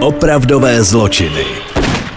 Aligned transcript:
Opravdové 0.00 0.82
zločiny. 0.82 1.44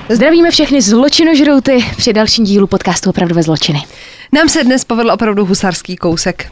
Zdravíme 0.09 0.51
všechny 0.51 0.81
zločinožrouty 0.81 1.85
při 1.97 2.13
dalším 2.13 2.45
dílu 2.45 2.67
podcastu 2.67 3.09
Opravdové 3.09 3.43
zločiny. 3.43 3.83
Nám 4.31 4.49
se 4.49 4.63
dnes 4.63 4.83
povedl 4.83 5.11
opravdu 5.11 5.45
husarský 5.45 5.95
kousek. 5.95 6.51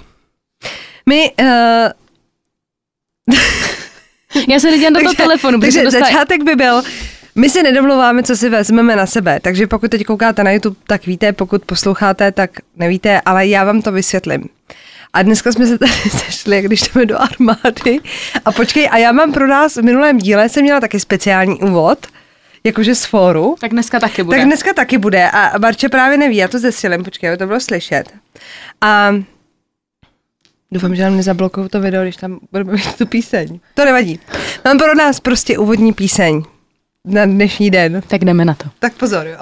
My... 1.06 1.32
Uh... 1.42 1.46
Já 4.50 4.60
se 4.60 4.72
nedívám 4.72 4.94
do 4.94 5.00
toho 5.00 5.14
telefonu. 5.14 5.60
Takže 5.60 5.84
dostali... 5.84 6.04
začátek 6.06 6.44
by 6.44 6.56
byl, 6.56 6.82
my 7.36 7.50
si 7.50 7.64
nedomluváme, 7.64 8.24
co 8.24 8.38
si 8.38 8.50
vezmeme 8.50 8.96
na 8.96 9.06
sebe, 9.06 9.40
takže 9.40 9.68
pokud 9.68 9.92
teď 9.92 10.04
koukáte 10.04 10.44
na 10.44 10.52
YouTube, 10.52 10.76
tak 10.88 11.06
víte, 11.06 11.34
pokud 11.34 11.66
posloucháte, 11.66 12.32
tak 12.32 12.52
nevíte, 12.76 13.22
ale 13.26 13.48
já 13.48 13.64
vám 13.64 13.82
to 13.82 13.92
vysvětlím. 13.92 14.50
A 15.14 15.22
dneska 15.22 15.52
jsme 15.52 15.68
se 15.68 15.78
tady 15.78 15.92
sešli, 16.10 16.62
když 16.62 16.82
jdeme 16.82 17.06
do 17.06 17.18
armády. 17.22 18.00
A 18.46 18.52
počkej, 18.52 18.90
a 18.92 18.98
já 18.98 19.12
mám 19.12 19.34
pro 19.34 19.48
nás 19.48 19.76
v 19.76 19.82
minulém 19.82 20.18
díle, 20.18 20.50
jsem 20.50 20.64
měla 20.64 20.80
taky 20.80 21.00
speciální 21.00 21.60
úvod, 21.60 22.08
jakože 22.64 22.96
z 22.96 23.06
fóru. 23.06 23.56
Tak 23.62 23.72
dneska 23.72 24.00
taky 24.00 24.24
bude. 24.24 24.38
Tak 24.38 24.46
dneska 24.46 24.74
taky 24.74 24.98
bude. 24.98 25.30
A 25.32 25.60
Barče 25.60 25.90
právě 25.90 26.18
neví, 26.18 26.38
já 26.38 26.48
to 26.48 26.60
zesílím, 26.60 27.04
počkej, 27.04 27.30
aby 27.30 27.38
to 27.38 27.48
bylo 27.48 27.60
slyšet. 27.60 28.04
A 28.82 29.12
Doufám, 30.72 30.96
že 30.96 31.04
nám 31.04 31.18
nezablokují 31.18 31.70
to 31.70 31.82
video, 31.82 32.04
když 32.04 32.16
tam 32.16 32.40
budeme 32.52 32.74
mít 32.74 32.96
tu 32.98 33.06
píseň. 33.06 33.60
To 33.74 33.86
nevadí. 33.86 34.20
Mám 34.66 34.78
pro 34.78 34.96
nás 34.96 35.20
prostě 35.20 35.58
úvodní 35.58 35.94
píseň 35.94 36.44
na 37.06 37.26
dnešní 37.26 37.72
den. 37.72 38.02
Tak 38.08 38.26
jdeme 38.26 38.46
na 38.46 38.54
to. 38.54 38.66
Tak 38.80 38.94
pozor, 38.94 39.28
jo. 39.28 39.38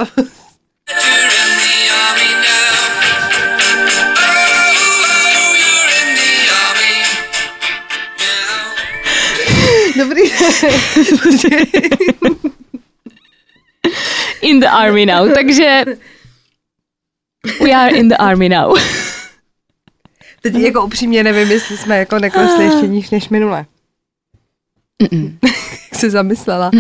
Dobrý. 9.98 10.22
in 14.42 14.60
the 14.60 14.68
army 14.68 15.06
now, 15.06 15.34
takže 15.34 15.84
we 17.62 17.72
are 17.72 17.96
in 17.96 18.10
the 18.10 18.16
army 18.20 18.50
now. 18.50 18.78
Teď 20.42 20.56
jako 20.56 20.86
upřímně 20.86 21.24
nevím, 21.24 21.52
jestli 21.52 21.78
jsme 21.78 21.98
jako 21.98 22.20
neklesli 22.20 22.66
ještě 22.66 22.88
níž 22.88 23.10
než 23.10 23.30
minule. 23.30 23.66
Se 25.94 26.10
zamyslela. 26.10 26.72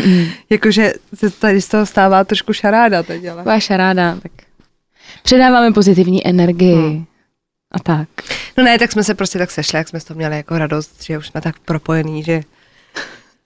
Jakože 0.49 0.93
se 1.13 1.29
tady 1.29 1.61
z 1.61 1.67
toho 1.67 1.85
stává 1.85 2.23
trošku 2.23 2.53
šaráda 2.53 3.03
teď, 3.03 3.25
ale. 3.25 3.37
Taková 3.37 3.59
šaráda, 3.59 4.17
tak 4.23 4.31
předáváme 5.23 5.73
pozitivní 5.73 6.27
energii 6.27 6.75
hmm. 6.75 7.05
a 7.71 7.79
tak. 7.79 8.09
No 8.57 8.63
ne, 8.63 8.79
tak 8.79 8.91
jsme 8.91 9.03
se 9.03 9.15
prostě 9.15 9.39
tak 9.39 9.51
sešli, 9.51 9.77
jak 9.77 9.87
jsme 9.87 9.99
toho 9.99 10.17
měli 10.17 10.35
jako 10.35 10.57
radost, 10.57 11.03
že 11.03 11.17
už 11.17 11.27
jsme 11.27 11.41
tak 11.41 11.59
propojení, 11.59 12.23
že 12.23 12.41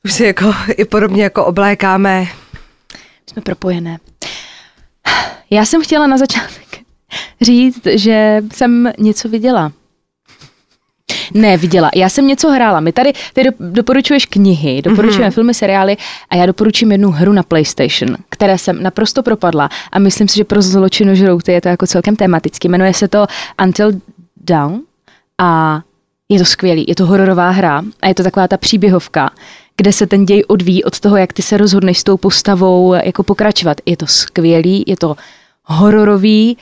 už 0.06 0.14
si 0.14 0.24
jako 0.24 0.54
i 0.78 0.86
podobně 0.86 1.24
jako 1.24 1.46
oblékáme. 1.46 2.28
Jsme 3.30 3.42
propojené. 3.42 4.00
Já 5.50 5.66
jsem 5.66 5.84
chtěla 5.84 6.08
na 6.08 6.18
začátek 6.18 6.62
říct, 7.42 7.82
že 7.86 8.42
jsem 8.54 8.92
něco 8.98 9.30
viděla. 9.30 9.72
Ne, 11.34 11.58
viděla. 11.58 11.90
Já 11.96 12.10
jsem 12.10 12.28
něco 12.28 12.50
hrála. 12.50 12.80
My 12.80 12.92
tady, 12.92 13.14
ty 13.34 13.44
doporučuješ 13.60 14.26
knihy, 14.26 14.82
doporučujeme 14.82 15.28
mm-hmm. 15.28 15.34
filmy, 15.34 15.54
seriály 15.54 15.98
a 16.30 16.36
já 16.36 16.46
doporučím 16.46 16.92
jednu 16.92 17.12
hru 17.12 17.34
na 17.34 17.44
PlayStation, 17.44 18.18
které 18.30 18.58
jsem 18.58 18.84
naprosto 18.84 19.24
propadla 19.24 19.70
a 19.92 20.00
myslím 20.00 20.28
si, 20.28 20.38
že 20.38 20.44
pro 20.44 20.62
zločinožrouty 20.62 21.52
je 21.52 21.62
to 21.62 21.70
jako 21.70 21.88
celkem 21.88 22.16
tematicky. 22.16 22.68
Jmenuje 22.68 22.94
se 22.94 23.08
to 23.08 23.26
Until 23.64 23.92
Dawn 24.38 24.82
a 25.38 25.82
je 26.30 26.40
to 26.40 26.46
skvělý. 26.46 26.86
Je 26.88 26.96
to 26.96 27.06
hororová 27.06 27.50
hra 27.50 27.84
a 28.02 28.08
je 28.08 28.16
to 28.16 28.24
taková 28.24 28.48
ta 28.48 28.58
příběhovka, 28.58 29.30
kde 29.82 29.94
se 29.94 30.08
ten 30.08 30.26
děj 30.26 30.44
odvíjí 30.48 30.84
od 30.84 31.00
toho, 31.00 31.18
jak 31.18 31.34
ty 31.34 31.42
se 31.42 31.58
rozhodneš 31.58 32.00
s 32.00 32.04
tou 32.04 32.18
postavou 32.18 32.94
jako 32.94 33.24
pokračovat. 33.24 33.78
Je 33.86 33.98
to 33.98 34.08
skvělý, 34.08 34.84
je 34.88 34.98
to 34.98 35.16
hororový, 35.64 36.58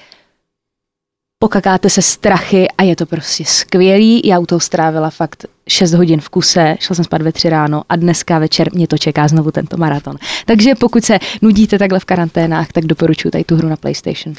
pokakáte 1.39 1.89
se 1.89 2.01
strachy 2.01 2.67
a 2.77 2.83
je 2.83 2.95
to 2.95 3.05
prostě 3.05 3.45
skvělý. 3.45 4.21
Já 4.25 4.39
u 4.39 4.45
toho 4.45 4.59
strávila 4.59 5.09
fakt 5.09 5.45
6 5.67 5.93
hodin 5.93 6.21
v 6.21 6.29
kuse, 6.29 6.75
šla 6.79 6.95
jsem 6.95 7.05
spát 7.05 7.21
ve 7.21 7.31
3 7.31 7.49
ráno 7.49 7.83
a 7.89 7.95
dneska 7.95 8.39
večer 8.39 8.73
mě 8.73 8.87
to 8.87 8.97
čeká 8.97 9.27
znovu 9.27 9.51
tento 9.51 9.77
maraton. 9.77 10.15
Takže 10.45 10.75
pokud 10.75 11.03
se 11.03 11.19
nudíte 11.41 11.79
takhle 11.79 11.99
v 11.99 12.05
karanténách, 12.05 12.71
tak 12.71 12.85
doporučuji 12.85 13.31
tady 13.31 13.43
tu 13.43 13.55
hru 13.55 13.69
na 13.69 13.75
PlayStation. 13.75 14.35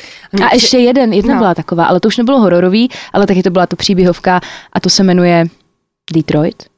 A 0.51 0.55
ještě 0.55 0.79
jeden, 0.79 1.13
jedna 1.13 1.35
no. 1.35 1.41
byla 1.41 1.55
taková, 1.55 1.85
ale 1.85 2.01
to 2.01 2.09
už 2.09 2.17
nebylo 2.17 2.41
hororový, 2.41 2.91
ale 3.13 3.27
taky 3.27 3.43
to 3.43 3.51
byla 3.51 3.67
to 3.67 3.77
příběhovka 3.77 4.41
a 4.73 4.81
to 4.81 4.89
se 4.89 5.03
jmenuje 5.03 5.45
Detroit. 6.15 6.71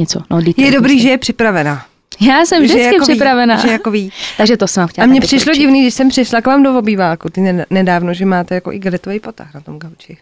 Něco, 0.00 0.22
no. 0.30 0.40
Je 0.56 0.70
dobrý, 0.70 1.00
že 1.00 1.08
je 1.08 1.18
připravená. 1.18 1.86
Já 2.20 2.46
jsem 2.46 2.62
vždycky 2.62 2.82
jako 2.82 3.06
připravená. 3.06 3.56
Ví, 3.56 3.62
že 3.62 3.68
jako 3.68 3.90
ví. 3.90 4.12
Takže 4.36 4.56
to 4.56 4.66
jsem 4.66 4.88
chtěla. 4.88 5.04
A 5.04 5.06
mně 5.06 5.20
přišlo 5.20 5.54
divný, 5.54 5.82
když 5.82 5.94
jsem 5.94 6.08
přišla 6.08 6.40
k 6.40 6.46
vám 6.46 6.62
do 6.62 6.78
obýváku 6.78 7.30
ty 7.30 7.64
nedávno, 7.70 8.14
že 8.14 8.24
máte 8.24 8.54
jako 8.54 8.72
igelitový 8.72 9.20
potah 9.20 9.54
na 9.54 9.60
tom 9.60 9.78
gauči. 9.78 10.18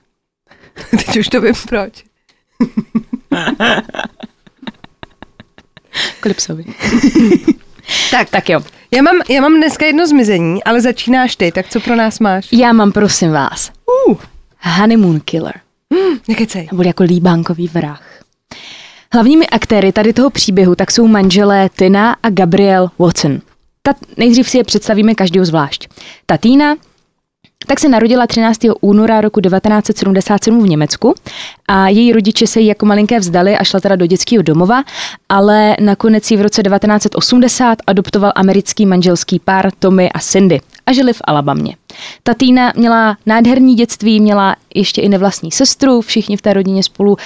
Teď 0.91 1.19
už 1.19 1.29
to 1.29 1.41
vím 1.41 1.55
proč. 1.69 2.05
Klipsovi. 6.21 6.65
tak, 8.11 8.31
tak 8.31 8.49
jo. 8.49 8.61
Já 8.91 9.03
mám, 9.03 9.21
já 9.29 9.41
mám 9.41 9.55
dneska 9.55 9.87
jedno 9.87 10.07
zmizení, 10.07 10.65
ale 10.65 10.81
začínáš 10.81 11.37
ty, 11.37 11.53
tak 11.53 11.69
co 11.69 11.81
pro 11.81 11.97
nás 11.97 12.21
máš? 12.21 12.49
Já 12.53 12.73
mám, 12.73 12.93
prosím 12.93 13.31
vás, 13.31 13.71
uh. 14.09 14.17
Honeymoon 14.61 15.21
Killer. 15.21 15.61
Hmm, 15.95 16.19
nekecej. 16.29 16.69
Bude 16.73 16.89
jako 16.89 17.03
líbánkový 17.03 17.69
vrah. 17.69 18.03
Hlavními 19.13 19.47
aktéry 19.47 19.93
tady 19.93 20.13
toho 20.13 20.31
příběhu 20.31 20.75
tak 20.75 20.91
jsou 20.91 21.07
manželé 21.07 21.71
Tina 21.77 22.17
a 22.23 22.31
Gabriel 22.31 22.91
Watson. 22.99 23.39
Ta, 23.83 23.95
nejdřív 24.17 24.51
si 24.51 24.59
je 24.59 24.65
představíme 24.65 25.15
každého 25.15 25.47
zvlášť. 25.47 25.89
Tatina 26.27 26.77
tak 27.67 27.81
se 27.81 27.89
narodila 27.89 28.27
13. 28.27 28.59
února 28.81 29.21
roku 29.21 29.41
1977 29.41 30.63
v 30.63 30.69
Německu 30.69 31.15
a 31.69 31.89
její 31.89 32.13
rodiče 32.13 32.47
se 32.47 32.61
jí 32.61 32.67
jako 32.67 32.87
malinké 32.87 33.19
vzdali 33.19 33.59
a 33.59 33.65
šla 33.65 33.81
teda 33.81 33.97
do 33.97 34.07
dětského 34.07 34.43
domova, 34.43 34.85
ale 35.29 35.77
nakonec 35.81 36.31
ji 36.31 36.37
v 36.37 36.41
roce 36.41 36.63
1980 36.63 37.79
adoptoval 37.87 38.33
americký 38.35 38.87
manželský 38.87 39.39
pár 39.39 39.71
Tommy 39.79 40.11
a 40.11 40.19
Cindy 40.19 40.61
a 40.87 40.93
žili 40.93 41.13
v 41.13 41.23
Alabamě. 41.25 41.77
Tatina 42.23 42.73
měla 42.77 43.17
nádherný 43.27 43.75
dětství, 43.75 44.21
měla 44.21 44.57
ještě 44.75 45.01
i 45.01 45.09
nevlastní 45.09 45.51
sestru, 45.51 46.01
všichni 46.01 46.37
v 46.37 46.43
té 46.43 46.53
rodině 46.53 46.83
spolu 46.83 47.17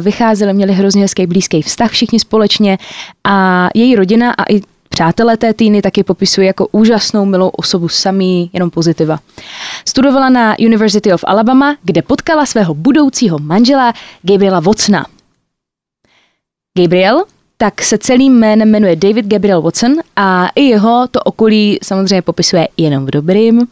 vycházeli, 0.00 0.54
měli 0.54 0.72
hrozně 0.72 1.02
hezký 1.02 1.26
blízký 1.26 1.62
vztah 1.62 1.90
všichni 1.90 2.20
společně 2.20 2.78
a 3.24 3.68
její 3.74 3.96
rodina 3.96 4.30
a 4.32 4.52
i 4.52 4.60
Přátelé 4.92 5.36
té 5.36 5.54
týny 5.54 5.82
taky 5.82 6.04
popisují 6.04 6.46
jako 6.46 6.68
úžasnou, 6.72 7.24
milou 7.24 7.48
osobu 7.48 7.88
samý, 7.88 8.50
jenom 8.52 8.70
pozitiva. 8.70 9.18
Studovala 9.88 10.28
na 10.28 10.56
University 10.58 11.12
of 11.12 11.24
Alabama, 11.26 11.76
kde 11.82 12.02
potkala 12.02 12.46
svého 12.46 12.74
budoucího 12.74 13.38
manžela 13.38 13.92
Gabriela 14.22 14.60
Watsona. 14.60 15.06
Gabriel 16.78 17.24
tak 17.60 17.82
se 17.82 17.98
celým 17.98 18.38
jménem 18.38 18.70
jmenuje 18.70 18.96
David 18.96 19.26
Gabriel 19.26 19.62
Watson 19.62 19.96
a 20.16 20.48
i 20.54 20.62
jeho 20.62 21.08
to 21.10 21.20
okolí 21.20 21.78
samozřejmě 21.82 22.22
popisuje 22.22 22.68
jenom 22.76 23.06
v 23.06 23.10
dobrým. 23.10 23.58
Uh, 23.58 23.66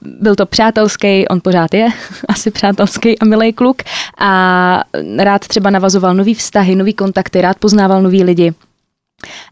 byl 0.00 0.34
to 0.34 0.46
přátelský, 0.46 1.28
on 1.28 1.40
pořád 1.40 1.74
je 1.74 1.88
asi 2.28 2.50
přátelský 2.50 3.18
a 3.18 3.24
milý 3.24 3.52
kluk 3.52 3.82
a 4.18 4.82
rád 5.18 5.48
třeba 5.48 5.70
navazoval 5.70 6.14
nový 6.14 6.34
vztahy, 6.34 6.76
nový 6.76 6.94
kontakty, 6.94 7.40
rád 7.40 7.58
poznával 7.58 8.02
nový 8.02 8.24
lidi. 8.24 8.54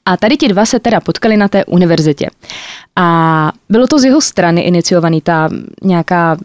A 0.05 0.17
tady 0.17 0.37
ti 0.37 0.49
dva 0.49 0.67
se 0.67 0.81
teda 0.81 1.01
potkali 1.01 1.37
na 1.37 1.49
té 1.49 1.65
univerzitě. 1.65 2.31
A 2.97 3.53
bylo 3.69 3.87
to 3.87 3.99
z 3.99 4.05
jeho 4.05 4.21
strany 4.21 4.61
iniciovaný 4.61 5.21
ta 5.21 5.49
nějaká 5.83 6.37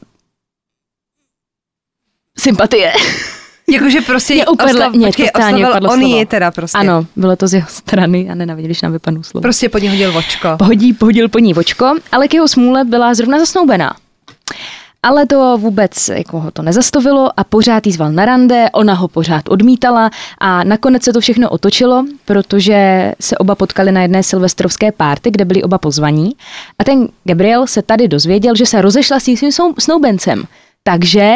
sympatie. 2.38 2.94
Jakože 3.72 4.02
prostě 4.02 4.34
mě 4.34 4.48
upadle, 4.48 4.74
oslav, 4.74 4.94
mě 4.94 5.08
počkej, 5.08 5.30
totálně 5.34 5.70
upadlo 5.70 5.92
on 5.92 6.02
je 6.02 6.26
teda 6.26 6.52
prostě. 6.52 6.78
Ano, 6.78 7.06
bylo 7.16 7.36
to 7.36 7.48
z 7.48 7.54
jeho 7.54 7.68
strany 7.70 8.30
a 8.30 8.36
nenavidí, 8.36 8.68
když 8.68 8.82
nám 8.82 8.92
vypadnou 8.92 9.24
slovo. 9.24 9.42
Prostě 9.42 9.70
po 9.70 9.78
ní 9.78 9.90
hodil 9.90 10.12
vočko. 10.12 10.50
Pohodí, 10.58 10.94
pohodil 10.94 11.30
po 11.30 11.40
ní 11.40 11.54
vočko, 11.54 11.96
ale 12.12 12.28
k 12.28 12.34
jeho 12.34 12.48
smůle 12.48 12.84
byla 12.84 13.14
zrovna 13.14 13.40
zasnoubená. 13.40 13.96
Ale 15.04 15.26
to 15.26 15.58
vůbec 15.58 16.10
jako 16.10 16.40
ho 16.40 16.52
to 16.52 16.62
nezastavilo 16.62 17.40
a 17.40 17.44
pořád 17.44 17.88
jí 17.88 17.92
zval 17.92 18.12
na 18.12 18.26
rande, 18.26 18.70
ona 18.74 18.94
ho 18.94 19.08
pořád 19.08 19.50
odmítala 19.50 20.10
a 20.38 20.64
nakonec 20.64 21.04
se 21.04 21.14
to 21.14 21.22
všechno 21.22 21.50
otočilo, 21.50 22.06
protože 22.26 23.12
se 23.20 23.38
oba 23.38 23.56
potkali 23.56 23.92
na 23.92 24.02
jedné 24.02 24.24
silvestrovské 24.24 24.92
párty, 24.92 25.32
kde 25.32 25.46
byli 25.46 25.64
oba 25.64 25.78
pozvaní 25.78 26.32
a 26.80 26.84
ten 26.84 27.08
Gabriel 27.24 27.68
se 27.68 27.82
tady 27.82 28.08
dozvěděl, 28.08 28.56
že 28.56 28.66
se 28.66 28.82
rozešla 28.82 29.20
s 29.20 29.24
svým 29.24 29.52
snoubencem. 29.80 30.44
Takže 30.84 31.36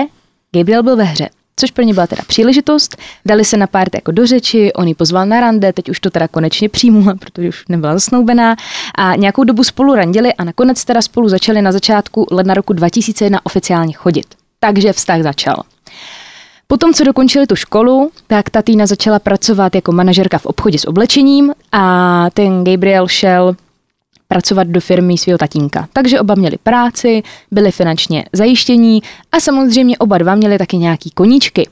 Gabriel 0.56 0.84
byl 0.84 0.96
ve 0.96 1.04
hře 1.04 1.30
což 1.56 1.72
pro 1.72 1.84
ně 1.84 1.94
byla 1.94 2.08
teda 2.08 2.22
příležitost. 2.28 2.98
Dali 3.26 3.46
se 3.46 3.58
na 3.58 3.68
pár 3.68 3.88
jako 3.94 4.12
do 4.12 4.28
řeči, 4.28 4.74
on 4.74 4.88
ji 4.88 4.96
pozval 4.96 5.26
na 5.26 5.40
rande, 5.40 5.74
teď 5.74 5.90
už 5.90 6.00
to 6.00 6.10
teda 6.10 6.28
konečně 6.28 6.70
přijmula, 6.70 7.16
protože 7.20 7.50
už 7.50 7.64
nebyla 7.70 7.94
zasnoubená. 7.94 8.56
A 8.96 9.16
nějakou 9.16 9.44
dobu 9.44 9.64
spolu 9.64 9.96
randili 9.96 10.34
a 10.34 10.44
nakonec 10.44 10.86
teda 10.86 11.02
spolu 11.02 11.30
začali 11.30 11.62
na 11.62 11.72
začátku 11.72 12.28
ledna 12.32 12.54
roku 12.54 12.74
2001 12.74 13.40
oficiálně 13.44 13.94
chodit. 13.94 14.26
Takže 14.60 14.94
vztah 14.94 15.22
začal. 15.22 15.64
Potom, 16.68 16.94
co 16.94 17.04
dokončili 17.04 17.48
tu 17.48 17.56
školu, 17.56 18.12
tak 18.28 18.50
ta 18.50 18.62
Týna 18.62 18.86
začala 18.86 19.20
pracovat 19.20 19.76
jako 19.76 19.92
manažerka 19.92 20.38
v 20.38 20.46
obchodě 20.46 20.80
s 20.80 20.88
oblečením 20.88 21.54
a 21.72 22.28
ten 22.34 22.64
Gabriel 22.64 23.08
šel 23.08 23.56
pracovat 24.34 24.68
do 24.68 24.82
firmy 24.82 25.18
svého 25.18 25.38
tatínka. 25.38 25.88
Takže 25.94 26.20
oba 26.20 26.36
měli 26.36 26.58
práci, 26.64 27.24
byli 27.52 27.72
finančně 27.72 28.26
zajištění 28.34 29.02
a 29.32 29.40
samozřejmě 29.40 29.98
oba 29.98 30.18
dva 30.18 30.36
měli 30.36 30.58
taky 30.58 30.78
nějaký 30.78 31.12
koníčky. 31.12 31.70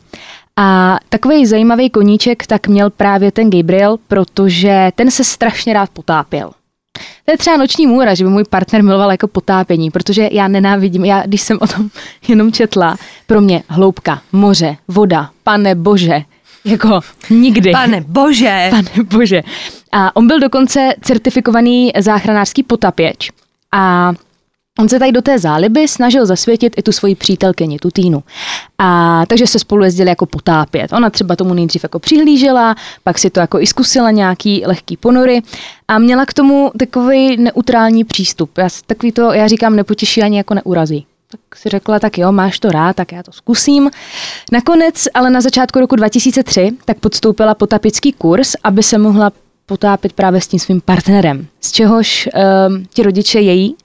A 0.58 0.98
takový 1.10 1.46
zajímavý 1.46 1.90
koníček 1.90 2.48
tak 2.48 2.68
měl 2.68 2.90
právě 2.90 3.32
ten 3.32 3.50
Gabriel, 3.50 3.98
protože 4.08 4.92
ten 4.96 5.12
se 5.12 5.24
strašně 5.24 5.74
rád 5.74 5.90
potápěl. 5.90 6.52
To 7.26 7.32
je 7.32 7.38
třeba 7.38 7.58
noční 7.58 7.88
můra, 7.88 8.14
že 8.14 8.24
by 8.24 8.30
můj 8.30 8.44
partner 8.44 8.84
miloval 8.84 9.12
jako 9.12 9.28
potápění, 9.28 9.92
protože 9.92 10.30
já 10.32 10.48
nenávidím, 10.48 11.06
já 11.06 11.24
když 11.26 11.42
jsem 11.42 11.58
o 11.62 11.68
tom 11.68 11.90
jenom 12.28 12.52
četla, 12.52 12.98
pro 13.28 13.42
mě 13.42 13.64
hloubka, 13.68 14.22
moře, 14.32 14.78
voda, 14.88 15.30
pane 15.44 15.76
bože, 15.76 16.22
jako 16.66 17.00
nikdy. 17.30 17.72
Pane 17.72 18.02
bože. 18.08 18.68
Pane 18.70 19.04
bože. 19.04 19.42
A 19.92 20.16
on 20.16 20.28
byl 20.28 20.40
dokonce 20.40 20.94
certifikovaný 21.02 21.92
záchranářský 22.00 22.64
potapěč. 22.64 23.32
A 23.72 24.14
On 24.80 24.90
se 24.90 25.00
tady 25.00 25.12
do 25.12 25.22
té 25.22 25.40
záliby 25.40 25.88
snažil 25.88 26.26
zasvětit 26.26 26.74
i 26.78 26.82
tu 26.82 26.92
svoji 26.92 27.16
přítelkyni, 27.16 27.80
tu 27.80 27.92
Týnu. 27.92 28.24
A 28.78 29.24
takže 29.26 29.48
se 29.48 29.60
spolu 29.60 29.84
jezdili 29.84 30.10
jako 30.10 30.26
potápět. 30.26 30.94
Ona 30.94 31.10
třeba 31.10 31.36
tomu 31.36 31.54
nejdřív 31.54 31.84
jako 31.84 32.00
přihlížela, 32.00 32.76
pak 33.04 33.20
si 33.20 33.30
to 33.30 33.40
jako 33.40 33.60
i 33.60 33.68
zkusila 33.68 34.12
nějaký 34.12 34.64
lehký 34.66 34.98
ponory 34.98 35.42
a 35.88 36.00
měla 36.00 36.26
k 36.26 36.34
tomu 36.34 36.72
takový 36.80 37.38
neutrální 37.38 38.04
přístup. 38.04 38.58
Já, 38.58 38.70
takový 38.86 39.12
to, 39.12 39.34
já 39.34 39.48
říkám, 39.48 39.76
nepotěší 39.76 40.24
ani 40.24 40.38
jako 40.38 40.54
neurazí. 40.54 41.06
Tak 41.32 41.56
si 41.56 41.70
řekla, 41.70 42.00
tak 42.00 42.18
jo, 42.18 42.32
máš 42.32 42.60
to 42.60 42.70
rád, 42.70 42.96
tak 42.96 43.12
já 43.12 43.24
to 43.24 43.32
zkusím. 43.32 43.90
Nakonec, 44.52 45.08
ale 45.14 45.30
na 45.30 45.42
začátku 45.42 45.80
roku 45.80 45.96
2003, 45.96 46.72
tak 46.86 47.00
podstoupila 47.00 47.56
potapický 47.56 48.12
kurz, 48.12 48.56
aby 48.64 48.84
se 48.84 48.98
mohla 48.98 49.32
potápět 49.66 50.14
právě 50.14 50.42
s 50.42 50.48
tím 50.48 50.60
svým 50.60 50.82
partnerem. 50.82 51.48
Z 51.62 51.72
čehož 51.72 52.30
um, 52.68 52.86
ti 52.94 53.04
rodiče 53.04 53.40
její 53.40 53.76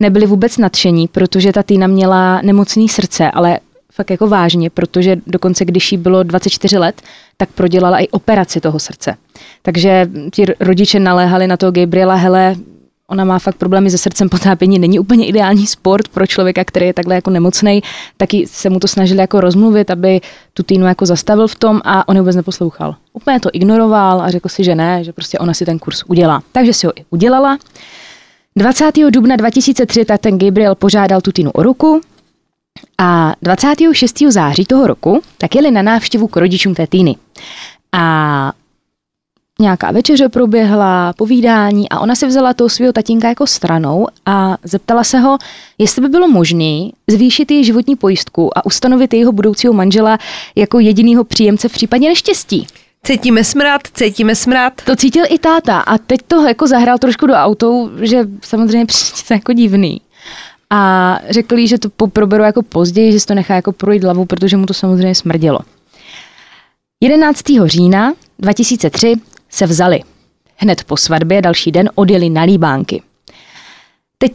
nebyli 0.00 0.26
vůbec 0.26 0.58
nadšení, 0.58 1.08
protože 1.08 1.52
ta 1.52 1.62
Týna 1.62 1.86
měla 1.86 2.40
nemocný 2.42 2.88
srdce, 2.88 3.30
ale 3.30 3.60
fakt 3.92 4.10
jako 4.10 4.26
vážně, 4.28 4.70
protože 4.70 5.16
dokonce 5.26 5.64
když 5.64 5.92
jí 5.92 5.98
bylo 5.98 6.22
24 6.22 6.78
let, 6.78 7.02
tak 7.36 7.48
prodělala 7.48 7.98
i 7.98 8.08
operaci 8.08 8.60
toho 8.60 8.78
srdce. 8.78 9.16
Takže 9.62 10.10
ti 10.32 10.46
rodiče 10.60 11.00
naléhali 11.00 11.46
na 11.46 11.56
toho 11.56 11.72
Gabriela, 11.72 12.14
hele, 12.14 12.54
ona 13.08 13.24
má 13.24 13.38
fakt 13.38 13.56
problémy 13.56 13.90
se 13.90 13.98
srdcem, 13.98 14.28
potápění 14.28 14.78
není 14.78 14.98
úplně 14.98 15.26
ideální 15.26 15.66
sport 15.66 16.08
pro 16.08 16.26
člověka, 16.26 16.64
který 16.64 16.86
je 16.86 16.94
takhle 16.94 17.14
jako 17.14 17.30
nemocný, 17.30 17.82
taky 18.16 18.46
se 18.46 18.70
mu 18.70 18.80
to 18.80 18.88
snažili 18.88 19.20
jako 19.20 19.40
rozmluvit, 19.40 19.90
aby 19.90 20.20
tu 20.54 20.62
týnu 20.62 20.86
jako 20.86 21.06
zastavil 21.06 21.48
v 21.48 21.54
tom 21.54 21.80
a 21.84 22.08
on 22.08 22.18
vůbec 22.18 22.36
neposlouchal. 22.36 22.96
Úplně 23.12 23.40
to 23.40 23.50
ignoroval 23.52 24.20
a 24.20 24.30
řekl 24.30 24.48
si, 24.48 24.64
že 24.64 24.74
ne, 24.74 25.04
že 25.04 25.12
prostě 25.12 25.38
ona 25.38 25.54
si 25.54 25.64
ten 25.64 25.78
kurz 25.78 26.02
udělá. 26.06 26.42
Takže 26.52 26.72
si 26.72 26.86
ho 26.86 26.92
i 26.96 27.04
udělala. 27.10 27.58
20. 28.56 28.92
dubna 29.10 29.36
2003 29.36 30.04
tak 30.04 30.20
ten 30.20 30.38
Gabriel 30.38 30.74
požádal 30.74 31.20
Tutinu 31.20 31.50
o 31.50 31.62
ruku 31.62 32.00
a 32.98 33.32
26. 33.42 34.22
září 34.28 34.64
toho 34.64 34.86
roku 34.86 35.22
tak 35.38 35.54
jeli 35.54 35.70
na 35.70 35.82
návštěvu 35.82 36.28
k 36.28 36.36
rodičům 36.36 36.74
té 36.74 36.86
Týny. 36.86 37.16
A 37.92 38.52
nějaká 39.60 39.90
večeře 39.90 40.28
proběhla, 40.28 41.12
povídání 41.12 41.88
a 41.88 42.00
ona 42.00 42.14
si 42.14 42.26
vzala 42.26 42.54
toho 42.54 42.68
svého 42.68 42.92
tatínka 42.92 43.28
jako 43.28 43.46
stranou 43.46 44.06
a 44.26 44.56
zeptala 44.62 45.04
se 45.04 45.18
ho, 45.18 45.38
jestli 45.78 46.02
by 46.02 46.08
bylo 46.08 46.28
možné 46.28 46.90
zvýšit 47.06 47.50
její 47.50 47.64
životní 47.64 47.96
pojistku 47.96 48.58
a 48.58 48.66
ustanovit 48.66 49.14
jejího 49.14 49.32
budoucího 49.32 49.72
manžela 49.72 50.18
jako 50.56 50.78
jedinýho 50.78 51.24
příjemce 51.24 51.68
v 51.68 51.72
případě 51.72 52.08
neštěstí. 52.08 52.66
Cítíme 53.06 53.44
smrad, 53.44 53.80
cítíme 53.94 54.34
smrad. 54.34 54.72
To 54.84 54.96
cítil 54.96 55.24
i 55.28 55.38
táta 55.38 55.80
a 55.80 55.98
teď 55.98 56.20
to 56.26 56.46
jako 56.46 56.66
zahrál 56.66 56.98
trošku 56.98 57.26
do 57.26 57.34
autou, 57.34 57.90
že 58.00 58.24
samozřejmě 58.42 58.86
přijde 58.86 59.34
jako 59.34 59.52
divný. 59.52 60.00
A 60.70 61.18
řekl 61.30 61.58
jí, 61.58 61.68
že 61.68 61.78
to 61.78 61.88
proberu 62.08 62.44
jako 62.44 62.62
později, 62.62 63.12
že 63.12 63.20
si 63.20 63.26
to 63.26 63.34
nechá 63.34 63.54
jako 63.54 63.72
projít 63.72 64.04
hlavu, 64.04 64.24
protože 64.24 64.56
mu 64.56 64.66
to 64.66 64.74
samozřejmě 64.74 65.14
smrdělo. 65.14 65.58
11. 67.02 67.42
října 67.66 68.14
2003 68.38 69.14
se 69.50 69.66
vzali. 69.66 70.00
Hned 70.56 70.84
po 70.84 70.96
svatbě 70.96 71.42
další 71.42 71.72
den 71.72 71.90
odjeli 71.94 72.30
na 72.30 72.42
líbánky. 72.42 73.02
Teď, 74.18 74.32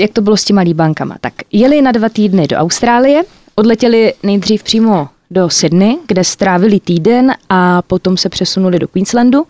jak 0.00 0.10
to 0.12 0.20
bylo 0.20 0.36
s 0.36 0.44
těma 0.44 0.60
líbánkama? 0.60 1.16
Tak 1.20 1.34
jeli 1.52 1.82
na 1.82 1.92
dva 1.92 2.08
týdny 2.08 2.48
do 2.48 2.56
Austrálie, 2.56 3.22
odletěli 3.54 4.14
nejdřív 4.22 4.62
přímo 4.62 5.08
do 5.30 5.50
Sydney, 5.50 5.98
kde 6.06 6.24
strávili 6.24 6.80
týden 6.80 7.32
a 7.48 7.82
potom 7.82 8.16
se 8.16 8.28
přesunuli 8.28 8.78
do 8.78 8.88
Queenslandu. 8.88 9.46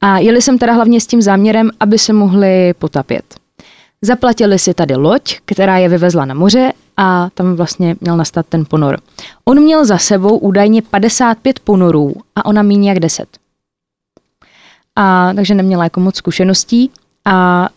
A 0.00 0.18
jeli 0.18 0.42
jsem 0.42 0.58
teda 0.58 0.72
hlavně 0.72 1.00
s 1.00 1.06
tím 1.06 1.22
záměrem, 1.22 1.70
aby 1.80 1.98
se 1.98 2.12
mohli 2.12 2.74
potapět. 2.74 3.24
Zaplatili 4.02 4.58
si 4.58 4.74
tady 4.74 4.96
loď, 4.96 5.38
která 5.44 5.78
je 5.78 5.88
vyvezla 5.88 6.24
na 6.24 6.34
moře 6.34 6.72
a 6.96 7.28
tam 7.34 7.56
vlastně 7.56 7.96
měl 8.00 8.16
nastat 8.16 8.46
ten 8.48 8.64
ponor. 8.64 8.98
On 9.44 9.60
měl 9.60 9.84
za 9.84 9.98
sebou 9.98 10.38
údajně 10.38 10.82
55 10.82 11.60
ponorů 11.60 12.14
a 12.36 12.44
ona 12.44 12.62
méně 12.62 12.88
jak 12.88 13.00
10. 13.00 13.28
A 14.96 15.32
takže 15.34 15.54
neměla 15.54 15.84
jako 15.84 16.00
moc 16.00 16.16
zkušeností 16.16 16.90
a 17.24 17.68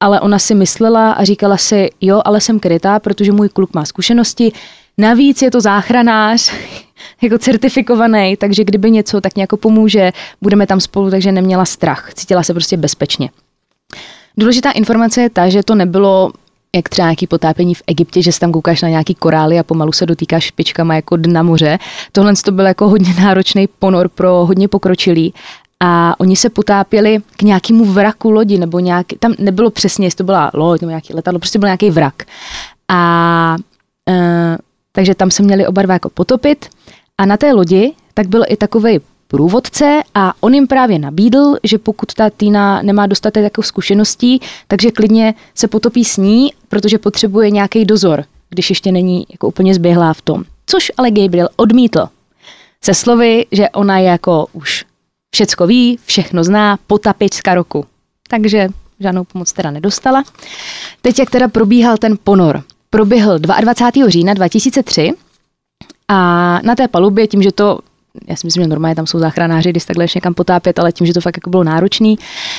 ale 0.00 0.20
ona 0.20 0.38
si 0.38 0.54
myslela 0.54 1.12
a 1.12 1.24
říkala 1.24 1.56
si, 1.56 1.90
jo, 2.00 2.22
ale 2.24 2.40
jsem 2.40 2.60
krytá, 2.60 2.98
protože 3.00 3.32
můj 3.32 3.48
kluk 3.48 3.74
má 3.74 3.84
zkušenosti, 3.84 4.52
navíc 4.98 5.42
je 5.42 5.50
to 5.50 5.60
záchranář, 5.60 6.52
jako 7.22 7.38
certifikovaný, 7.38 8.36
takže 8.36 8.64
kdyby 8.64 8.90
něco, 8.90 9.20
tak 9.20 9.36
nějak 9.36 9.50
pomůže, 9.60 10.12
budeme 10.42 10.66
tam 10.66 10.80
spolu, 10.80 11.10
takže 11.10 11.32
neměla 11.32 11.64
strach, 11.64 12.14
cítila 12.14 12.42
se 12.42 12.52
prostě 12.54 12.76
bezpečně. 12.76 13.30
Důležitá 14.36 14.70
informace 14.70 15.22
je 15.22 15.30
ta, 15.30 15.48
že 15.48 15.62
to 15.62 15.74
nebylo 15.74 16.32
jak 16.76 16.88
třeba 16.88 17.08
nějaký 17.08 17.26
potápění 17.26 17.74
v 17.74 17.82
Egyptě, 17.86 18.22
že 18.22 18.32
se 18.32 18.40
tam 18.40 18.52
koukáš 18.52 18.82
na 18.82 18.88
nějaký 18.88 19.14
korály 19.14 19.58
a 19.58 19.62
pomalu 19.62 19.92
se 19.92 20.06
dotýkáš 20.06 20.44
špičkama 20.44 20.94
jako 20.94 21.16
dna 21.16 21.42
moře. 21.42 21.78
Tohle 22.12 22.32
to 22.44 22.52
byl 22.52 22.66
jako 22.66 22.88
hodně 22.88 23.14
náročný 23.14 23.66
ponor 23.78 24.08
pro 24.08 24.46
hodně 24.46 24.68
pokročilý. 24.68 25.34
A 25.80 26.20
oni 26.20 26.36
se 26.36 26.50
potápěli 26.50 27.18
k 27.36 27.42
nějakému 27.42 27.84
vraku 27.84 28.30
lodi, 28.30 28.58
nebo 28.58 28.78
nějaký, 28.78 29.16
tam 29.16 29.34
nebylo 29.38 29.70
přesně, 29.70 30.06
jestli 30.06 30.16
to 30.16 30.24
byla 30.24 30.50
loď 30.54 30.80
nebo 30.80 30.90
nějaký 30.90 31.14
letadlo, 31.14 31.38
prostě 31.38 31.58
byl 31.58 31.66
nějaký 31.66 31.90
vrak. 31.90 32.14
A 32.88 33.56
e, 34.08 34.58
takže 34.92 35.14
tam 35.14 35.30
se 35.30 35.42
měli 35.42 35.66
oba 35.66 35.82
dva 35.82 35.94
jako 35.94 36.08
potopit. 36.08 36.66
A 37.18 37.26
na 37.26 37.36
té 37.36 37.52
lodi 37.52 37.92
tak 38.14 38.26
byl 38.26 38.44
i 38.48 38.56
takový 38.56 39.00
průvodce 39.28 40.02
a 40.14 40.32
on 40.40 40.54
jim 40.54 40.66
právě 40.66 40.98
nabídl, 40.98 41.56
že 41.64 41.78
pokud 41.78 42.14
ta 42.14 42.30
Týna 42.30 42.82
nemá 42.82 43.06
dostatek 43.06 43.44
jako 43.44 43.62
zkušeností, 43.62 44.40
takže 44.68 44.90
klidně 44.90 45.34
se 45.54 45.68
potopí 45.68 46.04
s 46.04 46.16
ní, 46.16 46.52
protože 46.68 46.98
potřebuje 46.98 47.50
nějaký 47.50 47.84
dozor, 47.84 48.24
když 48.50 48.70
ještě 48.70 48.92
není 48.92 49.26
jako 49.30 49.48
úplně 49.48 49.74
zběhlá 49.74 50.12
v 50.12 50.22
tom. 50.22 50.44
Což 50.66 50.92
ale 50.96 51.10
Gabriel 51.10 51.48
odmítl. 51.56 52.08
Se 52.84 52.94
slovy, 52.94 53.46
že 53.52 53.68
ona 53.68 53.98
je 53.98 54.08
jako 54.08 54.46
už 54.52 54.84
všecko 55.36 55.66
ví, 55.66 55.98
všechno 56.06 56.44
zná, 56.44 56.78
potapička 56.86 57.54
roku. 57.54 57.84
Takže 58.28 58.68
žádnou 59.00 59.24
pomoc 59.24 59.52
teda 59.52 59.70
nedostala. 59.70 60.24
Teď, 61.02 61.18
jak 61.18 61.30
teda 61.30 61.48
probíhal 61.48 61.96
ten 61.96 62.16
ponor. 62.24 62.62
Proběhl 62.90 63.38
22. 63.38 64.08
října 64.08 64.34
2003 64.34 65.12
a 66.08 66.18
na 66.62 66.74
té 66.74 66.88
palubě, 66.88 67.26
tím, 67.26 67.42
že 67.42 67.52
to 67.52 67.78
já 68.28 68.36
si 68.36 68.46
myslím, 68.46 68.62
že 68.64 68.68
normálně 68.68 68.94
tam 68.94 69.06
jsou 69.06 69.18
záchranáři, 69.18 69.70
když 69.70 69.84
takhle 69.84 70.06
někam 70.14 70.34
potápět, 70.34 70.78
ale 70.78 70.92
tím, 70.92 71.06
že 71.06 71.14
to 71.14 71.20
fakt 71.20 71.36
jako 71.36 71.50
bylo 71.50 71.64
náročný, 71.64 72.18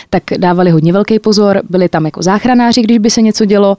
tak 0.09 0.23
dávali 0.37 0.71
hodně 0.71 0.93
velký 0.93 1.19
pozor, 1.19 1.61
byli 1.69 1.89
tam 1.89 2.05
jako 2.05 2.21
záchranáři, 2.21 2.81
když 2.81 2.97
by 2.97 3.09
se 3.09 3.21
něco 3.21 3.45
dělo. 3.45 3.75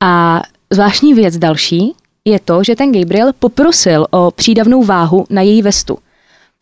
A 0.00 0.42
zvláštní 0.70 1.14
věc 1.14 1.38
další 1.38 1.92
je 2.24 2.40
to, 2.40 2.64
že 2.64 2.76
ten 2.76 2.92
Gabriel 2.92 3.32
poprosil 3.38 4.06
o 4.10 4.30
přídavnou 4.30 4.84
váhu 4.84 5.24
na 5.30 5.42
její 5.42 5.62
vestu 5.62 5.98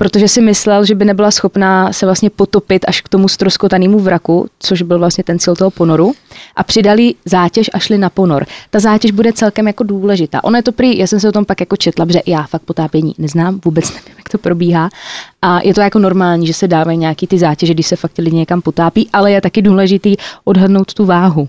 protože 0.00 0.28
si 0.28 0.40
myslel, 0.40 0.85
že 0.85 0.95
by 0.95 1.04
nebyla 1.04 1.30
schopná 1.30 1.92
se 1.92 2.07
vlastně 2.07 2.30
potopit 2.30 2.85
až 2.88 3.00
k 3.00 3.09
tomu 3.09 3.28
stroskotanému 3.28 3.99
vraku, 3.99 4.49
což 4.59 4.83
byl 4.83 4.99
vlastně 4.99 5.25
ten 5.25 5.38
cíl 5.38 5.57
toho 5.57 5.71
ponoru, 5.71 6.12
a 6.57 6.64
přidali 6.64 7.14
zátěž 7.25 7.71
a 7.75 7.78
šli 7.78 7.99
na 7.99 8.11
ponor. 8.11 8.47
Ta 8.71 8.80
zátěž 8.80 9.11
bude 9.11 9.33
celkem 9.33 9.66
jako 9.66 9.85
důležitá. 9.85 10.45
Ono 10.45 10.57
je 10.57 10.62
to 10.62 10.73
prý, 10.73 10.99
já 10.99 11.07
jsem 11.07 11.21
se 11.21 11.28
o 11.28 11.33
tom 11.33 11.45
pak 11.45 11.61
jako 11.61 11.76
četla, 11.76 12.07
že 12.09 12.21
já 12.26 12.42
fakt 12.42 12.62
potápění 12.62 13.14
neznám, 13.19 13.61
vůbec 13.64 13.95
nevím, 13.95 14.14
jak 14.19 14.28
to 14.28 14.38
probíhá. 14.38 14.88
A 15.42 15.61
je 15.62 15.75
to 15.75 15.80
jako 15.80 15.99
normální, 15.99 16.47
že 16.47 16.54
se 16.54 16.69
dávají 16.69 16.99
nějaký 16.99 17.26
ty 17.26 17.38
zátěže, 17.38 17.75
když 17.75 17.87
se 17.87 17.97
fakt 17.97 18.19
lidi 18.19 18.37
někam 18.37 18.62
potápí, 18.62 19.09
ale 19.12 19.33
je 19.33 19.40
taky 19.40 19.62
důležitý 19.62 20.16
odhadnout 20.45 20.95
tu 20.95 21.04
váhu. 21.04 21.47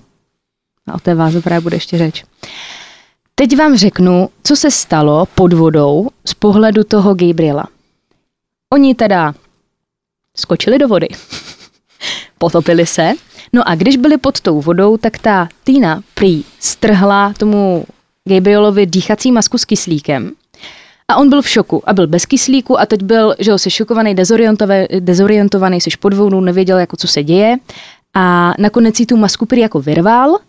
A 0.88 0.96
o 0.96 1.00
té 1.00 1.16
váze 1.16 1.42
právě 1.42 1.62
bude 1.62 1.76
ještě 1.76 1.98
řeč. 1.98 2.24
Teď 3.36 3.58
vám 3.58 3.78
řeknu, 3.78 4.30
co 4.44 4.56
se 4.56 4.72
stalo 4.72 5.26
pod 5.36 5.54
vodou 5.54 6.08
z 6.26 6.34
pohledu 6.34 6.84
toho 6.84 7.14
Gabriela. 7.14 7.66
Oni 8.74 8.96
teda 8.96 9.34
skočili 10.38 10.80
do 10.80 10.88
vody, 10.88 11.08
potopili 12.38 12.86
se, 12.86 13.12
no 13.54 13.70
a 13.70 13.76
když 13.76 13.98
byli 13.98 14.18
pod 14.18 14.42
tou 14.42 14.62
vodou, 14.62 14.98
tak 14.98 15.18
ta 15.18 15.50
Tina 15.64 16.02
prý 16.14 16.44
strhla 16.60 17.34
tomu 17.34 17.86
Gabrielovi 18.30 18.86
dýchací 18.86 19.32
masku 19.32 19.58
s 19.58 19.66
kyslíkem 19.66 20.32
A 21.08 21.16
on 21.16 21.30
byl 21.30 21.42
v 21.42 21.50
šoku 21.50 21.90
a 21.90 21.94
byl 21.94 22.08
bez 22.08 22.26
kyslíku 22.26 22.80
a 22.80 22.86
teď 22.86 23.04
byl, 23.04 23.36
že 23.40 23.52
ho 23.52 23.60
se 23.60 23.70
šokovaný, 23.70 24.16
dezorientovaný, 25.00 25.82
seš 25.82 25.96
pod 25.96 26.14
vounou, 26.14 26.42
nevěděl, 26.42 26.80
jako 26.80 26.98
co 26.98 27.08
se 27.08 27.24
děje. 27.24 27.58
A 28.14 28.54
nakonec 28.60 28.96
si 28.96 29.06
tu 29.06 29.18
masku 29.18 29.46
prý 29.46 29.62
jako 29.62 29.82
vyrval 29.82 30.40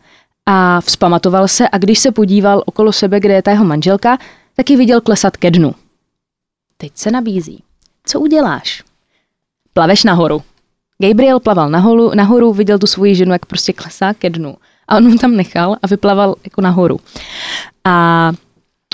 a 0.47 0.81
vzpamatoval 0.81 1.49
se 1.49 1.69
a 1.69 1.79
když 1.79 1.99
se 1.99 2.13
podíval 2.13 2.63
okolo 2.67 2.93
sebe, 2.93 3.21
kde 3.21 3.35
je 3.35 3.43
ta 3.43 3.51
jeho 3.51 3.65
manželka, 3.65 4.19
tak 4.57 4.71
ji 4.71 4.77
viděl 4.77 5.01
klesat 5.01 5.37
ke 5.37 5.51
dnu. 5.51 5.75
Teď 6.77 6.93
se 6.95 7.11
nabízí. 7.11 7.63
Co 8.07 8.21
uděláš? 8.21 8.83
Plaveš 9.73 10.05
nahoru. 10.05 10.43
Gabriel 11.03 11.41
plaval 11.41 11.71
nahoru, 11.71 12.11
nahoru, 12.15 12.53
viděl 12.53 12.79
tu 12.79 12.87
svoji 12.87 13.15
ženu, 13.15 13.33
jak 13.33 13.47
prostě 13.47 13.73
klesá 13.73 14.15
ke 14.15 14.31
dnu. 14.31 14.57
A 14.89 14.97
on 14.97 15.11
mu 15.11 15.19
tam 15.19 15.37
nechal 15.37 15.77
a 15.83 15.87
vyplaval 15.87 16.35
jako 16.45 16.61
nahoru. 16.61 17.01
A 17.85 18.33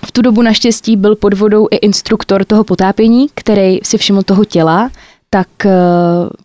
v 0.07 0.13
tu 0.13 0.23
dobu 0.23 0.43
naštěstí 0.43 0.97
byl 0.97 1.17
pod 1.17 1.35
vodou 1.35 1.69
i 1.71 1.77
instruktor 1.77 2.45
toho 2.45 2.65
potápění, 2.65 3.27
který 3.35 3.79
si 3.83 3.99
všiml 3.99 4.23
toho 4.23 4.45
těla, 4.45 4.91
tak 5.31 5.49
uh, 5.65 5.71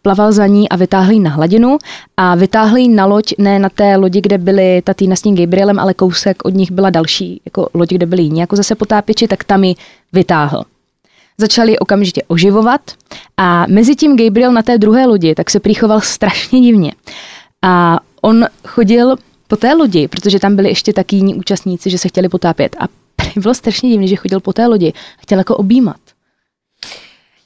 plaval 0.01 0.31
za 0.31 0.47
ní 0.47 0.69
a 0.69 0.75
vytáhl 0.75 1.11
ji 1.11 1.19
na 1.19 1.29
hladinu 1.29 1.77
a 2.17 2.35
vytáhl 2.35 2.77
ji 2.77 2.87
na 2.87 3.05
loď, 3.05 3.33
ne 3.37 3.59
na 3.59 3.69
té 3.69 3.95
lodi, 3.95 4.21
kde 4.21 4.37
byly 4.37 4.81
ta 4.81 4.93
Týna 4.93 5.15
s 5.15 5.21
tím 5.21 5.35
Gabrielem, 5.35 5.79
ale 5.79 5.93
kousek 5.93 6.45
od 6.45 6.53
nich 6.53 6.71
byla 6.71 6.89
další 6.89 7.41
jako 7.45 7.69
loď, 7.73 7.89
kde 7.89 8.05
byli 8.05 8.21
jiní 8.21 8.39
jako 8.39 8.55
zase 8.55 8.75
potápěči, 8.75 9.27
tak 9.27 9.43
tam 9.43 9.63
ji 9.63 9.75
vytáhl. 10.13 10.63
Začali 11.37 11.79
okamžitě 11.79 12.21
oživovat 12.27 12.81
a 13.37 13.65
mezi 13.67 13.95
tím 13.95 14.17
Gabriel 14.17 14.51
na 14.51 14.61
té 14.61 14.77
druhé 14.77 15.05
lodi 15.05 15.35
tak 15.35 15.49
se 15.49 15.59
prýchoval 15.59 16.01
strašně 16.01 16.61
divně. 16.61 16.93
A 17.61 17.99
on 18.21 18.45
chodil 18.67 19.15
po 19.47 19.55
té 19.55 19.73
lodi, 19.73 20.07
protože 20.07 20.39
tam 20.39 20.55
byli 20.55 20.69
ještě 20.69 20.93
taky 20.93 21.15
jiní 21.15 21.35
účastníci, 21.35 21.89
že 21.89 21.97
se 21.97 22.07
chtěli 22.07 22.29
potápět. 22.29 22.75
A 22.79 22.83
bylo 23.39 23.53
strašně 23.53 23.89
divné, 23.89 24.07
že 24.07 24.15
chodil 24.15 24.39
po 24.39 24.53
té 24.53 24.67
lodi 24.67 24.93
a 25.19 25.21
chtěl 25.21 25.37
jako 25.37 25.55
objímat. 25.57 25.95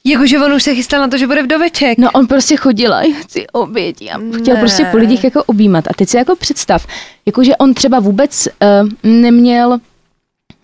Jakože 0.04 0.38
on 0.38 0.52
už 0.52 0.62
se 0.62 0.74
chystal 0.74 1.00
na 1.00 1.08
to, 1.08 1.18
že 1.18 1.26
bude 1.26 1.42
vdoveček. 1.42 1.98
No 1.98 2.10
on 2.10 2.26
prostě 2.26 2.56
chodil 2.56 2.94
a 2.94 3.02
chci 3.20 3.46
oběť 3.46 4.02
a 4.02 4.18
chtěl 4.38 4.54
Ne. 4.54 4.60
prostě 4.60 4.84
po 4.90 4.96
lidích 4.96 5.24
jako 5.24 5.44
objímat. 5.44 5.84
A 5.88 5.90
teď 5.96 6.08
si 6.08 6.16
jako 6.16 6.36
představ, 6.36 6.86
jakože 7.26 7.56
on 7.56 7.74
třeba 7.74 8.00
vůbec 8.00 8.48
uh, 8.48 8.88
neměl, 9.10 9.78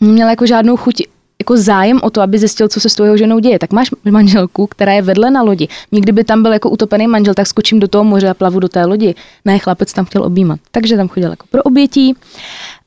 neměl 0.01 0.29
jako 0.29 0.47
žádnou 0.47 0.77
chuť 0.77 1.03
jako 1.45 1.57
zájem 1.57 2.01
o 2.03 2.11
to, 2.11 2.21
aby 2.21 2.39
zjistil, 2.39 2.69
co 2.69 2.81
se 2.81 2.89
s 2.89 2.95
tvojou 2.95 3.17
ženou 3.17 3.39
děje. 3.39 3.59
Tak 3.59 3.73
máš 3.73 3.91
manželku, 4.11 4.67
která 4.67 4.93
je 4.93 5.03
vedle 5.03 5.31
na 5.31 5.43
lodi. 5.43 5.69
Nikdy 5.93 6.13
by 6.13 6.25
tam 6.25 6.43
byl 6.43 6.53
jako 6.53 6.71
utopený 6.71 7.07
manžel, 7.07 7.35
tak 7.35 7.47
skočím 7.47 7.81
do 7.81 7.89
toho 7.89 8.05
moře 8.05 8.29
a 8.29 8.35
plavu 8.35 8.61
do 8.61 8.69
té 8.69 8.85
lodi. 8.85 9.15
Ne, 9.45 9.59
chlapec 9.59 9.93
tam 9.93 10.05
chtěl 10.05 10.23
objímat. 10.23 10.61
Takže 10.71 10.97
tam 10.97 11.09
chodil 11.09 11.31
jako 11.31 11.47
pro 11.51 11.63
obětí. 11.63 12.17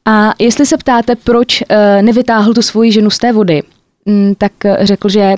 A 0.05 0.33
jestli 0.39 0.65
se 0.65 0.77
ptáte, 0.77 1.15
proč 1.15 1.61
uh, 1.61 2.01
nevytáhl 2.01 2.53
tu 2.53 2.61
svoji 2.61 2.91
ženu 2.91 3.09
z 3.09 3.17
té 3.17 3.31
vody, 3.31 3.63
mm, 4.05 4.35
tak 4.37 4.65
eh, 4.65 4.77
řekl, 4.81 5.09
že 5.09 5.35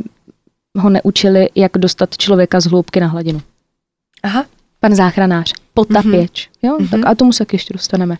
ho 0.77 0.89
neučili, 0.89 1.49
jak 1.55 1.71
dostat 1.77 2.17
člověka 2.17 2.59
z 2.59 2.65
hloubky 2.65 2.99
na 2.99 3.07
hladinu. 3.07 3.41
Aha. 4.23 4.45
Pan 4.79 4.95
záchranář, 4.95 5.53
potapěč. 5.73 6.47
Mm-hmm. 6.47 6.67
Jo, 6.67 6.77
mm-hmm. 6.77 6.89
tak 6.89 7.01
a 7.05 7.15
tomu 7.15 7.33
se 7.33 7.45
ještě 7.51 7.73
dostaneme. 7.73 8.17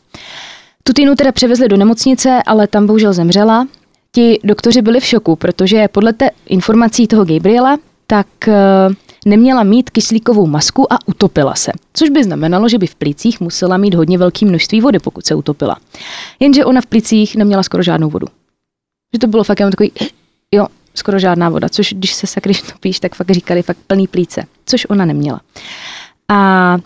Tu 0.84 0.94
Týnu 0.94 1.15
teda 1.15 1.32
převezli 1.32 1.68
do 1.68 1.77
nemocnice, 1.77 2.44
ale 2.46 2.68
tam 2.68 2.88
bohužel 2.88 3.13
zemřela. 3.13 3.68
Ti 4.12 4.39
doktoři 4.44 4.82
byli 4.82 5.00
v 5.00 5.06
šoku, 5.06 5.36
protože 5.36 5.88
podle 5.88 6.13
té 6.13 6.30
informací 6.46 7.08
toho 7.08 7.25
Gabriela, 7.25 7.78
tak 8.08 8.28
uh, 8.48 8.54
neměla 9.25 9.63
mít 9.63 9.89
kyslíkovou 9.89 10.48
masku 10.48 10.94
a 10.94 10.98
utopila 11.06 11.56
se. 11.56 11.72
Což 11.94 12.10
by 12.10 12.24
znamenalo, 12.24 12.70
že 12.70 12.78
by 12.78 12.88
v 12.88 12.96
plicích 12.96 13.42
musela 13.42 13.78
mít 13.78 13.94
hodně 13.94 14.18
velké 14.18 14.46
množství 14.46 14.82
vody, 14.82 15.00
pokud 15.00 15.25
se 15.25 15.36
utopila. 15.36 15.78
Jenže 16.39 16.66
ona 16.66 16.82
v 16.82 16.86
plicích 16.86 17.36
neměla 17.36 17.63
skoro 17.63 17.84
žádnou 17.84 18.10
vodu. 18.10 18.28
Že 19.13 19.20
to 19.20 19.28
bylo 19.28 19.44
fakt 19.44 19.60
jenom 19.60 19.72
takový, 19.72 19.92
jo, 20.51 20.68
skoro 20.96 21.20
žádná 21.20 21.50
voda, 21.50 21.70
což 21.70 21.94
když 21.94 22.13
se 22.13 22.28
sakry 22.28 22.54
topíš, 22.74 23.00
tak 23.00 23.16
fakt 23.16 23.32
říkali 23.32 23.62
fakt 23.62 23.78
plný 23.88 24.08
plíce, 24.08 24.44
což 24.66 24.86
ona 24.89 25.06
neměla. 25.06 25.42
A 26.30 26.78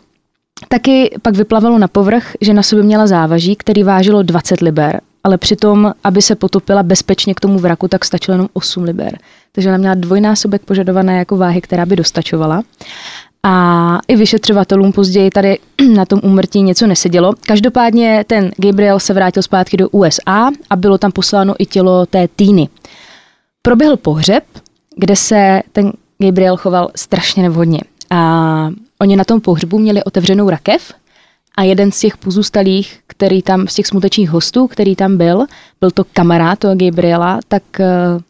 taky 0.68 1.15
pak 1.22 1.36
vyplavalo 1.36 1.77
na 1.77 1.88
povrch, 1.88 2.32
že 2.42 2.53
na 2.53 2.63
sobě 2.63 2.84
měla 2.84 3.08
závaží, 3.08 3.56
který 3.56 3.84
vážilo 3.84 4.24
20 4.24 4.62
liber, 4.62 5.01
ale 5.24 5.38
přitom, 5.38 5.94
aby 6.03 6.22
se 6.22 6.36
potopila 6.36 6.84
bezpečně 6.84 7.34
k 7.34 7.39
tomu 7.39 7.60
vraku, 7.60 7.88
tak 7.88 8.06
stačilo 8.06 8.34
jenom 8.34 8.48
8 8.53 8.84
liber. 8.84 9.18
Takže 9.51 9.70
ona 9.70 9.77
měla 9.77 9.96
dvojnásobek 9.96 10.62
požadované 10.65 11.18
jako 11.18 11.38
váhy, 11.38 11.62
která 11.62 11.86
by 11.86 11.96
dostačovala. 11.96 12.63
A 13.44 14.00
i 14.08 14.15
vyšetřovatelům 14.15 14.92
později 14.92 15.30
tady 15.30 15.60
na 15.96 16.06
tom 16.06 16.20
úmrtí 16.24 16.62
něco 16.62 16.88
nesedělo. 16.88 17.34
Každopádně 17.48 18.24
ten 18.27 18.51
Gabriel 18.58 19.00
se 19.00 19.13
vrátil 19.13 19.44
zpátky 19.44 19.77
do 19.77 19.89
USA 19.89 20.51
a 20.70 20.75
bylo 20.75 20.98
tam 20.98 21.12
posláno 21.12 21.56
i 21.60 21.65
tělo 21.65 22.06
té 22.06 22.27
Týny. 22.27 22.70
Proběhl 23.62 23.98
pohřeb, 23.98 24.44
kde 24.96 25.15
se 25.15 25.62
ten 25.72 25.92
Gabriel 26.18 26.58
choval 26.58 26.92
strašně 26.96 27.44
nevhodně. 27.44 27.80
A 28.10 28.70
oni 29.01 29.15
na 29.15 29.24
tom 29.24 29.42
pohřbu 29.42 29.80
měli 29.80 30.03
otevřenou 30.03 30.50
rakev 30.50 30.94
a 31.57 31.63
jeden 31.63 31.91
z 31.91 32.00
těch 32.00 32.17
pozůstalých, 32.17 33.00
který 33.07 33.41
tam, 33.41 33.67
z 33.67 33.74
těch 33.74 33.88
smutečných 33.88 34.29
hostů, 34.29 34.67
který 34.67 34.95
tam 34.95 35.17
byl, 35.17 35.45
byl 35.79 35.91
to 35.91 36.03
kamarád 36.03 36.60
toho 36.60 36.75
Gabriela, 36.75 37.39
tak 37.48 37.63
uh, 37.79 38.22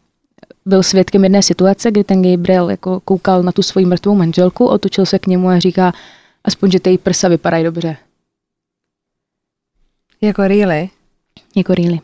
byl 0.65 0.83
svědkem 0.83 1.23
jedné 1.23 1.43
situace, 1.43 1.91
kdy 1.91 2.03
ten 2.03 2.31
Gabriel 2.31 2.69
jako 2.69 2.99
koukal 2.99 3.43
na 3.43 3.51
tu 3.51 3.61
svoji 3.61 3.85
mrtvou 3.85 4.15
manželku, 4.15 4.65
otočil 4.65 5.05
se 5.05 5.19
k 5.19 5.27
němu 5.27 5.49
a 5.49 5.59
říká, 5.59 5.93
aspoň, 6.43 6.71
že 6.71 6.79
ty 6.79 6.97
prsa 6.97 7.27
vypadají 7.27 7.63
dobře. 7.63 7.97
Jako 10.21 10.41
really? 10.41 10.89
Jako 11.55 11.73
really. 11.73 11.99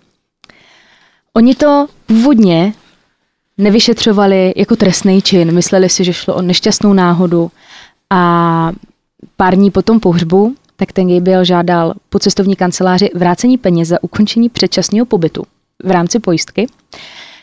Oni 1.33 1.55
to 1.55 1.88
původně 2.05 2.73
nevyšetřovali 3.57 4.53
jako 4.55 4.75
trestný 4.75 5.21
čin, 5.21 5.51
mysleli 5.51 5.89
si, 5.89 6.03
že 6.03 6.13
šlo 6.13 6.35
o 6.35 6.41
nešťastnou 6.41 6.93
náhodu 6.93 7.51
a 8.09 8.71
pár 9.38 9.55
dní 9.55 9.71
po 9.71 9.81
tom 9.81 9.99
pohřbu, 9.99 10.55
tak 10.79 10.91
ten 10.91 11.15
Gabriel 11.15 11.45
žádal 11.45 11.93
po 12.09 12.19
cestovní 12.19 12.55
kanceláři 12.55 13.09
vrácení 13.15 13.57
peněz 13.57 13.88
za 13.88 14.03
ukončení 14.03 14.50
předčasného 14.50 15.05
pobytu 15.05 15.43
v 15.83 15.91
rámci 15.91 16.19
pojistky. 16.19 16.67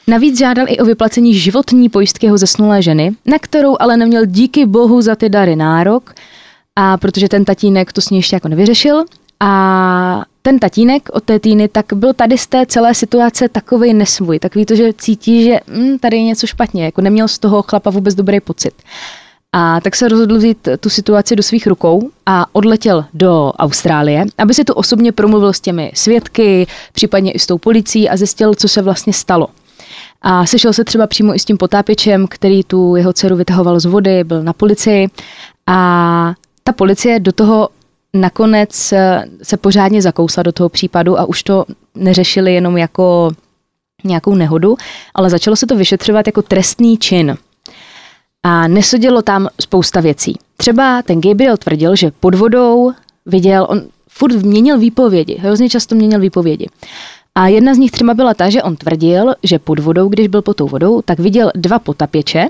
Navíc 0.08 0.38
žádal 0.38 0.66
i 0.68 0.78
o 0.78 0.84
vyplacení 0.84 1.34
životní 1.34 1.88
pojistky 1.88 2.26
jeho 2.26 2.38
zesnulé 2.38 2.82
ženy, 2.82 3.12
na 3.26 3.38
kterou 3.38 3.76
ale 3.80 3.96
neměl 3.96 4.26
díky 4.26 4.66
bohu 4.66 5.02
za 5.02 5.16
ty 5.16 5.28
dary 5.28 5.56
nárok, 5.56 6.14
a 6.76 6.96
protože 6.96 7.28
ten 7.28 7.44
tatínek 7.44 7.92
to 7.92 8.00
s 8.00 8.10
ní 8.10 8.18
ještě 8.18 8.36
jako 8.36 8.48
nevyřešil. 8.48 9.04
A 9.40 10.24
ten 10.42 10.58
tatínek 10.58 11.08
od 11.12 11.24
té 11.24 11.40
týny 11.40 11.68
tak 11.68 11.92
byl 11.92 12.12
tady 12.12 12.38
z 12.38 12.46
té 12.46 12.66
celé 12.66 12.94
situace 12.94 13.48
takový 13.48 13.94
nesvůj, 13.94 14.38
takový 14.38 14.66
to, 14.66 14.74
že 14.74 14.92
cítí, 14.92 15.44
že 15.44 15.60
hm, 15.68 15.98
tady 15.98 16.16
je 16.16 16.22
něco 16.22 16.46
špatně, 16.46 16.84
jako 16.84 17.00
neměl 17.00 17.28
z 17.28 17.38
toho 17.38 17.62
chlapa 17.62 17.90
vůbec 17.90 18.14
dobrý 18.14 18.40
pocit. 18.40 18.74
A 19.58 19.80
tak 19.80 19.96
se 19.96 20.08
rozhodl 20.08 20.36
vzít 20.36 20.68
tu 20.80 20.90
situaci 20.90 21.36
do 21.36 21.42
svých 21.42 21.66
rukou 21.66 22.10
a 22.26 22.46
odletěl 22.52 23.04
do 23.14 23.52
Austrálie, 23.58 24.24
aby 24.38 24.54
si 24.54 24.64
tu 24.64 24.72
osobně 24.72 25.12
promluvil 25.12 25.52
s 25.52 25.60
těmi 25.60 25.92
svědky, 25.94 26.66
případně 26.92 27.32
i 27.32 27.38
s 27.38 27.46
tou 27.46 27.58
policií 27.58 28.08
a 28.08 28.16
zjistil, 28.16 28.54
co 28.54 28.68
se 28.68 28.82
vlastně 28.82 29.12
stalo. 29.12 29.48
A 30.22 30.46
sešel 30.46 30.72
se 30.72 30.84
třeba 30.84 31.06
přímo 31.06 31.34
i 31.34 31.38
s 31.38 31.44
tím 31.44 31.56
potápěčem, 31.56 32.26
který 32.28 32.64
tu 32.64 32.96
jeho 32.96 33.12
dceru 33.12 33.36
vytahoval 33.36 33.80
z 33.80 33.84
vody, 33.84 34.24
byl 34.24 34.42
na 34.42 34.52
policii. 34.52 35.08
A 35.66 36.34
ta 36.64 36.72
policie 36.72 37.20
do 37.20 37.32
toho 37.32 37.68
nakonec 38.14 38.92
eh, 38.92 39.24
se 39.42 39.56
pořádně 39.56 40.02
zakousla 40.02 40.42
do 40.42 40.52
toho 40.52 40.68
případu 40.68 41.20
a 41.20 41.24
už 41.24 41.42
to 41.42 41.64
neřešili 41.94 42.54
jenom 42.54 42.76
jako 42.76 43.30
nějakou 44.04 44.34
nehodu, 44.34 44.76
ale 45.14 45.30
začalo 45.30 45.56
se 45.56 45.66
to 45.66 45.76
vyšetřovat 45.76 46.26
jako 46.26 46.42
trestný 46.42 46.98
čin. 46.98 47.36
A 48.42 48.68
nesedělo 48.68 49.22
tam 49.22 49.48
spousta 49.60 50.00
věcí. 50.00 50.38
Třeba 50.56 51.02
ten 51.02 51.20
Gabriel 51.20 51.56
tvrdil, 51.56 51.96
že 51.96 52.10
pod 52.20 52.34
vodou 52.34 52.92
viděl, 53.26 53.66
on 53.70 53.82
furt 54.08 54.34
měnil 54.34 54.78
výpovědi, 54.78 55.36
hrozně 55.40 55.68
často 55.68 55.94
měnil 55.94 56.20
výpovědi. 56.20 56.68
A 57.34 57.48
jedna 57.48 57.74
z 57.74 57.78
nich 57.78 57.90
třeba 57.90 58.14
byla 58.14 58.34
ta, 58.34 58.50
že 58.50 58.62
on 58.62 58.76
tvrdil, 58.76 59.34
že 59.42 59.58
pod 59.58 59.78
vodou, 59.78 60.08
když 60.08 60.28
byl 60.28 60.42
pod 60.42 60.56
tou 60.56 60.68
vodou, 60.68 61.02
tak 61.02 61.18
viděl 61.18 61.50
dva 61.54 61.78
potapěče, 61.78 62.48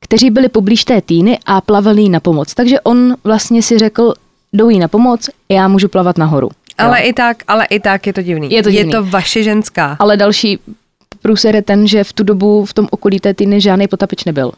kteří 0.00 0.30
byli 0.30 0.48
poblíž 0.48 0.84
té 0.84 1.00
týny 1.00 1.38
a 1.46 1.60
plavali 1.60 2.08
na 2.08 2.20
pomoc. 2.20 2.54
Takže 2.54 2.80
on 2.80 3.16
vlastně 3.24 3.62
si 3.62 3.78
řekl, 3.78 4.14
jdou 4.52 4.68
jí 4.68 4.78
na 4.78 4.88
pomoc, 4.88 5.30
já 5.48 5.68
můžu 5.68 5.88
plavat 5.88 6.18
nahoru. 6.18 6.48
Ale 6.78 7.00
i 7.00 7.12
tak, 7.12 7.42
ale 7.48 7.64
i 7.64 7.80
tak 7.80 8.06
je 8.06 8.12
to 8.12 8.22
divný. 8.22 8.50
Je 8.50 8.62
to 8.62 8.70
divný. 8.70 8.92
Je 8.92 8.96
to 8.96 9.04
vaše 9.04 9.42
ženská. 9.42 9.96
Ale 9.98 10.16
další 10.16 10.58
průser 11.22 11.54
je 11.54 11.62
ten, 11.62 11.86
že 11.86 12.04
v 12.04 12.12
tu 12.12 12.22
dobu 12.22 12.64
v 12.64 12.74
tom 12.74 12.88
okolí 12.90 13.20
té 13.20 13.34
týny 13.34 13.60
žádný 13.60 13.88
potapič 13.88 14.24
nebyl. 14.24 14.52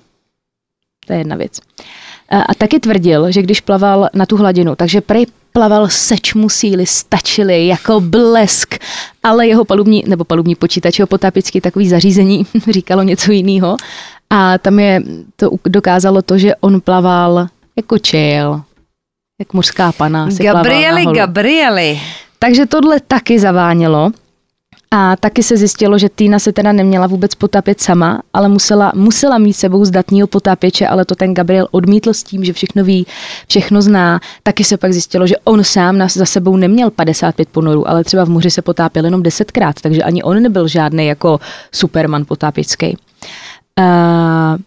To 1.07 1.13
je 1.13 1.19
jedna 1.19 1.37
věc. 1.37 1.61
A, 2.29 2.43
a 2.43 2.55
taky 2.55 2.81
tvrdil, 2.81 3.33
že 3.33 3.43
když 3.43 3.61
plaval 3.61 4.09
na 4.15 4.27
tu 4.27 4.37
hladinu, 4.37 4.77
takže 4.77 5.01
prej 5.01 5.27
plaval 5.53 5.89
seč 5.89 6.35
mu 6.35 6.49
síly, 6.49 6.87
stačily 6.87 7.67
jako 7.67 8.01
blesk, 8.01 8.75
ale 9.23 9.47
jeho 9.47 9.65
palubní, 9.65 10.05
nebo 10.07 10.25
palubní 10.25 10.55
počítač, 10.55 10.99
jeho 10.99 11.07
potápěčský 11.07 11.61
takový 11.61 11.89
zařízení 11.89 12.47
říkalo 12.71 13.03
něco 13.03 13.33
jiného. 13.33 13.77
A 14.31 14.59
tam 14.59 14.79
je, 14.79 15.03
to 15.37 15.51
dokázalo 15.65 16.23
to, 16.23 16.39
že 16.39 16.57
on 16.57 16.81
plaval 16.81 17.47
jako 17.77 17.97
chill, 18.07 18.63
jak 19.41 19.53
mořská 19.53 19.93
pana. 19.93 20.29
Gabrieli. 20.43 21.07
Gabrieli. 21.07 22.01
Takže 22.39 22.67
tohle 22.67 23.01
taky 23.01 23.39
zavánělo. 23.39 24.11
A 24.95 25.17
taky 25.17 25.43
se 25.43 25.57
zjistilo, 25.57 25.99
že 25.99 26.09
Týna 26.09 26.39
se 26.39 26.53
teda 26.53 26.73
neměla 26.73 27.07
vůbec 27.07 27.35
potápět 27.35 27.81
sama, 27.81 28.23
ale 28.33 28.49
musela, 28.49 28.93
musela 28.95 29.39
mít 29.39 29.53
sebou 29.53 29.85
zdatního 29.85 30.27
potápěče, 30.27 30.87
ale 30.87 31.05
to 31.05 31.15
ten 31.15 31.35
Gabriel 31.35 31.69
odmítl 31.71 32.15
s 32.15 32.23
tím, 32.23 32.45
že 32.45 32.53
všechno 32.53 32.85
ví, 32.85 33.07
všechno 33.49 33.83
zná. 33.83 34.21
Taky 34.43 34.65
se 34.65 34.77
pak 34.77 34.93
zjistilo, 34.93 35.27
že 35.27 35.37
on 35.45 35.65
sám 35.65 35.99
nás 35.99 36.15
za 36.15 36.27
sebou 36.27 36.57
neměl 36.57 36.91
55 36.91 37.49
ponorů, 37.49 37.89
ale 37.89 38.05
třeba 38.05 38.25
v 38.25 38.29
moři 38.29 38.51
se 38.51 38.63
potápěl 38.63 39.05
jenom 39.05 39.23
desetkrát, 39.23 39.81
takže 39.81 40.03
ani 40.03 40.23
on 40.23 40.43
nebyl 40.43 40.69
žádný 40.69 41.07
jako 41.07 41.41
superman 41.73 42.25
potápěčský. 42.25 42.97
Uh, 43.79 44.59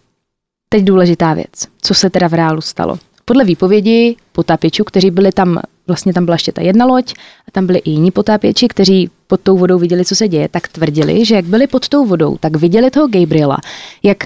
teď 0.68 0.84
důležitá 0.84 1.34
věc. 1.34 1.68
Co 1.82 1.94
se 1.94 2.10
teda 2.10 2.28
v 2.28 2.34
reálu 2.34 2.60
stalo? 2.60 2.98
Podle 3.28 3.44
výpovědi 3.44 4.16
potápěčů, 4.32 4.84
kteří 4.84 5.10
byli 5.10 5.32
tam, 5.32 5.60
vlastně 5.86 6.12
tam 6.12 6.24
byla 6.24 6.34
ještě 6.34 6.52
ta 6.52 6.62
jedna 6.62 6.86
loď 6.86 7.14
a 7.48 7.50
tam 7.52 7.66
byli 7.66 7.78
i 7.78 7.90
jiní 7.90 8.10
potápěči, 8.10 8.68
kteří 8.68 9.10
pod 9.26 9.40
tou 9.40 9.58
vodou 9.58 9.78
viděli, 9.78 10.04
co 10.04 10.14
se 10.14 10.28
děje, 10.28 10.48
tak 10.48 10.68
tvrdili, 10.68 11.24
že 11.24 11.34
jak 11.34 11.44
byli 11.44 11.66
pod 11.66 11.88
tou 11.88 12.06
vodou, 12.06 12.36
tak 12.36 12.56
viděli 12.56 12.90
toho 12.90 13.08
Gabriela, 13.08 13.56
jak 14.02 14.24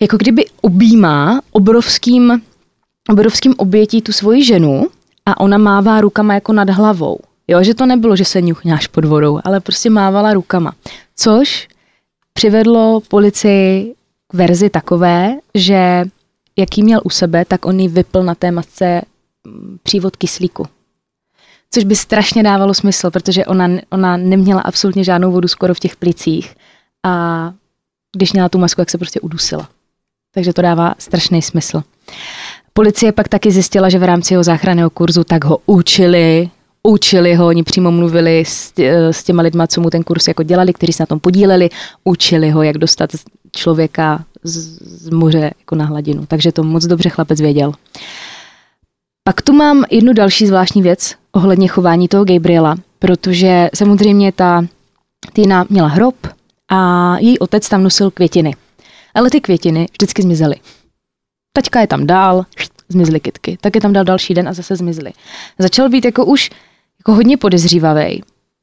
jako 0.00 0.16
kdyby 0.16 0.44
objímá 0.60 1.40
obrovským, 1.52 2.42
obrovským 3.10 3.54
obětí 3.56 4.02
tu 4.02 4.12
svoji 4.12 4.44
ženu 4.44 4.86
a 5.26 5.40
ona 5.40 5.58
mává 5.58 6.00
rukama 6.00 6.34
jako 6.34 6.52
nad 6.52 6.70
hlavou. 6.70 7.18
Jo, 7.48 7.62
že 7.62 7.74
to 7.74 7.86
nebylo, 7.86 8.16
že 8.16 8.24
se 8.24 8.42
ňuchňáš 8.42 8.86
pod 8.86 9.04
vodou, 9.04 9.40
ale 9.44 9.60
prostě 9.60 9.90
mávala 9.90 10.34
rukama. 10.34 10.72
Což 11.16 11.68
přivedlo 12.32 13.00
policii 13.08 13.94
k 14.28 14.34
verzi 14.34 14.70
takové, 14.70 15.36
že 15.54 16.04
jaký 16.56 16.82
měl 16.82 17.00
u 17.04 17.10
sebe, 17.10 17.44
tak 17.44 17.66
on 17.66 17.80
ji 17.80 17.88
vypl 17.88 18.22
na 18.22 18.34
té 18.34 18.50
matce 18.50 19.02
mm, 19.46 19.78
přívod 19.82 20.16
kyslíku. 20.16 20.66
Což 21.70 21.84
by 21.84 21.96
strašně 21.96 22.42
dávalo 22.42 22.74
smysl, 22.74 23.10
protože 23.10 23.46
ona, 23.46 23.68
ona 23.90 24.16
neměla 24.16 24.60
absolutně 24.60 25.04
žádnou 25.04 25.32
vodu 25.32 25.48
skoro 25.48 25.74
v 25.74 25.80
těch 25.80 25.96
plicích 25.96 26.56
a 27.02 27.52
když 28.16 28.32
měla 28.32 28.48
tu 28.48 28.58
masku, 28.58 28.80
jak 28.80 28.90
se 28.90 28.98
prostě 28.98 29.20
udusila. 29.20 29.68
Takže 30.34 30.52
to 30.52 30.62
dává 30.62 30.94
strašný 30.98 31.42
smysl. 31.42 31.82
Policie 32.72 33.12
pak 33.12 33.28
taky 33.28 33.50
zjistila, 33.50 33.88
že 33.88 33.98
v 33.98 34.02
rámci 34.02 34.34
jeho 34.34 34.44
záchranného 34.44 34.90
kurzu 34.90 35.24
tak 35.24 35.44
ho 35.44 35.58
učili, 35.66 36.50
učili 36.82 37.34
ho, 37.34 37.46
oni 37.46 37.62
přímo 37.62 37.90
mluvili 37.90 38.44
s, 38.46 38.72
s 39.10 39.24
těma 39.24 39.42
lidma, 39.42 39.66
co 39.66 39.80
mu 39.80 39.90
ten 39.90 40.02
kurz 40.02 40.28
jako 40.28 40.42
dělali, 40.42 40.72
kteří 40.72 40.92
se 40.92 41.02
na 41.02 41.06
tom 41.06 41.20
podíleli, 41.20 41.68
učili 42.04 42.50
ho, 42.50 42.62
jak 42.62 42.78
dostat 42.78 43.10
člověka 43.56 44.24
z, 44.42 44.56
z 44.82 45.10
moře 45.10 45.50
jako 45.58 45.74
na 45.74 45.84
hladinu. 45.84 46.26
Takže 46.26 46.52
to 46.52 46.62
moc 46.62 46.84
dobře 46.84 47.08
chlapec 47.08 47.40
věděl. 47.40 47.72
Pak 49.24 49.42
tu 49.42 49.52
mám 49.52 49.84
jednu 49.90 50.12
další 50.12 50.46
zvláštní 50.46 50.82
věc 50.82 51.14
ohledně 51.32 51.68
chování 51.68 52.08
toho 52.08 52.24
Gabriela, 52.24 52.76
protože 52.98 53.70
samozřejmě 53.74 54.32
ta 54.32 54.64
Tina 55.32 55.66
měla 55.70 55.88
hrob 55.88 56.16
a 56.70 57.16
její 57.18 57.38
otec 57.38 57.68
tam 57.68 57.82
nosil 57.82 58.10
květiny. 58.10 58.54
Ale 59.14 59.30
ty 59.30 59.40
květiny 59.40 59.88
vždycky 59.92 60.22
zmizely. 60.22 60.56
Taťka 61.52 61.80
je 61.80 61.86
tam 61.86 62.06
dál, 62.06 62.46
zmizly 62.88 63.20
kytky. 63.20 63.58
Tak 63.60 63.74
je 63.74 63.80
tam 63.80 63.92
dal 63.92 64.04
další 64.04 64.34
den 64.34 64.48
a 64.48 64.52
zase 64.52 64.76
zmizly. 64.76 65.12
Začal 65.58 65.88
být 65.88 66.04
jako 66.04 66.24
už 66.24 66.50
jako 67.02 67.14
hodně 67.14 67.36
podezřívavý. 67.36 68.22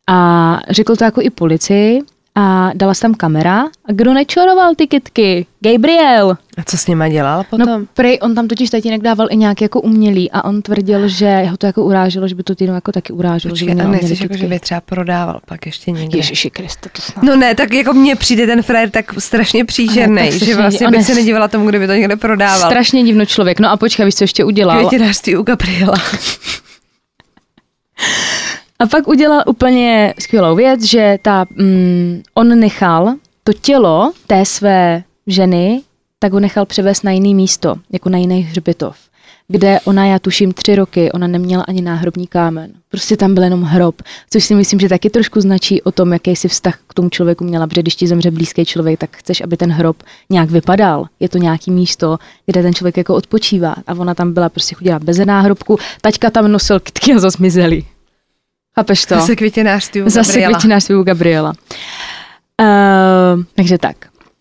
A 0.10 0.60
řekl 0.70 0.96
to 0.96 1.04
jako 1.04 1.22
i 1.22 1.30
policii, 1.30 2.02
a 2.36 2.72
dala 2.76 2.94
se 2.94 3.02
tam 3.02 3.14
kamera 3.14 3.62
a 3.64 3.92
kdo 3.92 4.14
nečoroval 4.14 4.76
ty 4.76 4.88
kytky? 4.88 5.46
Gabriel. 5.60 6.38
A 6.58 6.64
co 6.66 6.78
s 6.78 6.88
nima 6.88 7.10
dělal 7.10 7.44
potom? 7.50 7.68
No 7.68 7.86
prej, 7.94 8.20
on 8.22 8.36
tam 8.36 8.48
totiž 8.48 8.70
tatínek 8.70 9.02
dával 9.02 9.28
i 9.32 9.38
nějak 9.38 9.62
jako 9.62 9.82
umělý 9.82 10.32
a 10.32 10.44
on 10.44 10.62
tvrdil, 10.62 11.08
že 11.08 11.44
ho 11.44 11.58
to 11.58 11.66
jako 11.66 11.84
uráželo, 11.84 12.28
že 12.28 12.36
by 12.36 12.44
to 12.44 12.56
týnu 12.56 12.74
jako 12.74 12.92
taky 12.92 13.14
uráželo. 13.14 13.52
Počkej, 13.52 13.76
že 13.76 13.84
a 13.84 13.88
nechceš 13.88 14.22
jako, 14.22 14.38
že 14.38 14.48
by 14.48 14.60
třeba 14.60 14.82
prodával 14.82 15.40
pak 15.46 15.66
ještě 15.66 15.92
někde. 15.92 16.18
Ježiši 16.18 16.50
Kriste, 16.50 16.90
to 16.90 17.02
snad. 17.02 17.24
No 17.24 17.36
ne, 17.36 17.56
tak 17.56 17.74
jako 17.74 17.94
mně 17.94 18.16
přijde 18.16 18.48
ten 18.48 18.62
frajer 18.62 18.90
tak 18.90 19.14
strašně 19.20 19.66
příšerný, 19.66 20.32
že 20.32 20.56
vlastně 20.56 20.88
bych 20.88 21.06
se 21.06 21.16
nedívala 21.16 21.48
tomu, 21.48 21.70
kdyby 21.70 21.88
to 21.88 21.94
někde 21.94 22.16
prodával. 22.16 22.70
Strašně 22.70 23.04
divno 23.04 23.26
člověk. 23.26 23.60
No 23.60 23.70
a 23.70 23.78
počkej, 23.78 24.06
víš, 24.06 24.16
co 24.16 24.24
ještě 24.24 24.44
udělal? 24.44 24.78
Květinářství 24.78 25.38
u 25.38 25.44
Gabriela. 25.44 25.98
A 28.80 28.88
pak 28.88 29.08
udělal 29.08 29.44
úplně 29.48 30.14
skvělou 30.20 30.56
věc, 30.56 30.84
že 30.84 31.18
ta, 31.22 31.46
mm, 31.56 32.22
on 32.34 32.60
nechal 32.60 33.14
to 33.44 33.54
tělo 33.54 34.12
té 34.28 34.46
své 34.46 35.04
ženy, 35.28 35.82
tak 36.20 36.34
ho 36.34 36.40
nechal 36.40 36.66
převést 36.66 37.04
na 37.04 37.12
jiný 37.12 37.36
místo, 37.36 37.76
jako 37.92 38.10
na 38.10 38.18
jiný 38.18 38.42
hřbitov, 38.42 38.98
kde 39.52 39.80
ona, 39.86 40.06
já 40.06 40.20
tuším, 40.20 40.52
tři 40.52 40.76
roky, 40.76 41.12
ona 41.12 41.28
neměla 41.28 41.64
ani 41.68 41.82
náhrobní 41.82 42.28
kámen. 42.28 42.72
Prostě 42.90 43.18
tam 43.18 43.34
byl 43.34 43.44
jenom 43.44 43.64
hrob, 43.64 44.02
což 44.30 44.44
si 44.44 44.56
myslím, 44.56 44.80
že 44.80 44.90
taky 44.90 45.10
trošku 45.10 45.42
značí 45.42 45.82
o 45.82 45.92
tom, 45.92 46.14
jaký 46.14 46.36
si 46.36 46.48
vztah 46.48 46.80
k 46.88 46.94
tomu 46.94 47.10
člověku 47.10 47.44
měla, 47.44 47.68
protože 47.68 47.82
když 47.82 47.96
ti 47.96 48.08
zemře 48.08 48.32
blízký 48.32 48.66
člověk, 48.66 49.00
tak 49.00 49.18
chceš, 49.18 49.42
aby 49.42 49.58
ten 49.58 49.72
hrob 49.72 50.04
nějak 50.30 50.50
vypadal. 50.50 51.06
Je 51.20 51.30
to 51.30 51.38
nějaký 51.38 51.72
místo, 51.72 52.18
kde 52.46 52.62
ten 52.62 52.74
člověk 52.74 52.98
jako 52.98 53.16
odpočívá. 53.16 53.76
A 53.88 53.94
ona 53.94 54.16
tam 54.16 54.34
byla, 54.34 54.50
prostě 54.50 54.76
chodila 54.76 55.00
bez 55.00 55.18
náhrobku, 55.18 55.78
taťka 56.02 56.30
tam 56.30 56.52
nosil 56.52 56.80
kytky 56.80 57.14
a 57.14 57.30
zmizely. 57.30 57.84
Chápeš 58.76 59.06
to? 59.06 59.16
Zase 59.16 59.36
květinářství 59.36 60.02
u 60.02 60.10
Zase 60.10 60.32
Gabriela. 60.32 60.54
květinářství 60.54 60.96
u 60.96 61.04
Gabriela. 61.04 61.54
Uh, 62.62 63.44
takže 63.56 63.78
tak. 63.78 63.96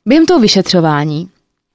Během 0.07 0.27
toho 0.27 0.40
vyšetřování 0.40 1.29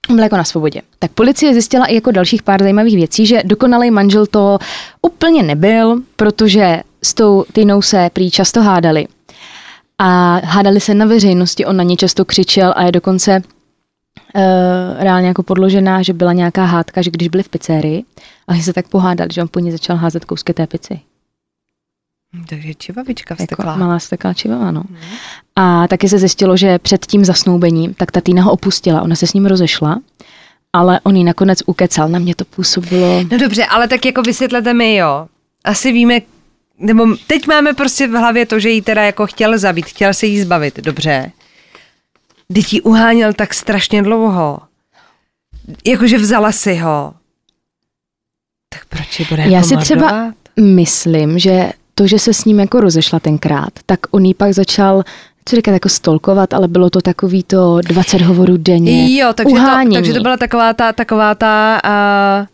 jako 0.09 0.37
na 0.37 0.43
svobodě. 0.43 0.81
Tak 0.99 1.11
policie 1.11 1.53
zjistila 1.53 1.85
i 1.85 1.95
jako 1.95 2.11
dalších 2.11 2.43
pár 2.43 2.61
zajímavých 2.61 2.95
věcí, 2.95 3.25
že 3.25 3.41
dokonalý 3.45 3.91
manžel 3.91 4.25
to 4.25 4.59
úplně 5.01 5.43
nebyl, 5.43 6.01
protože 6.15 6.81
s 7.03 7.13
tou 7.13 7.45
Tinou 7.53 7.81
se 7.81 8.09
prý 8.13 8.31
často 8.31 8.61
hádali. 8.61 9.07
A 9.99 10.41
hádali 10.43 10.79
se 10.79 10.93
na 10.93 11.05
veřejnosti, 11.05 11.65
on 11.65 11.77
na 11.77 11.83
ně 11.83 11.97
často 11.97 12.25
křičel 12.25 12.73
a 12.75 12.83
je 12.83 12.91
dokonce 12.91 13.41
uh, 14.35 14.41
reálně 15.03 15.27
jako 15.27 15.43
podložená, 15.43 16.01
že 16.01 16.13
byla 16.13 16.33
nějaká 16.33 16.65
hádka, 16.65 17.01
že 17.01 17.11
když 17.11 17.27
byli 17.27 17.43
v 17.43 17.49
pizzerii, 17.49 18.03
a 18.47 18.55
se 18.55 18.73
tak 18.73 18.87
pohádali, 18.87 19.29
že 19.33 19.41
on 19.41 19.47
po 19.47 19.59
ní 19.59 19.71
začal 19.71 19.95
házet 19.95 20.25
kousky 20.25 20.53
té 20.53 20.67
pici. 20.67 20.99
Takže 22.49 22.73
čivavička 22.73 23.33
Jako 23.39 23.43
vstekla. 23.43 23.75
malá 23.77 23.97
vsteklá 23.97 24.33
čivava, 24.33 24.71
no. 24.71 24.83
A 25.55 25.87
taky 25.87 26.09
se 26.09 26.19
zjistilo, 26.19 26.57
že 26.57 26.79
před 26.79 27.05
tím 27.05 27.25
zasnoubením, 27.25 27.93
tak 27.93 28.11
ta 28.11 28.21
Týna 28.21 28.43
ho 28.43 28.51
opustila, 28.51 29.01
ona 29.01 29.15
se 29.15 29.27
s 29.27 29.33
ním 29.33 29.45
rozešla, 29.45 29.99
ale 30.73 30.99
on 31.03 31.15
ji 31.15 31.23
nakonec 31.23 31.59
ukecal, 31.65 32.09
na 32.09 32.19
mě 32.19 32.35
to 32.35 32.45
působilo... 32.45 33.23
No 33.31 33.37
dobře, 33.37 33.65
ale 33.65 33.87
tak 33.87 34.05
jako 34.05 34.21
vysvětlete 34.21 34.73
mi, 34.73 34.95
jo. 34.95 35.27
Asi 35.63 35.91
víme, 35.91 36.19
nebo 36.79 37.05
teď 37.27 37.47
máme 37.47 37.73
prostě 37.73 38.07
v 38.07 38.11
hlavě 38.11 38.45
to, 38.45 38.59
že 38.59 38.69
jí 38.69 38.81
teda 38.81 39.03
jako 39.03 39.27
chtěl 39.27 39.57
zabít, 39.57 39.85
chtěl 39.85 40.13
se 40.13 40.25
jí 40.25 40.41
zbavit, 40.41 40.79
dobře. 40.79 41.31
Teď 42.53 42.73
jí 42.73 42.81
uháněl 42.81 43.33
tak 43.33 43.53
strašně 43.53 44.03
dlouho. 44.03 44.59
Jakože 45.85 46.17
vzala 46.17 46.51
si 46.51 46.75
ho. 46.75 47.13
Tak 48.69 48.85
proč 48.85 49.19
ji 49.19 49.25
bude 49.29 49.41
Já 49.41 49.49
jako 49.49 49.67
si 49.67 49.77
třeba 49.77 50.33
myslím, 50.59 51.39
že 51.39 51.71
to, 51.95 52.07
že 52.07 52.19
se 52.19 52.33
s 52.33 52.45
ním 52.45 52.59
jako 52.59 52.79
rozešla 52.79 53.19
tenkrát, 53.19 53.69
tak 53.85 53.99
on 54.11 54.25
jí 54.25 54.33
pak 54.33 54.53
začal 54.53 55.03
co 55.45 55.55
říkat, 55.55 55.71
jako 55.71 55.89
stolkovat, 55.89 56.53
ale 56.53 56.67
bylo 56.67 56.89
to 56.89 57.01
takový 57.01 57.43
to 57.43 57.79
20 57.81 58.21
hovorů 58.21 58.57
denně. 58.57 59.19
Jo, 59.19 59.33
takže 59.35 59.55
to, 59.55 59.93
takže 59.93 60.13
to 60.13 60.19
byla 60.19 60.37
taková 60.37 60.73
ta, 60.73 60.93
taková 60.93 61.35
ta 61.35 61.81
uh, 61.85 62.45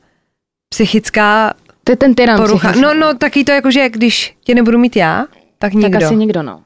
psychická 0.69 1.54
to 1.84 1.91
je 1.91 1.95
ten 1.95 2.15
tyran 2.15 2.38
porucha. 2.38 2.67
psychický. 2.67 2.82
No, 2.82 2.93
no, 2.93 3.13
taky 3.13 3.43
to 3.43 3.52
jako, 3.52 3.71
že 3.71 3.89
když 3.89 4.36
tě 4.43 4.56
nebudu 4.56 4.78
mít 4.78 4.95
já, 4.95 5.25
tak 5.60 5.73
nikdo. 5.73 5.89
Tak 5.89 6.04
asi 6.04 6.15
nikdo, 6.15 6.43
no. 6.43 6.62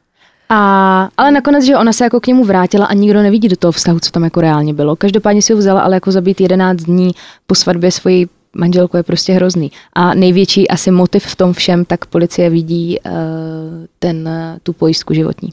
A, 0.49 1.09
ale 1.17 1.31
nakonec, 1.31 1.63
že 1.65 1.77
ona 1.77 1.93
se 1.93 2.03
jako 2.03 2.19
k 2.19 2.27
němu 2.27 2.45
vrátila 2.45 2.85
a 2.85 2.93
nikdo 2.93 3.21
nevidí 3.21 3.47
do 3.47 3.55
toho 3.55 3.71
vztahu, 3.71 3.99
co 3.99 4.11
tam 4.11 4.23
jako 4.23 4.41
reálně 4.41 4.73
bylo. 4.73 4.95
Každopádně 4.95 5.41
si 5.41 5.53
ho 5.53 5.59
vzala, 5.59 5.81
ale 5.81 5.95
jako 5.95 6.11
zabít 6.11 6.41
11 6.41 6.77
dní 6.77 7.11
po 7.47 7.55
svatbě 7.55 7.91
svojí 7.91 8.29
manželku 8.55 8.97
je 8.97 9.03
prostě 9.03 9.33
hrozný. 9.33 9.71
A 9.93 10.13
největší 10.13 10.67
asi 10.67 10.91
motiv 10.91 11.25
v 11.25 11.35
tom 11.35 11.53
všem, 11.53 11.85
tak 11.85 12.05
policie 12.05 12.49
vidí 12.49 12.99
uh, 13.05 13.11
ten, 13.99 14.29
tu 14.63 14.73
pojistku 14.73 15.13
životní. 15.13 15.49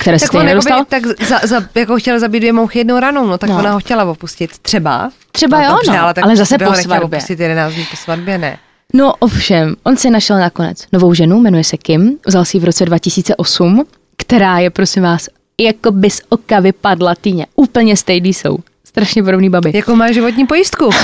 Které 0.00 0.18
tak 0.18 0.34
on 0.34 0.48
jakoby, 0.48 0.70
tak 0.88 1.02
za, 1.28 1.40
za, 1.44 1.68
jako 1.74 1.96
chtěl 1.98 2.20
zabít 2.20 2.40
dvě 2.40 2.52
mouchy 2.52 2.78
jednou 2.78 3.00
ranou, 3.00 3.26
no 3.26 3.38
tak 3.38 3.50
No. 3.50 3.58
ona 3.58 3.72
ho 3.72 3.78
chtěla 3.80 4.04
opustit. 4.04 4.58
Třeba. 4.58 5.10
Třeba 5.32 5.58
no, 5.58 5.64
jo, 5.64 5.70
dobře, 5.70 5.90
no, 5.92 6.02
ale, 6.02 6.14
tak 6.14 6.24
ale 6.24 6.36
zase 6.36 6.58
po 6.58 6.74
svatbě. 6.74 7.18
opustit 7.18 7.40
11 7.40 7.74
dní 7.74 7.84
po 7.90 7.96
svatbě, 7.96 8.38
ne. 8.38 8.58
No 8.94 9.12
ovšem, 9.14 9.74
on 9.82 9.96
si 9.96 10.10
našel 10.10 10.38
nakonec 10.38 10.86
novou 10.92 11.14
ženu, 11.14 11.40
jmenuje 11.40 11.64
se 11.64 11.76
Kim, 11.76 12.18
vzal 12.26 12.44
si 12.44 12.56
ji 12.56 12.60
v 12.60 12.64
roce 12.64 12.84
2008, 12.84 13.84
která 14.16 14.58
je, 14.58 14.70
prosím 14.70 15.02
vás, 15.02 15.28
jako 15.60 15.90
by 15.92 16.10
z 16.10 16.20
oka 16.28 16.60
vypadla 16.60 17.14
týně. 17.14 17.46
Úplně 17.54 17.96
stejný 17.96 18.34
jsou. 18.34 18.58
Strašně 18.94 19.22
podobný 19.22 19.50
baby. 19.50 19.72
Jako 19.74 19.96
má 19.96 20.12
životní 20.12 20.46
pojistku. 20.46 20.90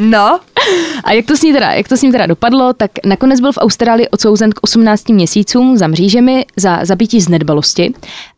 No, 0.00 0.40
A 1.04 1.12
jak 1.12 1.26
to, 1.26 1.36
s 1.36 1.42
ní 1.42 1.52
teda, 1.52 1.72
jak 1.72 1.88
to 1.88 1.96
s 1.96 2.02
ním 2.02 2.12
teda 2.12 2.26
dopadlo, 2.26 2.72
tak 2.72 2.90
nakonec 3.04 3.40
byl 3.40 3.52
v 3.52 3.58
Austrálii 3.58 4.08
odsouzen 4.08 4.50
k 4.52 4.58
18 4.62 5.08
měsícům 5.08 5.76
za 5.76 5.86
mřížemi 5.86 6.46
za 6.56 6.84
zabití 6.84 7.20
z 7.20 7.28
nedbalosti. 7.28 7.94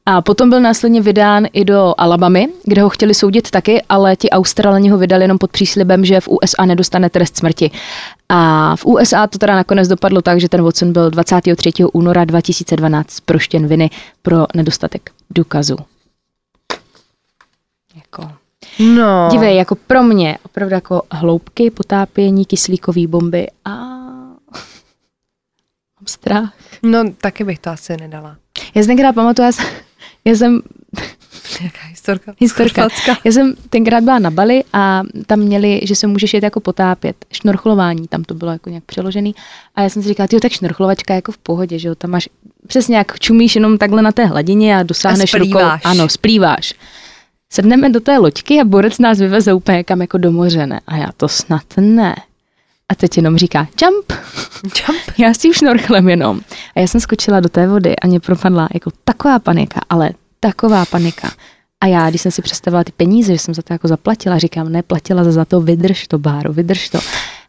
A 0.07 0.23
potom 0.23 0.51
byl 0.51 0.61
následně 0.61 1.01
vydán 1.01 1.47
i 1.53 1.65
do 1.65 1.95
Alabamy, 1.99 2.49
kde 2.65 2.83
ho 2.83 2.89
chtěli 2.89 3.15
soudit 3.15 3.51
taky, 3.51 3.83
ale 3.89 4.17
ti 4.17 4.31
Australani 4.31 4.89
ho 4.89 4.99
vydali 4.99 5.25
jenom 5.25 5.39
pod 5.39 5.51
příslibem, 5.51 6.05
že 6.05 6.21
v 6.21 6.29
USA 6.29 6.65
nedostane 6.65 7.11
trest 7.11 7.37
smrti. 7.37 7.71
A 8.29 8.77
v 8.77 8.87
USA 8.87 9.27
to 9.27 9.39
teda 9.39 9.57
nakonec 9.57 9.89
dopadlo 9.89 10.23
tak, 10.23 10.41
že 10.41 10.49
ten 10.49 10.63
Watson 10.63 10.93
byl 10.93 11.11
23. 11.11 11.73
února 11.93 12.25
2012 12.25 13.21
proštěn 13.21 13.67
viny 13.67 13.91
pro 14.23 14.47
nedostatek 14.55 15.11
důkazů. 15.31 15.77
Jako... 18.12 18.33
no. 18.79 19.29
Dívej, 19.31 19.57
jako 19.57 19.75
pro 19.75 20.03
mě, 20.03 20.38
opravdu 20.42 20.75
jako 20.75 21.03
hloubky, 21.11 21.71
potápění, 21.71 22.44
kyslíkové 22.44 23.07
bomby 23.07 23.47
a 23.64 23.71
mám 25.94 26.07
strach. 26.07 26.53
No, 26.83 27.05
taky 27.21 27.44
bych 27.44 27.59
to 27.59 27.71
asi 27.71 27.97
nedala. 27.97 28.37
Já 28.75 28.83
si 28.83 28.88
tenkrát 28.88 29.14
pamatuju, 29.14 29.47
já 29.47 29.53
jsem, 29.53 29.66
já 30.25 30.35
jsem 30.35 30.62
Jaká 31.61 31.87
historka? 31.88 32.35
historka, 32.38 32.83
Chorvatska. 32.83 33.16
já 33.25 33.33
jsem 33.33 33.55
tenkrát 33.71 34.05
byla 34.05 34.18
na 34.18 34.31
Bali 34.31 34.64
a 34.73 35.03
tam 35.27 35.38
měli, 35.38 35.81
že 35.85 35.94
se 35.94 36.07
můžeš 36.07 36.35
jet 36.35 36.44
jako 36.44 36.61
potápět, 36.61 37.16
šnorchlování, 37.33 38.09
tam 38.09 38.25
to 38.25 38.35
bylo 38.35 38.51
jako 38.51 38.71
nějak 38.71 38.85
přeložený 38.85 39.35
a 39.75 39.83
já 39.83 39.88
jsem 39.88 40.03
si 40.03 40.09
říkala, 40.09 40.29
jo, 40.33 40.40
tak 40.40 40.53
šnorchlovačka 40.53 41.14
jako 41.14 41.33
v 41.33 41.38
pohodě, 41.38 41.79
že 41.79 41.88
jo, 41.88 41.94
tam 41.94 42.11
máš, 42.11 42.29
přesně 42.66 42.97
jak 42.97 43.18
čumíš 43.21 43.55
jenom 43.55 43.79
takhle 43.79 44.03
na 44.03 44.12
té 44.12 44.25
hladině 44.27 44.79
a 44.79 44.83
dosáhneš 44.83 45.35
A 45.35 45.38
rukou, 45.38 45.59
ano, 45.85 46.09
splýváš. 46.09 46.75
Sedneme 47.53 47.91
do 47.91 48.01
té 48.01 48.19
loďky 48.19 48.61
a 48.61 48.65
borec 48.65 48.99
nás 48.99 49.19
vyveze 49.19 49.53
úplně 49.53 49.85
kam 49.85 50.01
jako 50.01 50.19
do 50.19 50.33
moře, 50.33 50.67
ne? 50.67 50.81
A 50.87 50.97
já 50.97 51.09
to 51.17 51.29
snad 51.29 51.63
ne. 51.77 52.17
A 52.89 52.95
teď 52.95 53.17
jenom 53.17 53.37
říká 53.37 53.69
jump. 53.83 54.13
Jump. 54.63 55.01
Já 55.19 55.35
s 55.35 55.39
tím 55.39 55.53
šnorchlem 55.53 56.09
jenom. 56.09 56.41
A 56.77 56.81
já 56.81 56.87
jsem 56.87 57.01
skočila 57.01 57.41
do 57.41 57.49
té 57.49 57.67
vody 57.67 57.97
a 57.97 58.07
mě 58.07 58.21
propadla 58.21 58.69
jako 58.75 58.91
taková 59.05 59.39
panika, 59.39 59.81
ale 59.91 60.11
taková 60.41 60.85
panika. 60.85 61.31
A 61.81 61.87
já, 61.87 62.11
když 62.11 62.23
jsem 62.23 62.33
si 62.33 62.43
představila 62.43 62.85
ty 62.85 62.93
peníze, 62.93 63.33
že 63.33 63.39
jsem 63.39 63.55
za 63.55 63.63
to 63.63 63.73
jako 63.73 63.89
zaplatila, 63.89 64.39
říkám, 64.39 64.73
ne, 64.73 64.83
platila 64.83 65.25
za, 65.25 65.45
to, 65.45 65.61
vydrž 65.61 66.09
to, 66.09 66.19
Báro, 66.19 66.53
vydrž 66.53 66.89
to. 66.89 66.99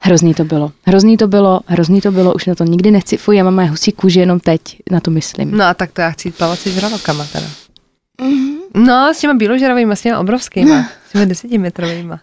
Hrozný 0.02 0.34
to 0.34 0.44
bylo, 0.44 0.72
hrozný 0.86 1.18
to 1.18 1.28
bylo, 1.28 1.62
hrozný 1.66 2.02
to 2.02 2.12
bylo, 2.12 2.34
už 2.34 2.46
na 2.46 2.56
to 2.56 2.64
nikdy 2.64 2.92
nechci, 2.92 3.18
fuj, 3.18 3.36
já 3.36 3.44
mám 3.44 3.56
moje 3.56 3.68
husí 3.68 3.92
kůži, 3.92 4.20
jenom 4.20 4.40
teď 4.40 4.62
na 4.92 5.00
to 5.00 5.12
myslím. 5.12 5.52
No 5.52 5.66
a 5.66 5.74
tak 5.74 5.92
to 5.92 6.02
já 6.02 6.12
chci 6.12 6.32
plavat 6.32 6.60
si 6.60 6.72
žralokama 6.72 7.26
teda. 7.32 7.48
Mhm. 8.20 8.60
No, 8.74 9.14
s 9.14 9.20
těma 9.20 9.34
bíložravými, 9.34 9.96
s 9.96 10.02
těma 10.02 10.20
obrovskýma, 10.20 10.90
s 11.10 11.12
těma 11.12 11.26
desetimetrovýma. 11.26 12.20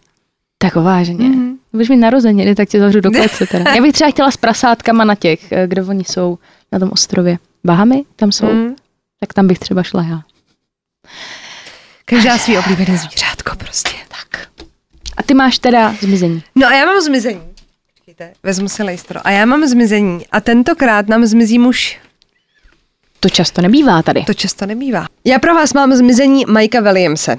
Tak 0.58 0.74
vážně. 0.74 1.28
Mhm. 1.28 1.32
Mm-hmm. 1.32 1.56
Budeš 1.72 1.88
mít 1.88 1.96
narozeniny, 1.96 2.54
tak 2.54 2.68
tě 2.68 2.80
zavřu 2.80 3.00
do 3.00 3.10
klece 3.10 3.46
teda. 3.46 3.72
Já 3.74 3.82
bych 3.82 3.92
třeba 3.92 4.10
chtěla 4.10 4.30
s 4.30 4.36
prasátkama 4.36 5.04
na 5.04 5.14
těch, 5.14 5.52
eh, 5.52 5.66
kde 5.66 5.82
oni 5.82 6.04
jsou, 6.04 6.38
na 6.72 6.78
tom 6.78 6.90
ostrově. 6.92 7.38
Bahamy, 7.64 8.04
tam 8.16 8.32
jsou, 8.32 8.52
mm. 8.52 8.76
Tak 9.20 9.34
tam 9.34 9.46
bych 9.46 9.58
třeba 9.58 9.82
šla 9.82 10.02
já. 10.02 10.20
Každá 12.04 12.38
svý 12.38 12.58
oblíbené 12.58 12.98
zvířátko 12.98 13.56
prostě. 13.56 13.90
Tak. 14.08 14.48
A 15.16 15.22
ty 15.22 15.34
máš 15.34 15.58
teda 15.58 15.94
zmizení. 16.00 16.42
No 16.54 16.66
a 16.66 16.74
já 16.74 16.86
mám 16.86 17.00
zmizení. 17.00 17.40
Počkejte, 17.94 18.32
vezmu 18.42 18.68
si 18.68 18.82
lejstro. 18.82 19.20
A 19.24 19.30
já 19.30 19.46
mám 19.46 19.66
zmizení. 19.66 20.26
A 20.32 20.40
tentokrát 20.40 21.08
nám 21.08 21.26
zmizí 21.26 21.58
muž. 21.58 21.98
To 23.20 23.28
často 23.28 23.62
nebývá 23.62 24.02
tady. 24.02 24.24
To 24.24 24.34
často 24.34 24.66
nebývá. 24.66 25.06
Já 25.24 25.38
pro 25.38 25.54
vás 25.54 25.74
mám 25.74 25.92
zmizení 25.92 26.44
Mikea 26.48 26.80
Williamse. 26.80 27.36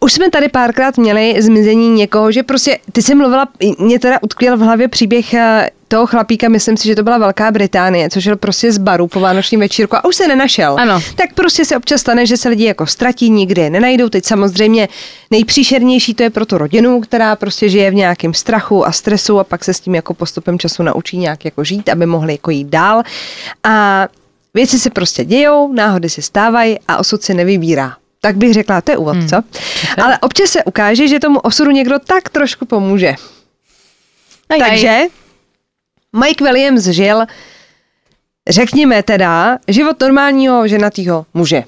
Už 0.00 0.12
jsme 0.12 0.30
tady 0.30 0.48
párkrát 0.48 0.98
měli 0.98 1.42
zmizení 1.42 1.90
někoho, 1.90 2.32
že 2.32 2.42
prostě, 2.42 2.78
ty 2.92 3.02
jsi 3.02 3.14
mluvila, 3.14 3.48
mě 3.78 3.98
teda 3.98 4.18
utkvěl 4.22 4.56
v 4.56 4.60
hlavě 4.60 4.88
příběh 4.88 5.34
eh, 5.34 5.70
toho 5.88 6.06
chlapíka, 6.06 6.48
myslím 6.48 6.76
si, 6.76 6.88
že 6.88 6.94
to 6.94 7.02
byla 7.02 7.18
Velká 7.18 7.50
Británie, 7.50 8.10
což 8.10 8.26
byl 8.26 8.36
prostě 8.36 8.72
z 8.72 8.78
baru 8.78 9.06
po 9.08 9.20
vánočním 9.20 9.60
večírku 9.60 9.96
a 9.96 10.04
už 10.04 10.16
se 10.16 10.28
nenašel. 10.28 10.76
Ano. 10.78 11.00
Tak 11.16 11.34
prostě 11.34 11.64
se 11.64 11.76
občas 11.76 12.00
stane, 12.00 12.26
že 12.26 12.36
se 12.36 12.48
lidi 12.48 12.64
jako 12.64 12.86
ztratí, 12.86 13.30
nikdy 13.30 13.60
je 13.60 13.70
nenajdou. 13.70 14.08
Teď 14.08 14.24
samozřejmě 14.24 14.88
nejpříšernější 15.30 16.14
to 16.14 16.22
je 16.22 16.30
pro 16.30 16.46
tu 16.46 16.58
rodinu, 16.58 17.00
která 17.00 17.36
prostě 17.36 17.68
žije 17.68 17.90
v 17.90 17.94
nějakém 17.94 18.34
strachu 18.34 18.86
a 18.86 18.92
stresu 18.92 19.38
a 19.38 19.44
pak 19.44 19.64
se 19.64 19.74
s 19.74 19.80
tím 19.80 19.94
jako 19.94 20.14
postupem 20.14 20.58
času 20.58 20.82
naučí 20.82 21.16
nějak 21.16 21.44
jako 21.44 21.64
žít, 21.64 21.88
aby 21.88 22.06
mohli 22.06 22.32
jako 22.32 22.50
jít 22.50 22.68
dál. 22.68 23.02
A 23.64 24.08
věci 24.54 24.78
se 24.78 24.90
prostě 24.90 25.24
dějou, 25.24 25.72
náhody 25.72 26.08
se 26.08 26.22
stávají 26.22 26.78
a 26.88 26.96
osud 26.96 27.22
se 27.22 27.34
nevybírá. 27.34 27.96
Tak 28.20 28.36
bych 28.36 28.54
řekla, 28.54 28.80
to 28.80 28.90
je 28.90 28.96
úvod, 28.96 29.16
co? 29.30 29.36
Ale 30.02 30.18
občas 30.18 30.50
se 30.50 30.64
ukáže, 30.64 31.08
že 31.08 31.20
tomu 31.20 31.40
osudu 31.40 31.70
někdo 31.70 31.98
tak 31.98 32.28
trošku 32.28 32.66
pomůže. 32.66 33.14
Takže 34.58 35.00
Mike 36.24 36.44
Williams 36.44 36.84
žil, 36.84 37.24
řekněme 38.48 39.02
teda, 39.02 39.58
život 39.68 40.00
normálního 40.00 40.68
ženatého 40.68 41.26
muže. 41.34 41.64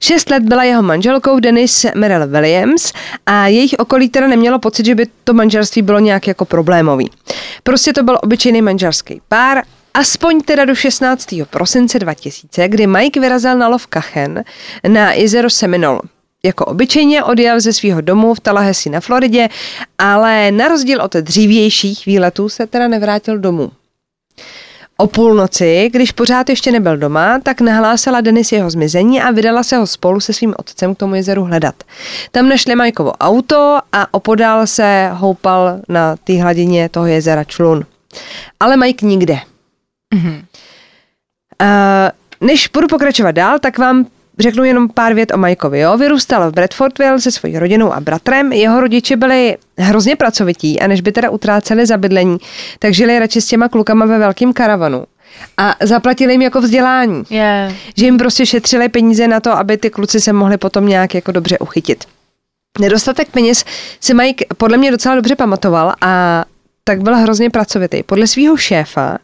Šest 0.00 0.30
let 0.30 0.42
byla 0.42 0.64
jeho 0.64 0.82
manželkou 0.82 1.40
Dennis 1.40 1.86
Merrill 1.94 2.26
Williams 2.26 2.92
a 3.26 3.46
jejich 3.46 3.74
okolí 3.78 4.08
teda 4.08 4.26
nemělo 4.26 4.58
pocit, 4.58 4.86
že 4.86 4.94
by 4.94 5.06
to 5.24 5.34
manželství 5.34 5.82
bylo 5.82 5.98
nějak 5.98 6.26
jako 6.26 6.44
problémový. 6.44 7.10
Prostě 7.62 7.92
to 7.92 8.02
byl 8.02 8.18
obyčejný 8.22 8.62
manželský 8.62 9.20
pár, 9.28 9.62
aspoň 9.94 10.40
teda 10.40 10.64
do 10.64 10.74
16. 10.74 11.34
prosince 11.50 11.98
2000, 11.98 12.68
kdy 12.68 12.86
Mike 12.86 13.20
vyrazil 13.20 13.58
na 13.58 13.68
lov 13.68 13.86
kachen 13.86 14.44
na 14.88 15.12
jezero 15.12 15.50
Seminole. 15.50 16.00
Jako 16.44 16.64
obyčejně 16.64 17.24
odjel 17.24 17.60
ze 17.60 17.72
svého 17.72 18.00
domu 18.00 18.34
v 18.34 18.40
Tallahassee 18.40 18.92
na 18.92 19.00
Floridě, 19.00 19.48
ale 19.98 20.50
na 20.50 20.68
rozdíl 20.68 21.02
od 21.02 21.12
dřívějších 21.12 22.06
výletů 22.06 22.48
se 22.48 22.66
teda 22.66 22.88
nevrátil 22.88 23.38
domů. 23.38 23.70
O 24.96 25.06
půlnoci, 25.06 25.90
když 25.92 26.12
pořád 26.12 26.48
ještě 26.48 26.72
nebyl 26.72 26.96
doma, 26.96 27.38
tak 27.38 27.60
nahlásila 27.60 28.20
Denis 28.20 28.52
jeho 28.52 28.70
zmizení 28.70 29.22
a 29.22 29.30
vydala 29.30 29.62
se 29.62 29.76
ho 29.76 29.86
spolu 29.86 30.20
se 30.20 30.32
svým 30.32 30.54
otcem 30.58 30.94
k 30.94 30.98
tomu 30.98 31.14
jezeru 31.14 31.44
hledat. 31.44 31.74
Tam 32.30 32.48
našli 32.48 32.74
Majkovo 32.74 33.12
auto 33.12 33.78
a 33.92 34.14
opodál 34.14 34.66
se 34.66 35.10
houpal 35.12 35.80
na 35.88 36.16
té 36.16 36.42
hladině 36.42 36.88
toho 36.88 37.06
jezera 37.06 37.44
člun. 37.44 37.84
Ale 38.60 38.76
Mike 38.76 39.06
nikde. 39.06 39.38
Mhm. 40.14 40.44
Uh, 41.62 42.46
než 42.48 42.68
budu 42.68 42.86
pokračovat 42.86 43.30
dál, 43.30 43.58
tak 43.58 43.78
vám 43.78 44.06
řeknu 44.38 44.64
jenom 44.64 44.88
pár 44.88 45.14
vět 45.14 45.32
o 45.34 45.36
Mikeovi. 45.36 45.80
Jo? 45.80 45.96
Vyrůstal 45.96 46.50
v 46.50 46.54
Bradfordville 46.54 47.20
se 47.20 47.30
svojí 47.30 47.58
rodinou 47.58 47.92
a 47.92 48.00
bratrem. 48.00 48.52
Jeho 48.52 48.80
rodiče 48.80 49.16
byli 49.16 49.56
hrozně 49.78 50.16
pracovití 50.16 50.80
a 50.80 50.86
než 50.86 51.00
by 51.00 51.12
teda 51.12 51.30
utráceli 51.30 51.86
za 51.86 51.96
bydlení, 51.96 52.38
tak 52.78 52.94
žili 52.94 53.18
radši 53.18 53.40
s 53.40 53.46
těma 53.46 53.68
klukama 53.68 54.06
ve 54.06 54.18
velkém 54.18 54.52
karavanu. 54.52 55.04
A 55.56 55.74
zaplatili 55.80 56.32
jim 56.32 56.42
jako 56.42 56.60
vzdělání. 56.60 57.22
Je. 57.30 57.74
Že 57.96 58.04
jim 58.04 58.18
prostě 58.18 58.46
šetřili 58.46 58.88
peníze 58.88 59.28
na 59.28 59.40
to, 59.40 59.52
aby 59.52 59.76
ty 59.76 59.90
kluci 59.90 60.20
se 60.20 60.32
mohli 60.32 60.56
potom 60.56 60.86
nějak 60.86 61.14
jako 61.14 61.32
dobře 61.32 61.58
uchytit. 61.58 62.04
Nedostatek 62.80 63.28
peněz 63.28 63.64
si 64.00 64.14
Mike 64.14 64.44
podle 64.56 64.76
mě 64.76 64.90
docela 64.90 65.14
dobře 65.14 65.36
pamatoval 65.36 65.92
a 66.00 66.44
tak 66.84 67.02
byl 67.02 67.16
hrozně 67.16 67.50
pracovitý. 67.50 68.02
Podle 68.02 68.26
svého 68.26 68.56
šéfa 68.56 69.18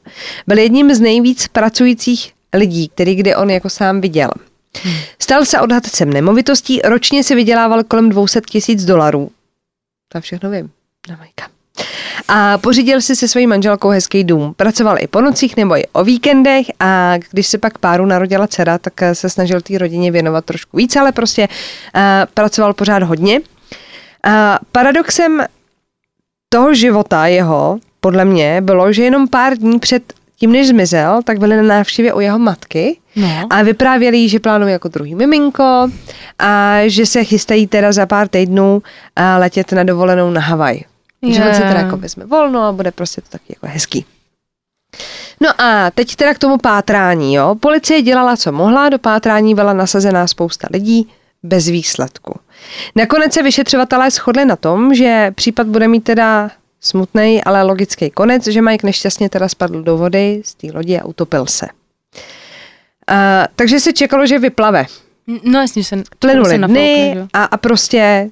byl 0.47 0.59
jedním 0.59 0.95
z 0.95 1.01
nejvíc 1.01 1.49
pracujících 1.49 2.33
lidí, 2.55 2.89
který 2.89 3.15
kdy 3.15 3.37
on 3.37 3.51
jako 3.51 3.71
sám 3.71 4.01
viděl. 4.01 4.31
Stal 5.19 5.45
se 5.45 5.61
odhadcem 5.61 6.13
nemovitostí, 6.13 6.81
ročně 6.85 7.25
si 7.25 7.35
vydělával 7.35 7.85
kolem 7.85 8.09
200 8.09 8.41
tisíc 8.41 8.85
dolarů. 8.85 9.31
To 10.13 10.21
všechno 10.21 10.51
vím. 10.51 10.71
Na 11.09 11.17
Majka. 11.17 11.49
A 12.29 12.59
pořídil 12.59 13.01
si 13.01 13.17
se 13.17 13.29
svojí 13.29 13.47
manželkou 13.47 13.89
hezký 13.89 14.25
dům. 14.25 14.55
Pracoval 14.57 14.97
i 15.01 15.07
po 15.07 15.21
nocích 15.21 15.57
nebo 15.57 15.77
i 15.77 15.87
o 15.93 16.05
víkendech 16.05 16.67
a 16.81 17.15
když 17.31 17.47
se 17.47 17.59
pak 17.59 17.79
páru 17.79 18.07
narodila 18.07 18.47
dcera, 18.47 18.79
tak 18.79 18.95
se 19.13 19.31
snažil 19.31 19.61
té 19.61 19.79
rodině 19.79 20.13
věnovat 20.13 20.45
trošku 20.45 20.77
víc, 20.77 20.97
ale 20.97 21.13
prostě 21.13 21.49
uh, 21.49 22.01
pracoval 22.35 22.75
pořád 22.75 23.03
hodně. 23.03 23.41
A 24.25 24.59
paradoxem 24.73 25.45
toho 26.49 26.75
života 26.75 27.27
jeho, 27.27 27.79
podle 28.01 28.25
mě, 28.25 28.61
bylo, 28.61 28.93
že 28.93 29.03
jenom 29.05 29.29
pár 29.29 29.57
dní 29.57 29.79
před 29.79 30.13
tím, 30.37 30.53
než 30.53 30.69
zmizel, 30.69 31.21
tak 31.25 31.39
byli 31.39 31.57
na 31.57 31.63
návštěvě 31.63 32.13
u 32.15 32.21
jeho 32.21 32.39
matky 32.39 32.99
No. 33.17 33.47
a 33.51 33.63
vyprávěli 33.63 34.19
jí, 34.19 34.29
že 34.29 34.41
plánují 34.41 34.73
jako 34.73 34.89
druhý 34.89 35.15
miminko 35.15 35.89
a 36.39 36.77
že 36.87 37.07
se 37.07 37.25
chystají 37.25 37.67
teda 37.67 37.93
za 37.93 38.07
pár 38.07 38.29
týdnů 38.29 38.83
a 39.17 39.37
letět 39.39 39.73
na 39.73 39.83
dovolenou 39.85 40.31
na 40.31 40.41
Havaj. 40.41 40.81
Že 41.29 41.45
on 41.45 41.55
si 41.55 41.61
teda 41.61 41.81
jako 41.81 41.97
vezme 41.97 42.27
volno 42.27 42.63
a 42.63 42.73
bude 42.73 42.91
prostě 42.91 43.21
to 43.21 43.29
taky 43.29 43.45
jako 43.57 43.67
hezký. 43.67 44.05
No 45.41 45.61
a 45.61 45.91
teď 45.91 46.17
teda 46.17 46.35
k 46.35 46.39
tomu 46.39 46.59
pátrání, 46.59 47.35
jo. 47.35 47.55
Policie 47.61 48.03
dělala, 48.03 48.37
co 48.37 48.53
mohla, 48.53 48.89
do 48.89 48.99
pátrání 48.99 49.55
byla 49.55 49.73
nasazená 49.73 50.27
spousta 50.27 50.69
lidí, 50.73 51.09
bez 51.43 51.67
výsledku. 51.67 52.41
Nakonec 52.97 53.33
se 53.33 53.43
vyšetřovatelé 53.43 54.11
shodli 54.11 54.45
na 54.45 54.57
tom, 54.57 54.95
že 54.95 55.31
případ 55.35 55.67
bude 55.67 55.89
mít 55.89 56.05
teda 56.05 56.51
smutný, 56.81 57.45
ale 57.45 57.63
logický 57.63 58.11
konec, 58.11 58.47
že 58.47 58.63
Mike 58.63 58.87
nešťastně 58.87 59.29
teda 59.29 59.49
spadl 59.49 59.83
do 59.83 59.97
vody 59.97 60.43
z 60.45 60.55
té 60.55 60.67
lodi 60.75 60.99
a 60.99 61.05
utopil 61.05 61.47
se. 61.47 61.67
A, 63.07 63.47
takže 63.57 63.81
se 63.81 63.93
čekalo, 63.93 64.27
že 64.27 64.39
vyplave. 64.39 64.87
No 65.43 65.61
jasně, 65.61 65.83
že 65.83 65.89
se 65.89 66.03
Plynuly 66.19 66.59
dny 66.59 67.17
a, 67.33 67.45
a 67.45 67.57
prostě 67.57 68.31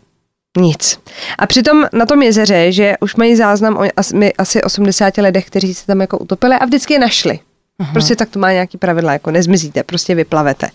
Nic. 0.57 1.01
A 1.39 1.47
přitom 1.47 1.85
na 1.93 2.07
tom 2.07 2.23
jezeře, 2.23 2.73
že 2.73 2.95
už 3.01 3.17
mají 3.17 3.37
záznam 3.37 3.77
o 3.77 3.85
asi, 3.97 4.33
asi 4.33 4.63
80 4.63 5.17
lidech, 5.17 5.47
kteří 5.47 5.75
se 5.75 5.87
tam 5.87 6.01
jako 6.01 6.19
utopili 6.19 6.55
a 6.55 6.65
vždycky 6.65 6.95
je 6.95 6.99
našli. 6.99 7.39
Aha. 7.79 7.93
Prostě 7.93 8.17
tak 8.17 8.31
to 8.31 8.39
má 8.39 8.53
nějaký 8.53 8.79
pravidla, 8.79 9.13
jako 9.13 9.31
nezmizíte, 9.31 9.83
prostě 9.83 10.15
vyplavete. 10.15 10.69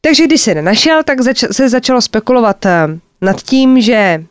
Takže 0.00 0.24
když 0.24 0.40
se 0.40 0.54
nenašel, 0.54 1.02
tak 1.02 1.20
zač- 1.20 1.44
se 1.52 1.68
začalo 1.68 2.00
spekulovat 2.00 2.66
eh, 2.66 2.88
nad 3.20 3.42
tím, 3.42 3.80
že 3.80 4.24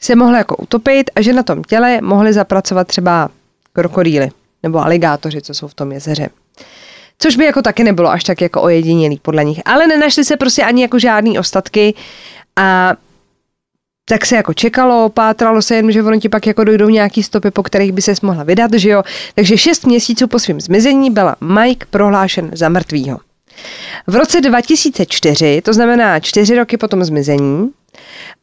se 0.00 0.16
mohl 0.16 0.34
jako 0.34 0.56
utopit 0.56 1.10
a 1.14 1.22
že 1.22 1.32
na 1.32 1.42
tom 1.42 1.64
těle 1.64 2.00
mohli 2.00 2.32
zapracovat 2.32 2.86
třeba 2.86 3.28
krokodýly 3.72 4.30
nebo 4.62 4.78
aligátoři, 4.78 5.42
co 5.42 5.54
jsou 5.54 5.68
v 5.68 5.74
tom 5.74 5.92
jezeře. 5.92 6.28
Což 7.18 7.36
by 7.36 7.44
jako 7.44 7.62
taky 7.62 7.84
nebylo 7.84 8.10
až 8.10 8.24
tak 8.24 8.40
jako 8.40 8.62
ojedinělý 8.62 9.18
podle 9.22 9.44
nich. 9.44 9.60
Ale 9.64 9.86
nenašli 9.86 10.24
se 10.24 10.36
prostě 10.36 10.62
ani 10.62 10.82
jako 10.82 10.98
žádný 10.98 11.38
ostatky 11.38 11.94
a 12.56 12.94
tak 14.04 14.26
se 14.26 14.36
jako 14.36 14.54
čekalo, 14.54 15.08
pátralo 15.08 15.62
se 15.62 15.76
jen, 15.76 15.92
že 15.92 16.02
ono 16.02 16.20
ti 16.20 16.28
pak 16.28 16.46
jako 16.46 16.64
dojdou 16.64 16.88
nějaký 16.88 17.22
stopy, 17.22 17.50
po 17.50 17.62
kterých 17.62 17.92
by 17.92 18.02
se 18.02 18.14
mohla 18.22 18.44
vydat, 18.44 18.74
že 18.74 18.90
jo. 18.90 19.02
Takže 19.34 19.58
šest 19.58 19.86
měsíců 19.86 20.26
po 20.26 20.38
svém 20.38 20.60
zmizení 20.60 21.10
byla 21.10 21.36
Mike 21.40 21.86
prohlášen 21.90 22.50
za 22.52 22.68
mrtvýho. 22.68 23.18
V 24.06 24.14
roce 24.14 24.40
2004, 24.40 25.62
to 25.62 25.72
znamená 25.72 26.20
čtyři 26.20 26.56
roky 26.56 26.76
po 26.76 26.88
tom 26.88 27.04
zmizení, 27.04 27.70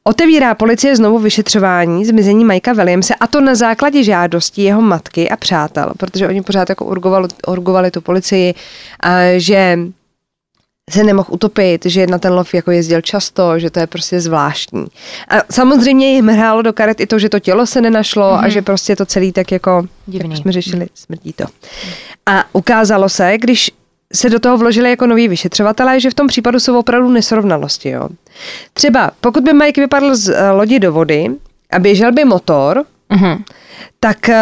Otevírá 0.03 0.55
policie 0.55 0.95
znovu 0.95 1.19
vyšetřování 1.19 2.05
zmizení 2.05 2.45
Mikea 2.45 2.73
Williamse 2.73 3.15
a 3.15 3.27
to 3.27 3.41
na 3.41 3.55
základě 3.55 4.03
žádosti 4.03 4.61
jeho 4.61 4.81
matky 4.81 5.29
a 5.29 5.35
přátel, 5.35 5.93
protože 5.97 6.27
oni 6.27 6.41
pořád 6.41 6.69
jako 6.69 6.85
urgovali, 6.85 7.27
urgovali 7.47 7.91
tu 7.91 8.01
policii, 8.01 8.53
a 8.99 9.09
že 9.37 9.79
se 10.89 11.03
nemohl 11.03 11.27
utopit, 11.31 11.85
že 11.85 12.07
na 12.07 12.19
ten 12.19 12.33
lov 12.33 12.53
jako 12.53 12.71
jezdil 12.71 13.01
často, 13.01 13.59
že 13.59 13.69
to 13.69 13.79
je 13.79 13.87
prostě 13.87 14.21
zvláštní. 14.21 14.85
A 15.27 15.35
samozřejmě 15.51 16.13
jim 16.13 16.27
hrálo 16.27 16.61
do 16.61 16.73
karet 16.73 16.99
i 16.99 17.07
to, 17.07 17.19
že 17.19 17.29
to 17.29 17.39
tělo 17.39 17.65
se 17.65 17.81
nenašlo 17.81 18.23
mm-hmm. 18.23 18.37
a 18.37 18.41
mhm. 18.41 18.49
že 18.49 18.61
prostě 18.61 18.95
to 18.95 19.05
celý 19.05 19.31
tak 19.31 19.51
jako, 19.51 19.87
Divný. 20.07 20.29
jak 20.29 20.41
jsme 20.41 20.51
řešili, 20.51 20.87
smrtí 20.93 21.33
to. 21.33 21.45
A 22.25 22.43
ukázalo 22.53 23.09
se, 23.09 23.37
když 23.37 23.71
se 24.13 24.29
do 24.29 24.39
toho 24.39 24.57
vložili 24.57 24.89
jako 24.89 25.07
noví 25.07 25.27
vyšetřovatelé, 25.27 25.99
že 25.99 26.09
v 26.09 26.13
tom 26.13 26.27
případu 26.27 26.59
jsou 26.59 26.79
opravdu 26.79 27.09
nesrovnalosti. 27.09 27.89
Jo. 27.89 28.09
Třeba 28.73 29.11
pokud 29.21 29.43
by 29.43 29.53
Mike 29.53 29.81
vypadl 29.81 30.15
z 30.15 30.29
uh, 30.29 30.35
lodi 30.51 30.79
do 30.79 30.93
vody 30.93 31.29
a 31.71 31.79
běžel 31.79 32.11
by 32.11 32.25
motor, 32.25 32.85
uh-huh. 33.09 33.43
tak 33.99 34.17
uh, 34.29 34.35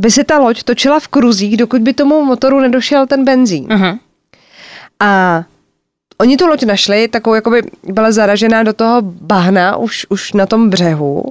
by 0.00 0.10
se 0.10 0.24
ta 0.24 0.38
loď 0.38 0.62
točila 0.62 1.00
v 1.00 1.08
kruzích, 1.08 1.56
dokud 1.56 1.82
by 1.82 1.92
tomu 1.92 2.24
motoru 2.24 2.60
nedošel 2.60 3.06
ten 3.06 3.24
benzín. 3.24 3.66
Uh-huh. 3.66 3.98
A 5.00 5.44
oni 6.18 6.36
tu 6.36 6.46
loď 6.46 6.62
našli, 6.62 7.08
takovou 7.08 7.34
jakoby 7.34 7.62
byla 7.82 8.12
zaražená 8.12 8.62
do 8.62 8.72
toho 8.72 9.02
bahna 9.02 9.76
už, 9.76 10.06
už 10.08 10.32
na 10.32 10.46
tom 10.46 10.70
břehu 10.70 11.24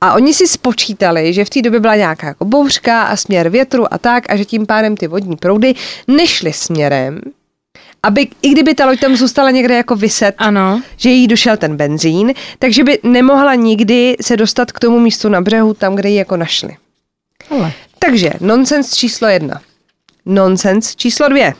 a 0.00 0.14
oni 0.14 0.34
si 0.34 0.46
spočítali, 0.46 1.32
že 1.32 1.44
v 1.44 1.50
té 1.50 1.62
době 1.62 1.80
byla 1.80 1.96
nějaká 1.96 2.26
jako 2.26 2.44
bouřka 2.44 3.02
a 3.02 3.16
směr 3.16 3.48
větru 3.48 3.94
a 3.94 3.98
tak 3.98 4.30
a 4.30 4.36
že 4.36 4.44
tím 4.44 4.66
pádem 4.66 4.96
ty 4.96 5.06
vodní 5.06 5.36
proudy 5.36 5.74
nešly 6.08 6.52
směrem, 6.52 7.20
aby 8.02 8.28
i 8.42 8.48
kdyby 8.48 8.74
ta 8.74 8.86
loď 8.86 9.00
tam 9.00 9.16
zůstala 9.16 9.50
někde 9.50 9.74
jako 9.74 9.96
vyset, 9.96 10.34
ano. 10.38 10.82
že 10.96 11.10
jí 11.10 11.26
došel 11.26 11.56
ten 11.56 11.76
benzín, 11.76 12.32
takže 12.58 12.84
by 12.84 12.98
nemohla 13.02 13.54
nikdy 13.54 14.16
se 14.20 14.36
dostat 14.36 14.72
k 14.72 14.80
tomu 14.80 14.98
místu 14.98 15.28
na 15.28 15.40
břehu, 15.40 15.74
tam, 15.74 15.94
kde 15.94 16.08
ji 16.08 16.16
jako 16.16 16.36
našli. 16.36 16.76
Ale. 17.50 17.72
Takže 17.98 18.30
nonsens 18.40 18.94
číslo 18.94 19.28
jedna. 19.28 19.60
Nonsens 20.26 20.96
číslo 20.96 21.28
dvě. 21.28 21.54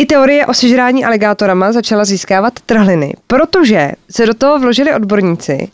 I 0.00 0.06
teorie 0.06 0.46
o 0.46 0.54
sežrání 0.54 1.04
aligátorama 1.04 1.72
začala 1.72 2.04
získávat 2.04 2.52
trhliny, 2.66 3.14
protože 3.26 3.92
se 4.10 4.26
do 4.26 4.34
toho 4.34 4.58
vložili 4.58 4.94
odborníci 4.94 5.68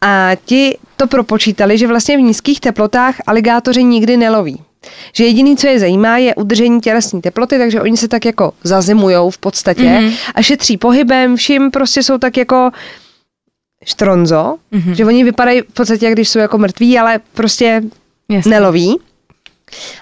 a 0.00 0.30
ti 0.44 0.78
to 0.96 1.06
propočítali, 1.06 1.78
že 1.78 1.86
vlastně 1.86 2.16
v 2.16 2.20
nízkých 2.20 2.60
teplotách 2.60 3.14
aligátoři 3.26 3.84
nikdy 3.84 4.16
neloví. 4.16 4.62
Že 5.12 5.24
jediný, 5.24 5.56
co 5.56 5.66
je 5.66 5.78
zajímá, 5.78 6.18
je 6.18 6.34
udržení 6.34 6.80
tělesní 6.80 7.22
teploty, 7.22 7.58
takže 7.58 7.80
oni 7.80 7.96
se 7.96 8.08
tak 8.08 8.24
jako 8.24 8.52
zazimujou 8.62 9.30
v 9.30 9.38
podstatě 9.38 9.82
mm-hmm. 9.82 10.16
a 10.34 10.42
šetří 10.42 10.76
pohybem, 10.76 11.36
vším 11.36 11.70
prostě 11.70 12.02
jsou 12.02 12.18
tak 12.18 12.36
jako 12.36 12.70
štronzo, 13.84 14.56
mm-hmm. 14.72 14.92
že 14.92 15.04
oni 15.04 15.24
vypadají 15.24 15.60
v 15.60 15.74
podstatě, 15.74 16.06
jak 16.06 16.14
když 16.14 16.28
jsou 16.28 16.38
jako 16.38 16.58
mrtví, 16.58 16.98
ale 16.98 17.20
prostě 17.34 17.82
Jasně. 18.28 18.50
neloví. 18.50 18.98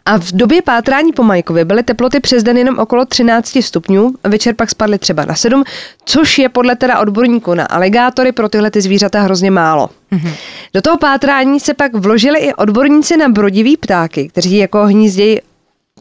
A 0.06 0.18
v 0.18 0.32
době 0.32 0.62
pátrání 0.62 1.12
po 1.12 1.22
Majkovi 1.22 1.64
byly 1.64 1.82
teploty 1.82 2.20
přes 2.20 2.42
den 2.42 2.58
jenom 2.58 2.78
okolo 2.78 3.04
13 3.04 3.58
stupňů, 3.61 4.14
večer 4.24 4.54
pak 4.54 4.70
spadly 4.70 4.98
třeba 4.98 5.24
na 5.24 5.35
7, 5.35 5.64
což 6.04 6.38
je 6.38 6.48
podle 6.48 6.76
teda 6.76 6.98
odborníků 6.98 7.54
na 7.54 7.64
aligátory 7.64 8.32
pro 8.32 8.48
tyhle 8.48 8.70
ty 8.70 8.80
zvířata 8.80 9.20
hrozně 9.20 9.50
málo. 9.50 9.90
Mm-hmm. 10.12 10.35
Do 10.74 10.82
toho 10.82 10.98
pátrání 10.98 11.61
se 11.61 11.74
pak 11.74 11.94
vložili 11.94 12.38
i 12.38 12.54
odborníci 12.54 13.16
na 13.16 13.28
brodivý 13.28 13.76
ptáky, 13.76 14.28
kteří 14.28 14.56
jako 14.56 14.87
hnízdějí 14.87 15.38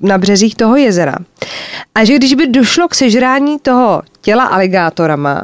na 0.01 0.17
březích 0.17 0.55
toho 0.55 0.75
jezera. 0.75 1.15
A 1.95 2.03
že 2.03 2.15
když 2.15 2.33
by 2.33 2.47
došlo 2.47 2.87
k 2.87 2.95
sežrání 2.95 3.59
toho 3.59 4.01
těla 4.21 4.43
aligátorama, 4.43 5.41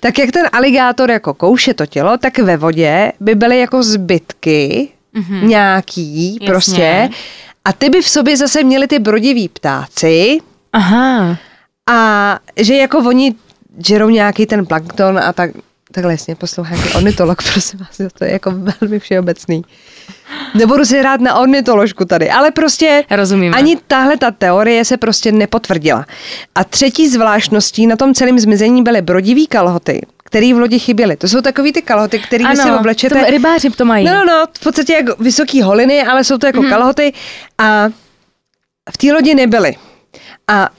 tak 0.00 0.18
jak 0.18 0.30
ten 0.30 0.46
aligátor 0.52 1.10
jako 1.10 1.34
kouše 1.34 1.74
to 1.74 1.86
tělo, 1.86 2.18
tak 2.18 2.38
ve 2.38 2.56
vodě 2.56 3.12
by 3.20 3.34
byly 3.34 3.58
jako 3.58 3.82
zbytky 3.82 4.88
mm-hmm. 5.14 5.42
nějaký 5.42 6.34
Jasně. 6.34 6.46
prostě 6.46 7.10
a 7.68 7.72
ty 7.72 7.88
by 7.90 8.02
v 8.02 8.08
sobě 8.08 8.36
zase 8.36 8.62
měli 8.62 8.86
ty 8.86 8.98
brodiví 8.98 9.48
ptáci. 9.48 10.38
Aha. 10.72 11.36
A 11.90 12.38
že 12.56 12.76
jako 12.76 12.98
oni 12.98 13.34
žerou 13.86 14.08
nějaký 14.08 14.46
ten 14.46 14.66
plankton 14.66 15.18
a 15.18 15.32
tak, 15.32 15.50
takhle 15.92 16.12
jasně 16.12 16.34
poslouchám, 16.34 16.78
ornitolog, 16.96 17.42
prosím 17.52 17.78
vás, 17.78 18.12
to 18.18 18.24
je 18.24 18.32
jako 18.32 18.50
velmi 18.50 18.98
všeobecný. 18.98 19.64
Nebudu 20.54 20.84
si 20.84 20.98
hrát 20.98 21.20
na 21.20 21.34
ornitoložku 21.34 22.04
tady, 22.04 22.30
ale 22.30 22.50
prostě 22.50 23.04
Rozumím. 23.10 23.54
ani 23.54 23.76
tahle 23.86 24.16
ta 24.16 24.30
teorie 24.30 24.84
se 24.84 24.96
prostě 24.96 25.32
nepotvrdila. 25.32 26.06
A 26.54 26.64
třetí 26.64 27.08
zvláštností 27.08 27.86
na 27.86 27.96
tom 27.96 28.14
celém 28.14 28.38
zmizení 28.38 28.82
byly 28.82 29.02
brodivý 29.02 29.46
kalhoty, 29.46 30.00
který 30.28 30.52
v 30.52 30.58
lodi 30.58 30.78
chyběly. 30.78 31.16
To 31.16 31.28
jsou 31.28 31.40
takový 31.40 31.72
ty 31.72 31.82
kalhoty, 31.82 32.18
který 32.18 32.44
ano, 32.44 32.62
si 32.62 32.70
oblečete. 32.70 33.24
To 33.24 33.30
rybáři 33.30 33.70
to 33.70 33.84
mají. 33.84 34.04
No, 34.04 34.14
no, 34.14 34.24
no, 34.24 34.44
v 34.58 34.60
podstatě 34.60 34.92
jako 34.92 35.22
vysoký 35.22 35.62
holiny, 35.62 36.02
ale 36.02 36.24
jsou 36.24 36.38
to 36.38 36.46
jako 36.46 36.60
hmm. 36.60 36.70
kalhoty 36.70 37.12
a 37.58 37.88
v 38.90 38.96
té 38.96 39.12
lodi 39.12 39.34
nebyly. 39.34 39.76
A 40.48 40.70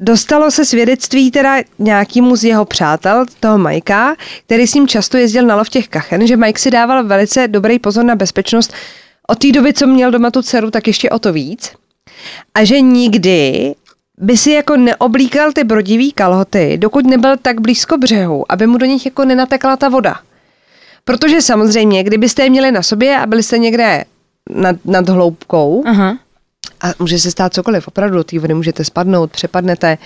Dostalo 0.00 0.50
se 0.50 0.64
svědectví 0.64 1.30
teda 1.30 1.56
nějakýmu 1.78 2.36
z 2.36 2.44
jeho 2.44 2.64
přátel, 2.64 3.26
toho 3.40 3.58
Majka, 3.58 4.16
který 4.46 4.66
s 4.66 4.74
ním 4.74 4.88
často 4.88 5.16
jezdil 5.16 5.46
na 5.46 5.56
lov 5.56 5.68
těch 5.68 5.88
kachen, 5.88 6.26
že 6.26 6.36
Mike 6.36 6.60
si 6.60 6.70
dával 6.70 7.04
velice 7.04 7.48
dobrý 7.48 7.78
pozor 7.78 8.04
na 8.04 8.16
bezpečnost. 8.16 8.72
Od 9.26 9.38
té 9.38 9.52
doby, 9.52 9.72
co 9.72 9.86
měl 9.86 10.10
doma 10.10 10.30
tu 10.30 10.42
dceru, 10.42 10.70
tak 10.70 10.86
ještě 10.86 11.10
o 11.10 11.18
to 11.18 11.32
víc. 11.32 11.72
A 12.54 12.64
že 12.64 12.80
nikdy 12.80 13.74
by 14.20 14.36
si 14.36 14.50
jako 14.50 14.76
neoblíkal 14.76 15.52
ty 15.52 15.64
brodivý 15.64 16.12
kalhoty, 16.12 16.78
dokud 16.78 17.06
nebyl 17.06 17.36
tak 17.36 17.60
blízko 17.60 17.98
břehu, 17.98 18.52
aby 18.52 18.66
mu 18.66 18.78
do 18.78 18.86
nich 18.86 19.04
jako 19.04 19.24
nenatekla 19.24 19.76
ta 19.76 19.88
voda. 19.88 20.20
Protože 21.04 21.42
samozřejmě, 21.42 22.04
kdybyste 22.04 22.42
je 22.42 22.50
měli 22.50 22.72
na 22.72 22.82
sobě 22.82 23.16
a 23.16 23.26
byli 23.26 23.42
jste 23.42 23.58
někde 23.58 24.04
nad, 24.50 24.76
nad 24.84 25.08
hloubkou, 25.08 25.82
Aha. 25.86 26.18
a 26.80 26.86
může 26.98 27.18
se 27.18 27.30
stát 27.30 27.54
cokoliv, 27.54 27.88
opravdu 27.88 28.16
do 28.16 28.24
té 28.24 28.38
vody 28.38 28.54
můžete 28.54 28.84
spadnout, 28.84 29.30
přepadnete, 29.30 29.98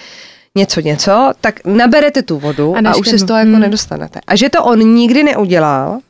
něco, 0.55 0.81
něco, 0.81 1.33
tak 1.41 1.65
naberete 1.65 2.23
tu 2.23 2.39
vodu 2.39 2.77
a, 2.77 2.91
a 2.91 2.97
už 2.97 3.09
se 3.09 3.19
z 3.19 3.25
toho 3.25 3.39
jako 3.39 3.51
hmm. 3.51 3.61
nedostanete. 3.61 4.21
A 4.27 4.37
že 4.37 4.51
to 4.51 4.65
on 4.65 4.79
nikdy 4.79 5.23
neudělal 5.23 6.01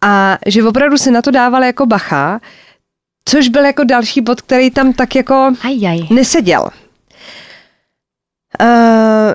a 0.00 0.38
že 0.46 0.64
opravdu 0.64 0.98
si 0.98 1.10
na 1.10 1.22
to 1.22 1.30
dával 1.30 1.64
jako 1.64 1.86
bacha, 1.86 2.40
což 3.24 3.48
byl 3.48 3.64
jako 3.64 3.84
další 3.84 4.20
bod, 4.20 4.40
který 4.40 4.70
tam 4.70 4.92
tak 4.92 5.14
jako 5.14 5.52
Ajaj. 5.62 6.00
neseděl. 6.10 6.68
Uh, 8.60 9.34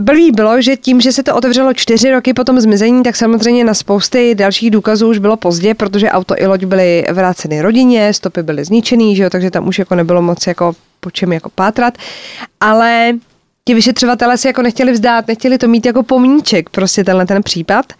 Blbý 0.00 0.30
bylo, 0.30 0.62
že 0.62 0.76
tím, 0.76 1.00
že 1.00 1.12
se 1.12 1.22
to 1.22 1.34
otevřelo 1.34 1.74
čtyři 1.74 2.10
roky 2.10 2.34
po 2.34 2.44
tom 2.44 2.60
zmizení, 2.60 3.02
tak 3.02 3.16
samozřejmě 3.16 3.64
na 3.64 3.74
spousty 3.74 4.34
dalších 4.34 4.70
důkazů 4.70 5.08
už 5.08 5.18
bylo 5.18 5.36
pozdě, 5.36 5.74
protože 5.74 6.10
auto 6.10 6.34
i 6.38 6.46
loď 6.46 6.64
byly 6.64 7.04
vráceny 7.12 7.62
rodině, 7.62 8.14
stopy 8.14 8.42
byly 8.42 8.64
zničený, 8.64 9.16
že 9.16 9.22
jo, 9.22 9.30
takže 9.30 9.50
tam 9.50 9.68
už 9.68 9.78
jako 9.78 9.94
nebylo 9.94 10.22
moc 10.22 10.46
jako 10.46 10.72
po 11.00 11.10
čem 11.10 11.32
jako 11.32 11.50
pátrat. 11.50 11.98
Ale 12.60 13.12
ti 13.64 13.74
vyšetřovatelé 13.74 14.38
si 14.38 14.46
jako 14.46 14.62
nechtěli 14.62 14.92
vzdát, 14.92 15.28
nechtěli 15.28 15.58
to 15.58 15.68
mít 15.68 15.86
jako 15.86 16.02
pomníček, 16.02 16.70
prostě 16.70 17.04
tenhle 17.04 17.26
ten 17.26 17.42
případ. 17.42 17.92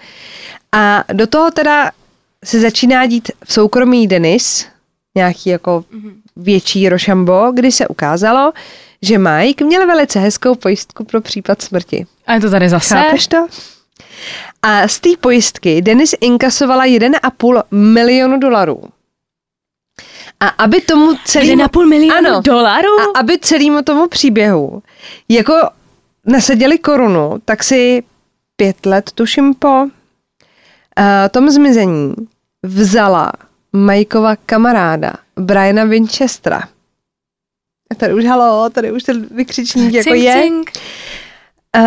A 0.72 1.04
do 1.12 1.26
toho 1.26 1.50
teda 1.50 1.90
se 2.44 2.60
začíná 2.60 3.06
dít 3.06 3.30
v 3.44 3.52
soukromí 3.52 4.06
Denis, 4.06 4.66
nějaký 5.14 5.50
jako 5.50 5.84
mhm. 5.90 6.12
větší 6.36 6.88
rošambo, 6.88 7.52
kdy 7.54 7.72
se 7.72 7.88
ukázalo, 7.88 8.52
že 9.02 9.18
Mike 9.18 9.64
měl 9.64 9.86
velice 9.86 10.18
hezkou 10.18 10.54
pojistku 10.54 11.04
pro 11.04 11.20
případ 11.20 11.62
smrti. 11.62 12.06
A 12.26 12.34
je 12.34 12.40
to 12.40 12.50
tady 12.50 12.68
zase? 12.68 12.94
Chápeš 12.94 13.26
to? 13.26 13.46
A 14.62 14.88
z 14.88 15.00
té 15.00 15.08
pojistky 15.20 15.82
Denis 15.82 16.14
inkasovala 16.20 16.84
1,5 16.86 17.62
milionu 17.70 18.38
dolarů. 18.38 18.82
A 20.40 20.48
aby 20.48 20.80
tomu 20.80 21.16
celému... 21.24 21.62
1,5 21.62 21.88
milionu 21.88 22.14
ano, 22.16 22.40
dolarů? 22.42 23.00
A 23.00 23.18
aby 23.18 23.38
celému 23.38 23.82
tomu 23.82 24.08
příběhu 24.08 24.82
jako 25.28 25.54
nasadili 26.26 26.78
korunu, 26.78 27.38
tak 27.44 27.64
si 27.64 28.02
pět 28.56 28.86
let, 28.86 29.10
tuším 29.14 29.54
po 29.54 29.82
uh, 29.82 29.88
tom 31.30 31.50
zmizení, 31.50 32.14
vzala 32.62 33.32
Majkova 33.72 34.36
kamaráda 34.36 35.12
Briana 35.36 35.84
Winchestera. 35.84 36.68
Tady 37.96 38.14
už 38.14 38.24
halo, 38.24 38.70
tady 38.70 38.92
už 38.92 39.02
ten 39.02 39.26
vykřičník 39.30 39.94
jako 39.94 40.10
Cink, 40.10 40.24
je. 40.24 40.42
cink. 40.42 40.70
Uh, 41.76 41.82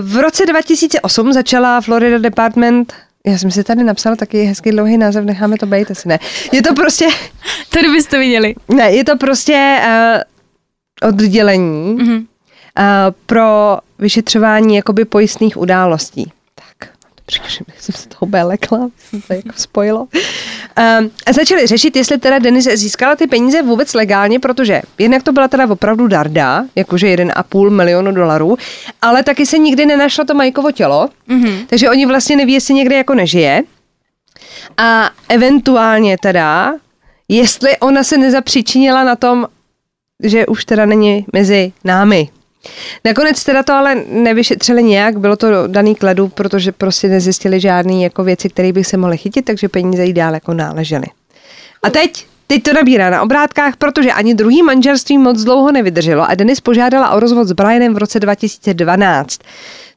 v 0.00 0.16
roce 0.20 0.46
2008 0.46 1.32
začala 1.32 1.80
Florida 1.80 2.18
Department 2.18 2.92
já 3.26 3.38
jsem 3.38 3.50
si 3.50 3.64
tady 3.64 3.84
napsala 3.84 4.16
taky 4.16 4.42
hezký 4.44 4.70
dlouhý 4.70 4.98
název, 4.98 5.24
necháme 5.24 5.56
to 5.58 5.66
být, 5.66 5.90
asi 5.90 6.08
ne. 6.08 6.18
Je 6.52 6.62
to 6.62 6.74
prostě, 6.74 7.06
Tady 7.70 7.88
byste 7.88 8.18
viděli. 8.18 8.54
ne, 8.68 8.90
je 8.92 9.04
to 9.04 9.16
prostě 9.16 9.78
uh, 11.02 11.08
oddělení 11.08 11.94
uh, 11.94 12.00
Mhm. 12.02 12.26
pro 13.26 13.78
vyšetřování 13.98 14.76
jakoby 14.76 15.04
pojistných 15.04 15.56
událostí. 15.56 16.32
Tak, 17.32 17.40
dobře, 17.42 17.64
že 17.76 17.82
jsem 17.82 17.94
se 17.94 18.08
toho 18.08 18.26
úplně 18.26 18.42
lekla, 18.42 18.88
jsem 18.98 19.20
to 19.20 19.32
jako 19.32 19.48
spojilo. 19.56 20.00
Um, 20.00 21.10
a 21.26 21.32
začali 21.32 21.66
řešit, 21.66 21.96
jestli 21.96 22.18
teda 22.18 22.38
Denis 22.38 22.64
získala 22.74 23.16
ty 23.16 23.26
peníze 23.26 23.62
vůbec 23.62 23.94
legálně, 23.94 24.40
protože 24.40 24.82
jednak 24.98 25.22
to 25.22 25.32
byla 25.32 25.48
teda 25.48 25.70
opravdu 25.70 26.06
darda, 26.06 26.64
jakože 26.76 27.06
1,5 27.06 27.70
milionu 27.70 28.12
dolarů, 28.12 28.56
ale 29.02 29.22
taky 29.22 29.46
se 29.46 29.58
nikdy 29.58 29.86
nenašlo 29.86 30.24
to 30.24 30.34
Majkovo 30.34 30.72
tělo, 30.72 31.08
Mhm. 31.26 31.66
takže 31.66 31.90
oni 31.90 32.06
vlastně 32.06 32.36
neví, 32.36 32.52
jestli 32.52 32.74
někde 32.74 32.96
jako 32.96 33.14
nežije. 33.14 33.62
A 34.76 35.10
eventuálně 35.28 36.16
teda, 36.22 36.74
jestli 37.28 37.76
ona 37.78 38.04
se 38.04 38.18
nezapříčinila 38.18 39.04
na 39.04 39.16
tom, 39.16 39.46
že 40.22 40.46
už 40.46 40.64
teda 40.64 40.86
není 40.86 41.26
mezi 41.32 41.72
námi. 41.84 42.28
Nakonec 43.04 43.44
teda 43.44 43.62
to 43.62 43.72
ale 43.72 43.94
nevyšetřili 44.08 44.82
nějak, 44.82 45.18
bylo 45.18 45.36
to 45.36 45.66
daný 45.66 45.94
k 45.94 46.02
ledu, 46.02 46.28
protože 46.28 46.72
prostě 46.72 47.08
nezjistili 47.08 47.60
žádný 47.60 48.02
jako 48.02 48.24
věci, 48.24 48.48
které 48.48 48.72
by 48.72 48.84
se 48.84 48.96
mohly 48.96 49.18
chytit, 49.18 49.44
takže 49.44 49.68
peníze 49.68 50.04
jí 50.04 50.12
dál 50.12 50.34
jako 50.34 50.54
náležely. 50.54 51.06
A 51.82 51.90
teď, 51.90 52.26
teď 52.46 52.62
to 52.62 52.72
nabírá 52.72 53.10
na 53.10 53.22
obrátkách, 53.22 53.76
protože 53.76 54.12
ani 54.12 54.34
druhý 54.34 54.62
manželství 54.62 55.18
moc 55.18 55.44
dlouho 55.44 55.72
nevydrželo 55.72 56.30
a 56.30 56.34
Denis 56.34 56.60
požádala 56.60 57.10
o 57.10 57.20
rozvod 57.20 57.48
s 57.48 57.52
Brianem 57.52 57.94
v 57.94 57.98
roce 57.98 58.20
2012. 58.20 59.40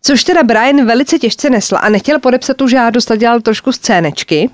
Což 0.01 0.23
teda 0.23 0.43
Brian 0.43 0.86
velice 0.86 1.19
těžce 1.19 1.49
nesl 1.49 1.75
a 1.82 1.89
nechtěl 1.89 2.19
podepsat 2.19 2.58
tu 2.58 2.67
žádost 2.67 3.12
a 3.12 3.15
dělal 3.15 3.41
trošku 3.41 3.71
scénečky. 3.71 4.49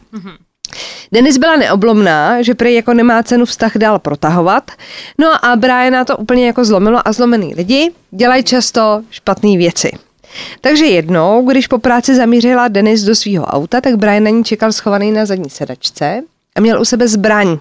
Denis 1.12 1.38
byla 1.38 1.56
neoblomná, 1.56 2.42
že 2.42 2.56
prý 2.56 2.74
jako 2.74 2.94
nemá 2.94 3.24
cenu 3.24 3.46
vztah 3.46 3.78
dál 3.78 4.00
protahovat. 4.00 4.72
No 5.18 5.46
a 5.46 5.56
Briana 5.56 6.06
to 6.06 6.18
úplně 6.18 6.48
jako 6.48 6.66
zlomilo 6.66 7.08
a 7.08 7.12
zlomený 7.12 7.56
lidi 7.56 7.92
dělají 8.12 8.44
často 8.44 9.02
špatné 9.10 9.58
věci. 9.58 9.92
Takže 10.62 10.86
jednou, 10.86 11.46
když 11.46 11.68
po 11.68 11.78
práci 11.78 12.16
zamířila 12.16 12.68
Denis 12.68 13.02
do 13.02 13.16
svého 13.16 13.46
auta, 13.46 13.82
tak 13.82 13.96
Brian 13.96 14.24
na 14.24 14.30
ní 14.30 14.44
čekal 14.44 14.72
schovaný 14.72 15.12
na 15.12 15.26
zadní 15.26 15.50
sedačce 15.50 16.22
a 16.56 16.62
měl 16.62 16.82
u 16.82 16.86
sebe 16.86 17.08
zbraň. 17.08 17.58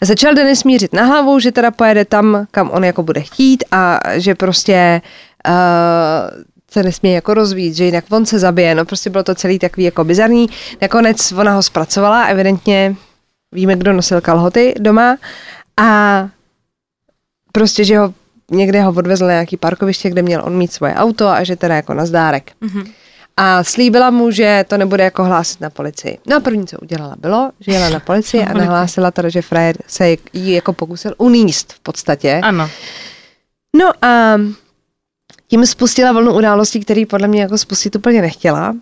A 0.00 0.04
začal 0.06 0.34
Denis 0.34 0.64
mířit 0.64 0.92
na 0.92 1.04
hlavu, 1.04 1.38
že 1.38 1.52
teda 1.52 1.70
pojede 1.70 2.04
tam, 2.04 2.46
kam 2.50 2.70
on 2.70 2.84
jako 2.84 3.02
bude 3.02 3.20
chtít 3.20 3.64
a 3.70 4.00
že 4.14 4.34
prostě 4.34 5.02
uh, 5.48 6.42
se 6.70 6.82
nesmí 6.82 7.12
jako 7.12 7.34
rozvíjet, 7.34 7.74
že 7.74 7.84
jinak 7.84 8.04
on 8.10 8.26
se 8.26 8.38
zabije. 8.38 8.74
No 8.74 8.84
prostě 8.84 9.10
bylo 9.10 9.24
to 9.24 9.34
celý 9.34 9.58
takový 9.58 9.84
jako 9.84 10.04
bizarní. 10.04 10.46
Nakonec 10.82 11.32
ona 11.32 11.54
ho 11.54 11.62
zpracovala, 11.62 12.24
evidentně 12.24 12.96
víme, 13.52 13.76
kdo 13.76 13.92
nosil 13.92 14.20
kalhoty 14.20 14.74
doma 14.78 15.16
a 15.76 16.28
prostě, 17.52 17.84
že 17.84 17.98
ho 17.98 18.14
někde 18.50 18.82
ho 18.82 18.92
odvezl 18.92 19.26
na 19.26 19.32
nějaký 19.32 19.56
parkoviště, 19.56 20.10
kde 20.10 20.22
měl 20.22 20.42
on 20.44 20.56
mít 20.56 20.72
svoje 20.72 20.94
auto 20.94 21.28
a 21.28 21.44
že 21.44 21.56
teda 21.56 21.76
jako 21.76 21.94
na 21.94 22.06
zdárek. 22.06 22.52
Mhm. 22.60 22.84
A 23.36 23.64
slíbila 23.64 24.10
mu, 24.10 24.30
že 24.30 24.64
to 24.68 24.76
nebude 24.76 25.04
jako 25.04 25.24
hlásit 25.24 25.60
na 25.60 25.70
policii. 25.70 26.18
No 26.26 26.36
a 26.36 26.40
první, 26.40 26.66
co 26.66 26.78
udělala, 26.78 27.16
bylo, 27.18 27.50
že 27.60 27.72
jela 27.72 27.88
na 27.88 28.00
policii 28.00 28.42
a 28.42 28.52
nahlásila 28.58 29.10
teda, 29.10 29.28
že 29.28 29.42
frajer 29.42 29.76
se 29.86 30.08
jí 30.32 30.52
jako 30.52 30.72
pokusil 30.72 31.14
uníst 31.18 31.72
v 31.72 31.80
podstatě. 31.80 32.40
Ano. 32.42 32.70
No 33.76 34.04
a 34.04 34.36
tím 35.48 35.66
spustila 35.66 36.12
vlnu 36.12 36.36
událostí, 36.36 36.80
který 36.80 37.06
podle 37.06 37.28
mě 37.28 37.40
jako 37.40 37.58
spustit 37.58 37.96
úplně 37.96 38.22
nechtěla. 38.22 38.74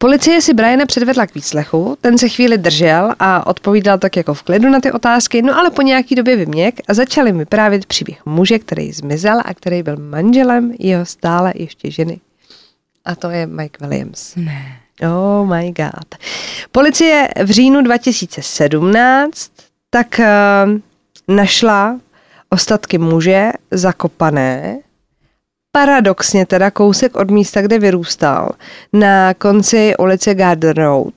Policie 0.00 0.40
si 0.42 0.54
Briana 0.54 0.86
předvedla 0.86 1.26
k 1.26 1.34
výslechu, 1.34 1.98
ten 2.00 2.18
se 2.18 2.28
chvíli 2.28 2.58
držel 2.58 3.14
a 3.18 3.46
odpovídal 3.46 3.98
tak 3.98 4.16
jako 4.16 4.34
v 4.34 4.42
klidu 4.42 4.68
na 4.70 4.80
ty 4.80 4.92
otázky, 4.92 5.42
no 5.42 5.58
ale 5.58 5.70
po 5.70 5.82
nějaký 5.82 6.14
době 6.14 6.36
vyměk 6.36 6.80
a 6.88 6.94
začali 6.94 7.32
mi 7.32 7.38
vyprávět 7.38 7.86
příběh 7.86 8.26
muže, 8.26 8.58
který 8.58 8.92
zmizel 8.92 9.40
a 9.44 9.54
který 9.54 9.82
byl 9.82 9.96
manželem 9.96 10.74
jeho 10.78 11.06
stále 11.06 11.52
ještě 11.56 11.90
ženy. 11.90 12.20
A 13.04 13.14
to 13.14 13.30
je 13.30 13.46
Mike 13.46 13.86
Williams. 13.86 14.36
Ne. 14.36 14.76
Oh 15.02 15.48
my 15.48 15.72
god. 15.72 16.14
Policie 16.72 17.28
v 17.44 17.50
říjnu 17.50 17.82
2017 17.82 19.50
tak 19.90 20.20
uh, 20.20 21.34
našla 21.36 22.00
ostatky 22.50 22.98
muže 22.98 23.50
zakopané, 23.70 24.78
paradoxně 25.72 26.46
teda 26.46 26.70
kousek 26.70 27.16
od 27.16 27.30
místa, 27.30 27.62
kde 27.62 27.78
vyrůstal, 27.78 28.50
na 28.92 29.34
konci 29.34 29.94
ulice 29.98 30.34
Garden 30.34 30.76
Road. 30.76 31.14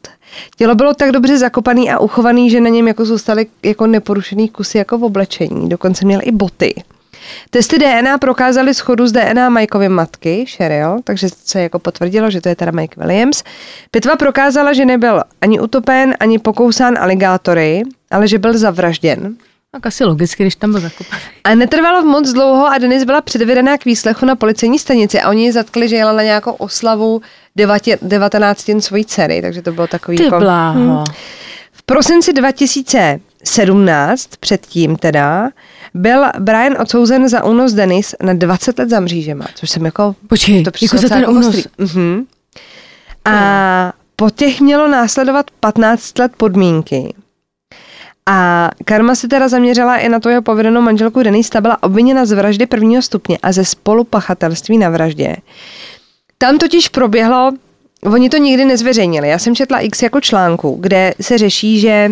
Tělo 0.56 0.76
bylo 0.76 0.94
tak 0.94 1.12
dobře 1.12 1.38
zakopaný 1.38 1.92
a 1.92 2.00
uchovaný, 2.00 2.50
že 2.50 2.62
na 2.62 2.70
něm 2.70 2.88
jako 2.88 3.06
zůstaly 3.06 3.46
jako 3.64 3.88
neporušený 3.88 4.50
kusy 4.50 4.78
jako 4.78 4.98
v 4.98 5.04
oblečení. 5.04 5.70
Dokonce 5.70 6.06
měl 6.06 6.20
i 6.24 6.32
boty. 6.32 6.74
Testy 7.50 7.80
DNA 7.80 8.18
prokázaly 8.18 8.74
schodu 8.74 9.08
z 9.08 9.12
DNA 9.12 9.50
Mikeovy 9.50 9.90
matky, 9.90 10.46
Cheryl, 10.46 10.98
takže 11.04 11.28
se 11.46 11.62
jako 11.62 11.80
potvrdilo, 11.80 12.32
že 12.32 12.42
to 12.42 12.50
je 12.50 12.56
teda 12.56 12.72
Mike 12.72 13.02
Williams. 13.02 13.44
Pitva 13.92 14.16
prokázala, 14.16 14.74
že 14.74 14.86
nebyl 14.86 15.22
ani 15.42 15.60
utopen, 15.60 16.16
ani 16.20 16.40
pokousán 16.40 16.98
aligátory, 16.98 17.84
ale 18.12 18.28
že 18.28 18.40
byl 18.40 18.58
zavražděn. 18.58 19.36
Tak 19.74 19.86
asi 19.86 20.04
logicky, 20.04 20.44
když 20.44 20.56
tam 20.56 20.72
byl 20.72 20.82
zakopaný. 20.82 21.22
A 21.44 21.56
netrvalo 21.56 22.06
moc 22.06 22.32
dlouho 22.32 22.68
a 22.68 22.78
Denis 22.78 23.04
byla 23.04 23.22
předvedená 23.22 23.78
k 23.78 23.86
výslechu 23.86 24.26
na 24.26 24.36
policejní 24.36 24.80
stanici 24.80 25.22
a 25.22 25.30
oni 25.30 25.44
ji 25.44 25.52
zatkli, 25.52 25.90
že 25.90 25.96
jela 25.96 26.14
na 26.14 26.24
nějakou 26.24 26.52
oslavu 26.52 27.22
19. 28.02 28.70
svojí 28.80 29.06
dcery, 29.06 29.42
takže 29.42 29.62
to 29.62 29.72
bylo 29.72 29.88
takový 29.88 30.18
Ty 30.18 30.24
jako... 30.24 30.40
bláho. 30.40 31.04
V 31.72 31.84
prosinci 31.84 32.34
2017, 32.34 34.30
předtím 34.40 34.96
teda, 34.96 35.50
byl 35.94 36.26
Brian 36.40 36.82
odsouzen 36.82 37.30
za 37.30 37.44
únos 37.44 37.74
Denis 37.74 38.16
na 38.24 38.34
20 38.34 38.80
let 38.80 38.90
za 38.90 39.00
mřížema, 39.00 39.46
což 39.56 39.70
jsem 39.70 39.86
jako... 39.86 40.16
Počkej, 40.28 40.64
to 40.64 40.72
jako 40.82 40.98
za 40.98 41.10
ten 41.10 41.30
únos. 41.30 41.48
ostrý. 41.48 41.64
Mhm. 41.78 42.26
A 43.26 43.94
po 44.16 44.30
těch 44.30 44.62
mělo 44.62 44.88
následovat 44.88 45.52
15 45.60 46.20
let 46.20 46.32
podmínky. 46.38 47.14
A 48.26 48.70
Karma 48.86 49.16
se 49.16 49.28
teda 49.28 49.48
zaměřila 49.48 49.98
i 49.98 50.10
na 50.10 50.20
tu 50.20 50.30
jeho 50.30 50.42
povedenou 50.42 50.82
manželku 50.82 51.24
Denis, 51.24 51.50
ta 51.50 51.62
byla 51.62 51.84
obviněna 51.84 52.26
z 52.26 52.32
vraždy 52.32 52.66
prvního 52.66 53.02
stupně 53.02 53.38
a 53.44 53.52
ze 53.52 53.66
spolupachatelství 53.66 54.78
na 54.78 54.90
vraždě. 54.90 55.36
Tam 56.38 56.58
totiž 56.58 56.90
proběhlo, 56.90 57.52
oni 58.06 58.30
to 58.30 58.38
nikdy 58.38 58.66
nezveřejnili, 58.66 59.30
já 59.30 59.40
jsem 59.40 59.56
četla 59.56 59.80
x 59.80 60.02
jako 60.02 60.22
článku, 60.22 60.78
kde 60.80 61.14
se 61.22 61.38
řeší, 61.38 61.80
že 61.80 62.12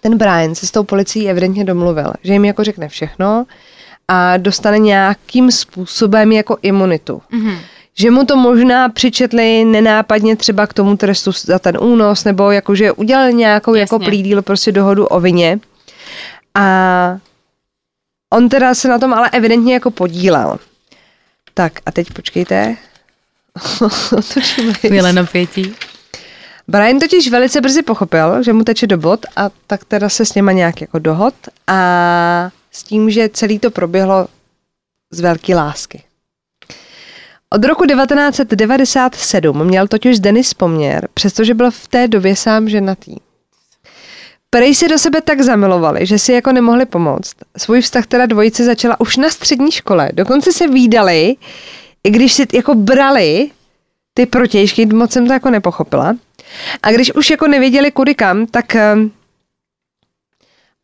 ten 0.00 0.18
Brian 0.18 0.54
se 0.54 0.66
s 0.66 0.70
tou 0.70 0.84
policií 0.84 1.28
evidentně 1.28 1.64
domluvil, 1.64 2.12
že 2.22 2.32
jim 2.32 2.44
jako 2.44 2.64
řekne 2.64 2.88
všechno 2.88 3.46
a 4.08 4.36
dostane 4.36 4.78
nějakým 4.78 5.50
způsobem 5.50 6.32
jako 6.32 6.56
imunitu. 6.62 7.22
Mhm. 7.30 7.58
Že 7.98 8.10
mu 8.10 8.24
to 8.24 8.36
možná 8.36 8.88
přičetli 8.88 9.64
nenápadně 9.64 10.36
třeba 10.36 10.66
k 10.66 10.72
tomu 10.72 10.96
trestu 10.96 11.32
za 11.32 11.58
ten 11.58 11.78
únos, 11.80 12.24
nebo 12.24 12.50
jakože 12.50 12.92
udělali 12.92 13.34
nějakou 13.34 13.74
jako 13.74 13.94
Jasně. 13.94 14.06
plea 14.06 14.22
deal, 14.22 14.42
prostě 14.42 14.72
dohodu 14.72 15.06
o 15.06 15.20
vině. 15.20 15.60
A 16.54 17.18
on 18.32 18.48
teda 18.48 18.74
se 18.74 18.88
na 18.88 18.98
tom 18.98 19.14
ale 19.14 19.30
evidentně 19.30 19.74
jako 19.74 19.90
podílel. 19.90 20.58
Tak 21.54 21.72
a 21.86 21.92
teď 21.92 22.12
počkejte. 22.12 22.76
Chvíle 24.80 25.12
napětí. 25.12 25.74
Brian 26.68 26.98
totiž 26.98 27.30
velice 27.30 27.60
brzy 27.60 27.82
pochopil, 27.82 28.42
že 28.42 28.52
mu 28.52 28.64
teče 28.64 28.86
do 28.86 28.98
bod 28.98 29.26
a 29.36 29.50
tak 29.66 29.84
teda 29.84 30.08
se 30.08 30.26
s 30.26 30.34
něma 30.34 30.52
nějak 30.52 30.80
jako 30.80 30.98
dohod 30.98 31.34
a 31.66 32.50
s 32.70 32.82
tím, 32.82 33.10
že 33.10 33.28
celý 33.28 33.58
to 33.58 33.70
proběhlo 33.70 34.26
z 35.10 35.20
velké 35.20 35.54
lásky. 35.54 36.02
Od 37.54 37.64
roku 37.64 37.86
1997 37.86 39.64
měl 39.64 39.88
totiž 39.88 40.20
Denis 40.20 40.54
poměr, 40.54 41.08
přestože 41.14 41.54
byl 41.54 41.70
v 41.70 41.88
té 41.88 42.08
době 42.08 42.36
sám 42.36 42.68
ženatý. 42.68 43.16
Prej 44.50 44.74
si 44.74 44.88
do 44.88 44.98
sebe 44.98 45.20
tak 45.20 45.40
zamilovali, 45.40 46.06
že 46.06 46.18
si 46.18 46.32
jako 46.32 46.52
nemohli 46.52 46.86
pomoct. 46.86 47.34
Svůj 47.56 47.80
vztah 47.80 48.06
teda 48.06 48.26
dvojice 48.26 48.64
začala 48.64 49.00
už 49.00 49.16
na 49.16 49.30
střední 49.30 49.72
škole. 49.72 50.10
Dokonce 50.12 50.52
se 50.52 50.68
výdali, 50.68 51.36
i 52.04 52.10
když 52.10 52.32
si 52.32 52.46
jako 52.52 52.74
brali 52.74 53.50
ty 54.14 54.26
protějšky, 54.26 54.86
moc 54.86 55.12
jsem 55.12 55.26
to 55.26 55.32
jako 55.32 55.50
nepochopila. 55.50 56.16
A 56.82 56.92
když 56.92 57.14
už 57.14 57.30
jako 57.30 57.46
nevěděli 57.46 57.90
kudy 57.90 58.14
kam, 58.14 58.46
tak 58.46 58.64
um, 58.94 59.12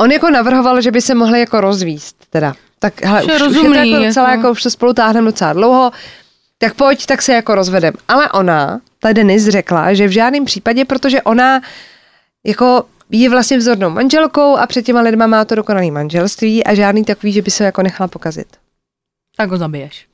on 0.01 0.13
jako 0.13 0.31
navrhoval, 0.31 0.81
že 0.81 0.91
by 0.91 1.01
se 1.01 1.15
mohli 1.15 1.41
jako 1.41 1.61
rozvíst. 1.61 2.17
Teda. 2.31 2.55
Tak 2.79 3.05
hele, 3.05 3.23
Že 3.23 3.27
už, 3.27 3.31
je 3.31 3.35
už 3.35 3.41
je 3.43 3.49
to 3.49 3.63
rozumný, 3.63 3.91
jako 3.91 4.05
docela, 4.05 4.31
jako. 4.31 4.41
jako 4.41 4.51
už 4.51 4.63
to 4.63 4.71
spolu 4.71 4.93
táhneme 4.93 5.27
docela 5.27 5.53
dlouho. 5.53 5.91
Tak 6.63 6.75
pojď, 6.75 7.07
tak 7.07 7.23
se 7.23 7.33
jako 7.33 7.55
rozvedem. 7.55 7.95
Ale 8.09 8.31
ona, 8.31 8.81
ta 8.99 9.13
Denis 9.13 9.49
řekla, 9.49 9.95
že 9.95 10.09
v 10.09 10.11
žádném 10.11 10.45
případě, 10.45 10.85
protože 10.85 11.23
ona 11.23 11.61
jako 12.47 12.85
je 13.11 13.31
vlastně 13.31 13.59
vzornou 13.59 13.91
manželkou 13.91 14.57
a 14.57 14.67
před 14.67 14.83
těma 14.83 15.01
lidma 15.01 15.27
má 15.27 15.45
to 15.45 15.55
dokonalé 15.55 15.91
manželství 15.91 16.65
a 16.65 16.75
žádný 16.75 17.05
takový, 17.05 17.33
že 17.33 17.43
by 17.43 17.51
se 17.51 17.65
jako 17.65 17.83
nechala 17.83 18.09
pokazit. 18.09 18.47
Tak 19.37 19.51
ho 19.51 19.57
zabiješ. 19.57 20.07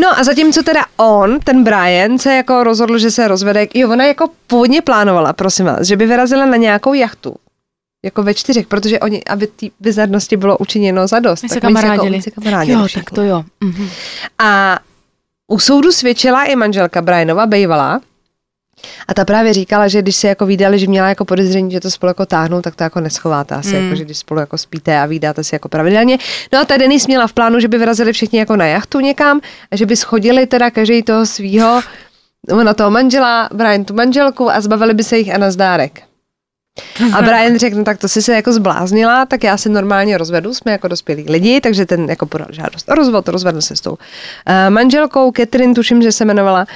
No 0.00 0.18
a 0.18 0.24
zatímco 0.24 0.62
teda 0.62 0.84
on, 0.96 1.38
ten 1.40 1.64
Brian, 1.64 2.18
se 2.18 2.34
jako 2.34 2.64
rozhodl, 2.64 2.98
že 2.98 3.10
se 3.10 3.28
rozvede, 3.28 3.66
jo, 3.74 3.90
ona 3.90 4.04
jako 4.04 4.30
původně 4.46 4.82
plánovala, 4.82 5.32
prosím 5.32 5.66
vás, 5.66 5.86
že 5.86 5.96
by 5.96 6.06
vyrazila 6.06 6.46
na 6.46 6.56
nějakou 6.56 6.94
jachtu. 6.94 7.36
Jako 8.04 8.22
ve 8.22 8.34
čtyřech, 8.34 8.66
protože 8.66 9.00
oni, 9.00 9.24
aby 9.24 9.46
té 9.46 9.66
bizarnosti 9.80 10.36
bylo 10.36 10.58
učiněno 10.58 11.06
za 11.06 11.18
dost. 11.18 11.42
My 11.42 11.48
se 11.48 11.54
tak 11.54 11.64
oni 11.64 11.74
kamarádili. 11.74 12.06
Jako, 12.06 12.14
oni 12.14 12.22
se 12.22 12.30
kamarádili 12.30 12.78
jo, 12.80 12.86
všichni. 12.86 13.02
tak 13.02 13.14
to 13.14 13.22
jo. 13.22 13.44
Mhm. 13.60 13.88
A 14.38 14.78
u 15.52 15.58
soudu 15.58 15.92
svědčila 15.92 16.44
i 16.44 16.56
manželka 16.56 17.02
Brianova, 17.02 17.46
Bejvala, 17.46 18.00
a 19.08 19.14
ta 19.14 19.24
právě 19.24 19.52
říkala, 19.52 19.88
že 19.88 20.02
když 20.02 20.16
se 20.16 20.28
jako 20.28 20.46
výdali, 20.46 20.78
že 20.78 20.86
měla 20.86 21.08
jako 21.08 21.24
podezření, 21.24 21.70
že 21.70 21.80
to 21.80 21.90
spolu 21.90 22.10
jako 22.10 22.26
táhnou, 22.26 22.62
tak 22.62 22.74
to 22.76 22.82
jako 22.84 23.00
neschováte 23.00 23.54
asi, 23.54 23.76
Mm. 23.76 23.84
jako, 23.84 23.96
že 23.96 24.04
když 24.04 24.18
spolu 24.18 24.40
jako 24.40 24.58
spíte 24.58 24.98
a 25.00 25.06
výdáte 25.06 25.44
si 25.44 25.54
jako 25.54 25.68
pravidelně. 25.68 26.18
No 26.52 26.58
a 26.60 26.64
ta 26.64 26.76
Denis 26.76 27.06
měla 27.06 27.26
v 27.26 27.32
plánu, 27.32 27.60
že 27.60 27.68
by 27.68 27.78
vyrazili 27.78 28.12
všichni 28.12 28.38
jako 28.38 28.56
na 28.56 28.66
jachtu 28.66 29.00
někam 29.00 29.40
a 29.70 29.76
že 29.76 29.86
by 29.86 29.96
schodili 29.96 30.46
teda 30.46 30.70
každý 30.70 31.02
toho 31.02 31.26
svýho, 31.26 31.80
ona 32.52 32.74
toho 32.74 32.90
manžela, 32.90 33.48
Brian 33.52 33.84
tu 33.84 33.94
manželku 33.94 34.50
a 34.50 34.60
zbavili 34.60 34.94
by 34.94 35.04
se 35.04 35.18
jich 35.18 35.34
a 35.34 35.38
nazdárek. 35.38 36.02
A 37.12 37.22
Brian 37.22 37.58
řekl, 37.58 37.76
no 37.76 37.84
tak 37.84 37.98
to 37.98 38.08
si 38.08 38.22
se 38.22 38.34
jako 38.34 38.52
zbláznila, 38.52 39.26
tak 39.26 39.44
já 39.44 39.56
se 39.56 39.68
normálně 39.68 40.18
rozvedu, 40.18 40.54
jsme 40.54 40.72
jako 40.72 40.88
dospělí 40.88 41.24
lidi, 41.28 41.60
takže 41.60 41.86
ten 41.86 42.10
jako 42.10 42.26
podal 42.26 42.46
žádost 42.50 42.88
o 42.88 42.94
rozvod, 42.94 43.28
rozvedl 43.28 43.60
se 43.60 43.76
s 43.76 43.80
tou 43.80 43.90
uh, 43.90 43.96
manželkou, 44.68 45.32
Catherine, 45.36 45.74
tuším, 45.74 46.02
že 46.02 46.12
se 46.12 46.24
jmenovala. 46.24 46.66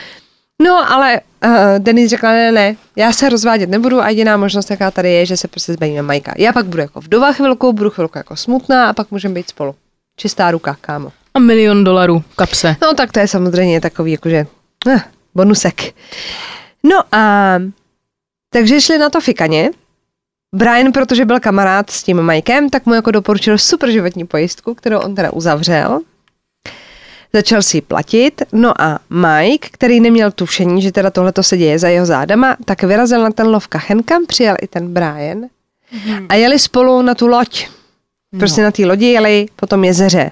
No, 0.63 0.93
ale 0.93 1.21
uh, 1.45 1.51
Denis 1.79 2.11
řekla, 2.11 2.33
ne, 2.33 2.53
ne, 2.53 2.77
já 2.97 3.13
se 3.13 3.29
rozvádět 3.29 3.71
nebudu 3.71 4.01
a 4.01 4.09
jediná 4.09 4.37
možnost, 4.37 4.71
jaká 4.71 4.91
tady 4.91 5.13
je, 5.13 5.27
že 5.27 5.37
se 5.37 5.49
prostě 5.49 5.73
zbavíme 5.73 6.03
Majka. 6.03 6.35
Já 6.37 6.53
pak 6.53 6.67
budu 6.67 6.83
jako 6.83 7.01
vdova 7.01 7.33
chvilku, 7.33 7.73
budu 7.73 7.91
chvilku 7.91 8.19
jako 8.19 8.37
smutná 8.37 8.89
a 8.89 8.93
pak 8.93 9.11
můžeme 9.11 9.35
být 9.35 9.49
spolu. 9.49 9.75
Čistá 10.17 10.51
ruka, 10.51 10.77
kámo. 10.81 11.13
A 11.35 11.39
milion 11.39 11.85
dolarů 11.85 12.25
v 12.31 12.37
kapse. 12.37 12.77
No 12.83 12.95
tak 12.95 13.13
to 13.13 13.21
je 13.21 13.29
samozřejmě 13.29 13.81
takový 13.81 14.13
jakože 14.13 14.47
eh, 14.89 15.01
bonusek. 15.35 15.95
No 16.83 17.03
a 17.13 17.55
takže 18.51 18.81
šli 18.81 18.99
na 18.99 19.11
to 19.11 19.21
fikaně. 19.21 19.71
Brian, 20.55 20.93
protože 20.93 21.25
byl 21.25 21.41
kamarád 21.41 21.91
s 21.91 22.03
tím 22.03 22.23
Mikem, 22.23 22.71
tak 22.71 22.87
mu 22.87 22.95
jako 22.95 23.11
doporučil 23.11 23.59
super 23.59 23.91
životní 23.91 24.27
pojistku, 24.27 24.75
kterou 24.75 24.99
on 24.99 25.15
teda 25.15 25.33
uzavřel. 25.33 26.01
Začal 27.33 27.63
si 27.63 27.77
ji 27.77 27.81
platit, 27.81 28.43
no 28.53 28.81
a 28.83 28.99
Mike, 29.11 29.69
který 29.73 30.01
neměl 30.01 30.31
tušení, 30.31 30.83
že 30.83 30.93
teda 30.93 31.11
tohle 31.11 31.33
se 31.41 31.57
děje 31.57 31.79
za 31.79 31.89
jeho 31.89 32.07
zádama, 32.07 32.57
tak 32.65 32.83
vyrazil 32.83 33.23
na 33.23 33.31
ten 33.31 33.47
lov 33.47 33.69
kachen, 33.69 34.03
kam 34.03 34.27
přijel 34.27 34.57
i 34.63 34.67
ten 34.67 34.93
Brian 34.93 35.39
a 36.29 36.35
jeli 36.35 36.59
spolu 36.59 37.03
na 37.03 37.15
tu 37.15 37.27
loď. 37.27 37.67
Prostě 38.39 38.63
na 38.63 38.71
té 38.71 38.87
lodi 38.87 39.07
jeli 39.07 39.47
po 39.57 39.67
tom 39.67 39.85
jezeře. 39.85 40.31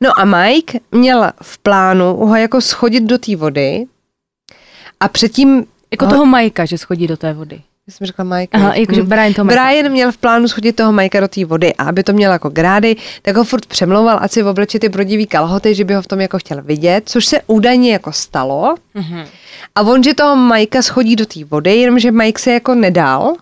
No 0.00 0.20
a 0.20 0.24
Mike 0.24 0.80
měl 0.92 1.32
v 1.42 1.58
plánu 1.58 2.16
ho 2.16 2.36
jako 2.36 2.60
schodit 2.60 3.04
do 3.04 3.18
té 3.18 3.36
vody 3.36 3.84
a 5.00 5.08
předtím, 5.08 5.66
Jako 5.90 6.04
No. 6.04 6.10
toho 6.10 6.26
Majka, 6.26 6.64
že 6.64 6.78
schodí 6.78 7.06
do 7.06 7.16
té 7.16 7.32
vody. 7.32 7.60
Já 7.88 7.92
jsem 7.92 8.06
řekla 8.06 8.24
Mike. 8.24 8.58
Aha, 8.58 8.74
jakože. 8.74 9.02
Brian 9.02 9.34
Majka. 9.42 9.44
Brian 9.44 9.92
měl 9.92 10.12
v 10.12 10.16
plánu 10.16 10.48
schodit 10.48 10.76
toho 10.76 10.92
Mikea 10.92 11.20
do 11.20 11.28
té 11.28 11.44
vody 11.44 11.74
a 11.74 11.84
aby 11.84 12.02
to 12.02 12.12
měl 12.12 12.32
jako 12.32 12.48
grády, 12.48 12.96
tak 13.22 13.36
ho 13.36 13.44
furt 13.44 13.66
přemlouval, 13.66 14.18
ať 14.22 14.32
si 14.32 14.42
obleče 14.42 14.78
ty 14.78 14.88
brodivý 14.88 15.26
kalhoty, 15.26 15.74
že 15.74 15.84
by 15.84 15.94
ho 15.94 16.02
v 16.02 16.06
tom 16.06 16.20
jako 16.20 16.38
chtěl 16.38 16.62
vidět, 16.62 17.02
což 17.06 17.26
se 17.26 17.40
údajně 17.46 17.92
jako 17.92 18.12
stalo. 18.12 18.74
Mhm. 18.94 19.24
A 19.74 19.82
on, 19.82 20.02
že 20.02 20.14
toho 20.14 20.36
Mikea 20.36 20.82
schodí 20.82 21.16
do 21.16 21.26
té 21.26 21.44
vody, 21.44 21.76
jenomže 21.76 22.10
Mike 22.10 22.42
se 22.42 22.52
jako 22.52 22.74
nedal. 22.74 23.34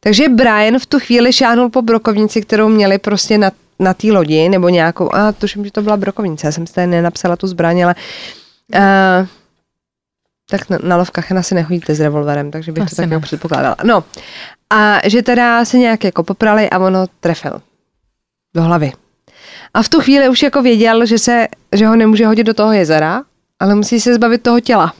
Takže 0.00 0.28
Brian 0.28 0.78
v 0.78 0.86
tu 0.86 0.98
chvíli 0.98 1.32
šáhnul 1.32 1.70
po 1.70 1.82
brokovnici, 1.82 2.42
kterou 2.42 2.68
měli 2.68 2.98
prostě 2.98 3.38
na, 3.38 3.50
na 3.78 3.94
té 3.94 4.12
lodi, 4.12 4.48
nebo 4.48 4.68
nějakou, 4.68 5.14
a 5.14 5.32
tuším, 5.32 5.64
že 5.64 5.70
to 5.70 5.82
byla 5.82 5.96
brokovnice, 5.96 6.46
já 6.46 6.52
jsem 6.52 6.66
si 6.66 6.74
tady 6.74 6.86
nenapsala 6.86 7.36
tu 7.36 7.46
zbraň, 7.46 7.84
ale 7.84 7.94
uh, 8.74 9.26
tak 10.50 10.70
na, 10.70 10.78
na 10.82 10.96
lovkách 10.96 11.32
asi 11.32 11.54
nechodíte 11.54 11.94
s 11.94 12.00
revolverem, 12.00 12.50
takže 12.50 12.72
bych 12.72 12.84
Asi 12.84 12.96
to 12.96 13.02
tak 13.02 13.08
ne. 13.08 13.14
jako 13.14 13.22
předpokládala. 13.22 13.76
No, 13.84 14.04
a 14.70 15.08
že 15.08 15.22
teda 15.22 15.64
se 15.64 15.78
nějak 15.78 16.04
jako 16.04 16.22
poprali 16.22 16.70
a 16.70 16.78
on 16.78 16.96
ho 16.96 17.06
trefil 17.20 17.62
do 18.54 18.62
hlavy. 18.62 18.92
A 19.74 19.82
v 19.82 19.88
tu 19.88 20.00
chvíli 20.00 20.28
už 20.28 20.42
jako 20.42 20.62
věděl, 20.62 21.06
že, 21.06 21.18
se, 21.18 21.48
že 21.72 21.86
ho 21.86 21.96
nemůže 21.96 22.26
hodit 22.26 22.44
do 22.44 22.54
toho 22.54 22.72
jezera, 22.72 23.22
ale 23.60 23.74
musí 23.74 24.00
se 24.00 24.14
zbavit 24.14 24.42
toho 24.42 24.60
těla. 24.60 24.94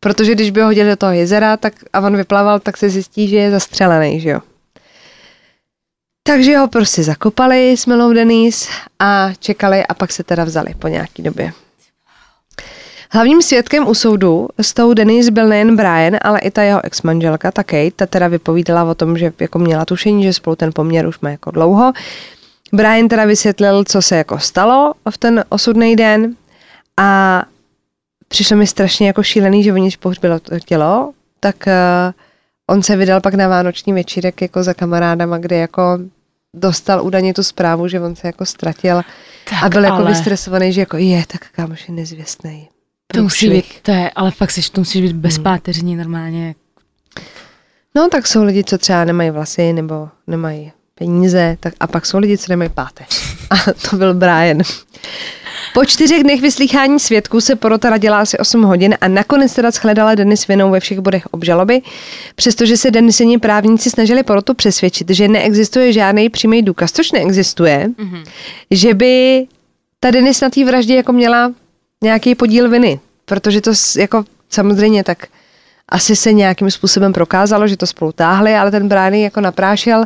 Protože 0.00 0.34
když 0.34 0.50
by 0.50 0.60
ho 0.60 0.66
hodili 0.66 0.90
do 0.90 0.96
toho 0.96 1.12
jezera 1.12 1.56
tak, 1.56 1.74
a 1.92 2.00
on 2.00 2.16
vyplaval, 2.16 2.60
tak 2.60 2.76
se 2.76 2.90
zjistí, 2.90 3.28
že 3.28 3.36
je 3.36 3.50
zastřelený, 3.50 4.20
že 4.20 4.30
jo. 4.30 4.40
Takže 6.22 6.58
ho 6.58 6.68
prostě 6.68 7.02
zakopali 7.02 7.76
s 7.76 7.86
Milou 7.86 8.12
Denise 8.12 8.70
a 8.98 9.30
čekali 9.38 9.86
a 9.86 9.94
pak 9.94 10.12
se 10.12 10.24
teda 10.24 10.44
vzali 10.44 10.74
po 10.78 10.88
nějaký 10.88 11.22
době. 11.22 11.52
Hlavním 13.14 13.42
svědkem 13.42 13.88
u 13.88 13.94
soudu 13.94 14.48
s 14.60 14.74
tou 14.74 14.94
Denise 14.94 15.30
byl 15.30 15.48
nejen 15.48 15.76
Brian, 15.76 16.16
ale 16.22 16.40
i 16.40 16.50
ta 16.50 16.62
jeho 16.62 16.84
ex-manželka, 16.84 17.50
ta 17.52 17.64
Kate, 17.64 17.90
ta 17.96 18.06
teda 18.06 18.28
vypovídala 18.28 18.84
o 18.84 18.94
tom, 18.94 19.18
že 19.18 19.32
jako 19.40 19.58
měla 19.58 19.84
tušení, 19.84 20.22
že 20.22 20.32
spolu 20.32 20.56
ten 20.56 20.70
poměr 20.74 21.06
už 21.06 21.20
má 21.20 21.30
jako 21.30 21.50
dlouho. 21.50 21.92
Brian 22.72 23.08
teda 23.08 23.24
vysvětlil, 23.24 23.84
co 23.84 24.02
se 24.02 24.16
jako 24.16 24.38
stalo 24.38 24.94
v 25.10 25.18
ten 25.18 25.44
osudný 25.48 25.96
den 25.96 26.36
a 26.96 27.42
přišlo 28.28 28.56
mi 28.56 28.66
strašně 28.66 29.06
jako 29.06 29.22
šílený, 29.22 29.64
že 29.64 29.72
oni 29.72 29.90
pohřbilo 30.00 30.40
to 30.40 30.60
tělo, 30.60 31.12
tak 31.40 31.56
uh, 31.66 32.12
on 32.66 32.82
se 32.82 32.96
vydal 32.96 33.20
pak 33.20 33.34
na 33.34 33.48
vánoční 33.48 33.92
večírek 33.92 34.42
jako 34.42 34.62
za 34.62 34.74
kamarádama, 34.74 35.38
kde 35.38 35.56
jako 35.56 35.98
dostal 36.54 37.04
údajně 37.04 37.34
tu 37.34 37.42
zprávu, 37.42 37.88
že 37.88 38.00
on 38.00 38.16
se 38.16 38.26
jako 38.26 38.46
ztratil 38.46 38.96
Tak, 39.50 39.62
a 39.62 39.68
byl 39.68 39.84
jako 39.84 39.96
ale 39.96 40.10
vystresovaný, 40.10 40.72
že 40.72 40.80
jako 40.80 40.96
je, 40.96 41.24
tak 41.26 41.50
kámoš 41.50 41.88
je 41.88 41.94
nezvěstný. 41.94 42.71
To 43.12 43.22
musí 43.22 43.50
být, 43.50 43.64
to 43.82 43.90
je, 43.90 44.10
ale 44.10 44.30
fakt 44.30 44.50
seš, 44.50 44.70
to 44.70 44.80
musíš 44.80 45.02
být 45.02 45.16
bezpáteřní 45.16 45.96
normálně. 45.96 46.54
No 47.94 48.08
tak 48.08 48.26
jsou 48.26 48.44
lidi, 48.44 48.64
co 48.64 48.78
třeba 48.78 49.04
nemají 49.04 49.30
vlasy 49.30 49.72
nebo 49.72 50.08
nemají 50.26 50.72
peníze, 50.94 51.56
tak 51.60 51.74
a 51.80 51.86
pak 51.86 52.06
jsou 52.06 52.18
lidi, 52.18 52.38
co 52.38 52.46
nemají 52.52 52.70
páteř. 52.74 53.06
A 53.50 53.56
to 53.90 53.96
byl 53.96 54.14
Brian. 54.14 54.58
Po 55.74 55.84
čtyřech 55.84 56.22
dnech 56.22 56.40
vyslýchání 56.40 56.98
svědků 57.00 57.40
se 57.40 57.56
porota 57.56 57.90
radila 57.90 58.20
asi 58.20 58.38
8 58.38 58.62
hodin 58.62 58.94
a 59.00 59.08
nakonec 59.08 59.54
teda 59.54 59.70
shledala 59.70 60.14
Denis 60.14 60.46
vinou 60.46 60.70
ve 60.70 60.80
všech 60.80 61.00
bodech 61.00 61.26
obžaloby, 61.26 61.82
přestože 62.34 62.76
se 62.76 62.90
Denisini 62.90 63.38
právníci 63.38 63.90
snažili 63.90 64.22
porotu 64.22 64.54
přesvědčit, 64.54 65.10
že 65.10 65.28
neexistuje 65.28 65.92
žádný 65.92 66.28
přímý 66.30 66.62
důkaz, 66.62 66.92
což 66.92 67.12
neexistuje, 67.12 67.88
Mhm. 67.98 68.22
že 68.70 68.94
by 68.94 69.46
ta 70.00 70.10
Denis 70.10 70.40
na 70.40 70.50
té 70.50 70.64
vraždě 70.64 70.94
jako 70.94 71.12
měla 71.12 71.52
nějaký 72.02 72.34
podíl 72.34 72.70
viny, 72.70 73.00
protože 73.24 73.60
to 73.60 73.70
jako 73.98 74.24
samozřejmě 74.50 75.04
tak 75.04 75.26
asi 75.88 76.16
se 76.16 76.32
nějakým 76.32 76.70
způsobem 76.70 77.12
prokázalo, 77.12 77.66
že 77.68 77.76
to 77.76 77.86
spolu 77.86 78.12
táhli, 78.12 78.54
ale 78.54 78.70
ten 78.70 78.88
ji 79.12 79.22
jako 79.22 79.40
naprášil 79.40 80.04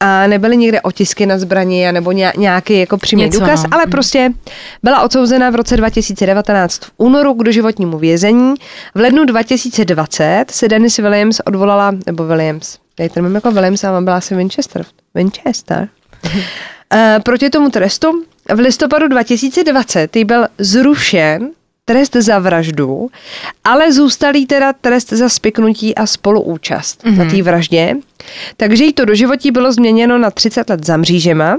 a 0.00 0.26
nebyly 0.26 0.56
nikde 0.56 0.80
otisky 0.80 1.26
na 1.26 1.38
zbraní 1.38 1.92
nebo 1.92 2.12
ně- 2.12 2.32
nějaký 2.36 2.80
jako 2.80 2.98
přímý 2.98 3.28
důkaz, 3.30 3.62
no. 3.62 3.68
ale 3.72 3.82
Mhm. 3.82 3.90
prostě 3.90 4.30
byla 4.82 5.02
odsouzena 5.02 5.50
v 5.50 5.54
roce 5.54 5.76
2019 5.76 6.78
v 6.84 6.90
únoru 6.96 7.34
k 7.34 7.42
doživotnímu 7.44 7.98
vězení. 7.98 8.54
V 8.94 9.00
lednu 9.00 9.24
2020 9.24 10.44
se 10.50 10.68
Dennis 10.68 10.96
Williams 10.96 11.40
odvolala, 11.44 11.92
nebo 12.06 12.24
Williams, 12.26 12.78
tady 12.94 13.08
ten 13.08 13.22
mám 13.22 13.34
jako 13.34 13.50
Williams 13.50 13.84
a 13.84 13.92
mám 13.92 14.04
byla 14.04 14.16
asi 14.16 14.34
Winchester. 14.34 14.84
Winchester. 15.14 15.88
Eh, 16.94 17.20
Proti 17.24 17.50
tomu 17.50 17.70
trestu 17.70 18.24
v 18.54 18.58
listopadu 18.58 19.08
2020 19.08 20.16
jí 20.16 20.24
byl 20.24 20.46
zrušen 20.58 21.50
trest 21.84 22.16
za 22.16 22.38
vraždu, 22.38 23.10
ale 23.64 23.92
zůstal 23.92 24.36
jí 24.36 24.46
teda 24.46 24.72
trest 24.72 25.08
za 25.12 25.28
spiknutí 25.28 25.94
a 25.94 26.06
spoluúčast 26.06 27.04
mm-hmm. 27.04 27.16
na 27.16 27.24
té 27.24 27.42
vraždě. 27.42 27.94
Takže 28.56 28.84
jí 28.84 28.92
to 28.92 29.04
doživotí 29.04 29.50
bylo 29.50 29.72
změněno 29.72 30.18
na 30.18 30.30
30 30.30 30.70
let 30.70 30.86
za 30.86 30.96
mřížema. 30.96 31.58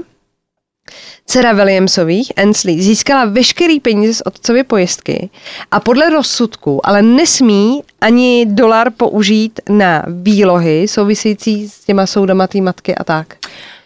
Dcera 1.26 1.52
Williamsových, 1.52 2.32
Ansley, 2.36 2.82
získala 2.82 3.24
veškerý 3.24 3.80
peníze 3.80 4.14
z 4.14 4.22
otcovy 4.24 4.64
pojistky 4.64 5.30
a 5.70 5.80
podle 5.80 6.10
rozsudku 6.10 6.86
ale 6.86 7.02
nesmí 7.02 7.82
ani 8.00 8.46
dolar 8.46 8.90
použít 8.90 9.60
na 9.68 10.04
výlohy 10.08 10.88
související 10.88 11.68
s 11.68 11.84
těma 11.84 12.06
soudama 12.06 12.46
té 12.46 12.60
matky 12.60 12.94
a 12.94 13.04
tak. 13.04 13.36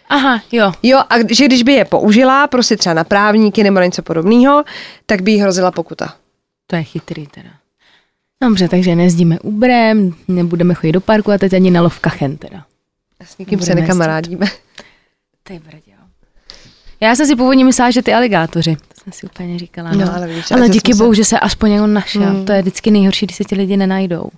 Aha, 0.09 0.41
jo. 0.51 0.71
Jo, 0.83 0.99
a 1.09 1.15
že 1.31 1.45
když 1.45 1.63
by 1.63 1.73
je 1.73 1.85
použila, 1.85 2.47
prostě 2.47 2.77
třeba 2.77 2.93
na 2.93 3.03
právníky 3.03 3.63
nebo 3.63 3.75
na 3.79 3.85
něco 3.85 4.01
podobného, 4.01 4.63
tak 5.05 5.21
by 5.21 5.31
jí 5.31 5.39
hrozila 5.41 5.71
pokuta. 5.71 6.13
To 6.67 6.75
je 6.75 6.83
chytrý 6.83 7.27
teda. 7.27 7.49
Dobře, 8.43 8.67
takže 8.69 8.95
nezdíme 8.95 9.39
Uberem, 9.39 10.13
nebudeme 10.27 10.73
chodit 10.73 10.91
do 10.91 11.01
parku 11.01 11.31
a 11.31 11.37
teď 11.37 11.53
ani 11.53 11.71
na 11.71 11.81
lovkachen 11.81 12.37
teda. 12.37 12.65
S 13.23 13.37
nikým 13.37 13.59
se 13.61 13.75
nekamarádíme. 13.75 14.45
Ty 15.43 15.59
brdě. 15.65 15.91
Já 17.01 17.15
jsem 17.15 17.25
si 17.27 17.35
původně 17.35 17.65
myslela, 17.65 17.91
že 17.91 18.01
ty 18.01 18.13
aligátoři. 18.13 18.75
To 18.75 19.01
jsem 19.03 19.13
si 19.13 19.25
úplně 19.25 19.59
říkala. 19.59 19.91
No, 19.91 20.05
No, 20.05 20.15
ale 20.15 20.27
víš, 20.27 20.51
ale 20.51 20.61
a 20.65 20.67
díky 20.67 20.93
jsme 20.93 20.97
se- 20.97 21.03
bohu, 21.03 21.13
že 21.13 21.25
se 21.25 21.39
aspoň 21.39 21.71
jako 21.71 21.87
našel. 21.87 22.21
Hmm. 22.23 22.45
To 22.45 22.51
je 22.51 22.61
vždycky 22.61 22.91
nejhorší, 22.91 23.25
když 23.25 23.35
se 23.37 23.43
ti 23.43 23.55
lidi 23.55 23.77
nenajdou. 23.77 24.29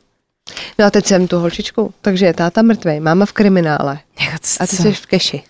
No 0.80 0.86
a 0.86 0.90
teď 0.92 1.06
jsem 1.06 1.28
tu 1.28 1.40
holčičku, 1.40 1.94
takže 2.02 2.26
je 2.26 2.34
táta 2.34 2.62
mrtvej, 2.62 3.00
máma 3.00 3.26
v 3.26 3.32
kriminále 3.32 4.00
Jako, 4.22 4.38
a 4.60 4.68
ty 4.68 4.76
jsi 4.76 4.94
v 4.94 5.06
keši. 5.06 5.44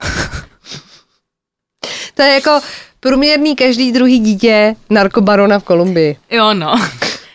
to 2.14 2.22
je 2.22 2.34
jako 2.34 2.60
průměrný 3.00 3.56
každý 3.56 3.92
druhý 3.92 4.18
dítě 4.18 4.76
narkobarona 4.90 5.58
v 5.58 5.64
Kolumbii. 5.64 6.16
Jo, 6.30 6.54
no. 6.54 6.74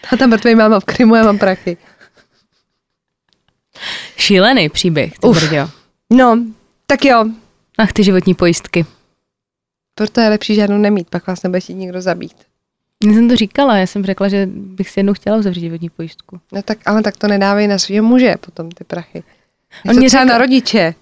Táta 0.09 0.27
mrtvej, 0.27 0.55
máma 0.55 0.79
v 0.79 0.85
Krymu, 0.85 1.15
já 1.15 1.23
mám 1.23 1.37
prachy. 1.37 1.77
Šílený 4.17 4.69
příběh, 4.69 5.19
ty 5.19 5.27
Uf. 5.27 5.51
No, 6.09 6.39
tak 6.87 7.05
jo, 7.05 7.25
Ach, 7.77 7.93
ty 7.93 8.03
životní 8.03 8.33
pojistky. 8.33 8.85
proto 9.95 10.21
je 10.21 10.29
lepší 10.29 10.55
žádnou 10.55 10.77
nemít, 10.77 11.09
pak 11.09 11.27
vás 11.27 11.43
nebude 11.43 11.59
chtít 11.59 11.73
nikdo 11.73 12.01
zabít. 12.01 12.35
Já 13.03 13.13
jsem 13.13 13.29
to 13.29 13.35
říkala, 13.35 13.77
já 13.77 13.87
jsem 13.87 14.05
řekla, 14.05 14.27
že 14.27 14.47
bych 14.51 14.89
si 14.89 14.99
jednou 14.99 15.13
chtěla 15.13 15.37
uzavřít 15.37 15.61
životní 15.61 15.89
pojistku. 15.89 16.39
No 16.51 16.61
tak, 16.61 16.77
ale 16.85 17.03
tak 17.03 17.17
to 17.17 17.27
nedávej 17.27 17.67
na 17.67 17.77
svého 17.77 18.05
muže 18.05 18.35
potom 18.39 18.71
ty 18.71 18.83
prachy. 18.83 19.23
On 19.89 19.95
mě 19.95 20.07
třeba 20.07 20.23
na 20.23 20.37
rodiče. 20.37 20.95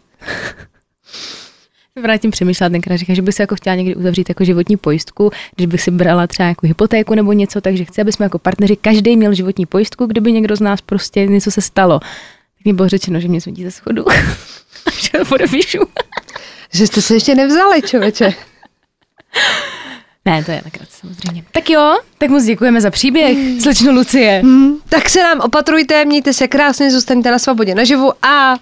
Vrátím 2.02 2.32
přemýšlet 2.32 2.70
tenkrát, 2.70 2.98
říká, 2.98 3.14
že 3.14 3.22
bych 3.22 3.36
si 3.36 3.42
jako 3.42 3.56
chtěla 3.56 3.76
někdy 3.76 3.96
uzavřít 3.96 4.30
jako 4.30 4.44
životní 4.44 4.78
pojistku, 4.78 5.32
když 5.56 5.68
bych 5.68 5.82
si 5.82 5.92
brala 5.92 6.28
třeba 6.28 6.50
jako 6.50 6.68
hypotéku 6.68 7.16
nebo 7.16 7.34
něco, 7.34 7.62
takže 7.62 7.86
chci, 7.86 8.02
aby 8.02 8.12
jsme 8.12 8.26
jako 8.26 8.40
partneři 8.40 8.76
každý 8.76 9.18
měl 9.18 9.34
životní 9.34 9.66
pojistku, 9.66 10.06
kdyby 10.06 10.32
někdo 10.32 10.56
z 10.56 10.62
nás 10.62 10.82
prostě 10.82 11.26
něco 11.26 11.52
se 11.52 11.62
stalo. 11.62 12.00
Tak 12.00 12.66
mi 12.66 12.74
bylo 12.74 12.90
řečeno, 12.90 13.20
že 13.20 13.28
mě 13.28 13.42
zhodí 13.42 13.64
ze 13.64 13.72
schodu. 13.72 14.10
A 14.86 14.92
že 14.92 15.10
to 15.10 15.26
podepíšu. 15.26 15.80
Že 16.74 16.88
jste 16.88 17.02
se 17.02 17.14
ještě 17.14 17.36
nevzali, 17.36 17.82
člověče. 17.82 18.34
Ne, 20.26 20.44
to 20.44 20.52
je 20.52 20.62
nakrát 20.66 20.90
samozřejmě. 20.90 21.44
Tak 21.52 21.70
jo, 21.70 21.98
tak 22.18 22.30
moc 22.30 22.44
děkujeme 22.44 22.82
za 22.82 22.92
příběh, 22.92 23.62
slečno 23.62 23.92
Lucie. 23.92 24.42
Hmm. 24.44 24.76
Tak 24.90 25.10
se 25.10 25.24
nám 25.24 25.40
opatrujte, 25.40 26.06
mějte 26.06 26.34
se 26.34 26.48
krásně, 26.48 26.92
zůstaňte 26.92 27.32
na 27.32 27.40
svobodě 27.40 27.76
naživu 27.76 28.26
a 28.26 28.56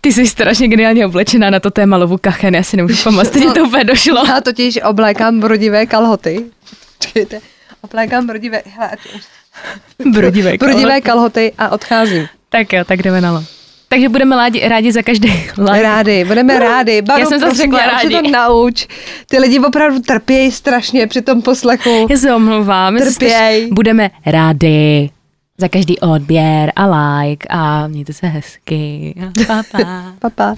Ty 0.00 0.12
jsi 0.12 0.26
strašně 0.26 0.68
geniálně 0.68 1.06
oblečená 1.06 1.50
na 1.50 1.60
to 1.60 1.70
téma 1.70 1.96
lovu 1.96 2.18
kachen, 2.20 2.54
já 2.54 2.62
si 2.62 2.76
nemůžu 2.76 2.96
pamatovat, 3.04 3.26
stejně 3.26 3.52
to 3.52 3.64
úplně 3.64 3.84
došlo. 3.84 4.26
já 4.26 4.40
totiž 4.40 4.78
oblékám 4.84 5.40
brodivé 5.40 5.86
kalhoty. 5.86 6.44
Čekajte, 6.98 7.40
oblékám 7.80 8.26
brodivé, 8.26 8.62
hele, 8.76 8.90
a 8.90 8.96
ty- 8.96 10.10
Brodivé 10.10 10.52
brodivé 10.58 11.00
kalhoty 11.00 11.52
a 11.58 11.68
odcházím. 11.68 12.26
Tak 12.48 12.72
jo, 12.72 12.84
tak 12.84 13.02
jdeme 13.02 13.20
na 13.20 13.32
lo. 13.32 13.44
Takže 13.88 14.08
budeme 14.08 14.36
rádi, 14.36 14.68
rádi 14.68 14.92
za 14.92 15.02
každý 15.02 15.28
like. 15.58 15.82
Rádi, 15.82 16.24
budeme 16.24 16.58
rádi. 16.58 17.02
Baru, 17.02 17.20
Já 17.20 17.26
jsem 17.26 17.40
zase 17.40 17.50
prosím 17.50 17.72
řekla 17.72 17.86
rádi. 17.86 18.08
to 18.14 18.22
nauč. 18.30 18.86
Ty 19.30 19.38
lidi 19.38 19.58
opravdu 19.60 19.98
trpějí 20.00 20.52
strašně 20.52 21.06
při 21.06 21.22
tom 21.22 21.42
poslechu. 21.42 22.06
Já 22.10 22.16
se 22.16 22.34
omlouvám. 22.34 22.96
Trpěj. 22.98 23.68
Budeme 23.72 24.10
rádi 24.26 25.10
za 25.60 25.68
každý 25.68 25.98
odběr 25.98 26.72
a 26.76 26.86
like 26.86 27.48
a 27.50 27.86
mějte 27.86 28.12
se 28.12 28.26
hezky. 28.26 29.14
Pa, 29.46 29.62
pa. 29.72 30.12
Pa, 30.18 30.30
pa. 30.30 30.54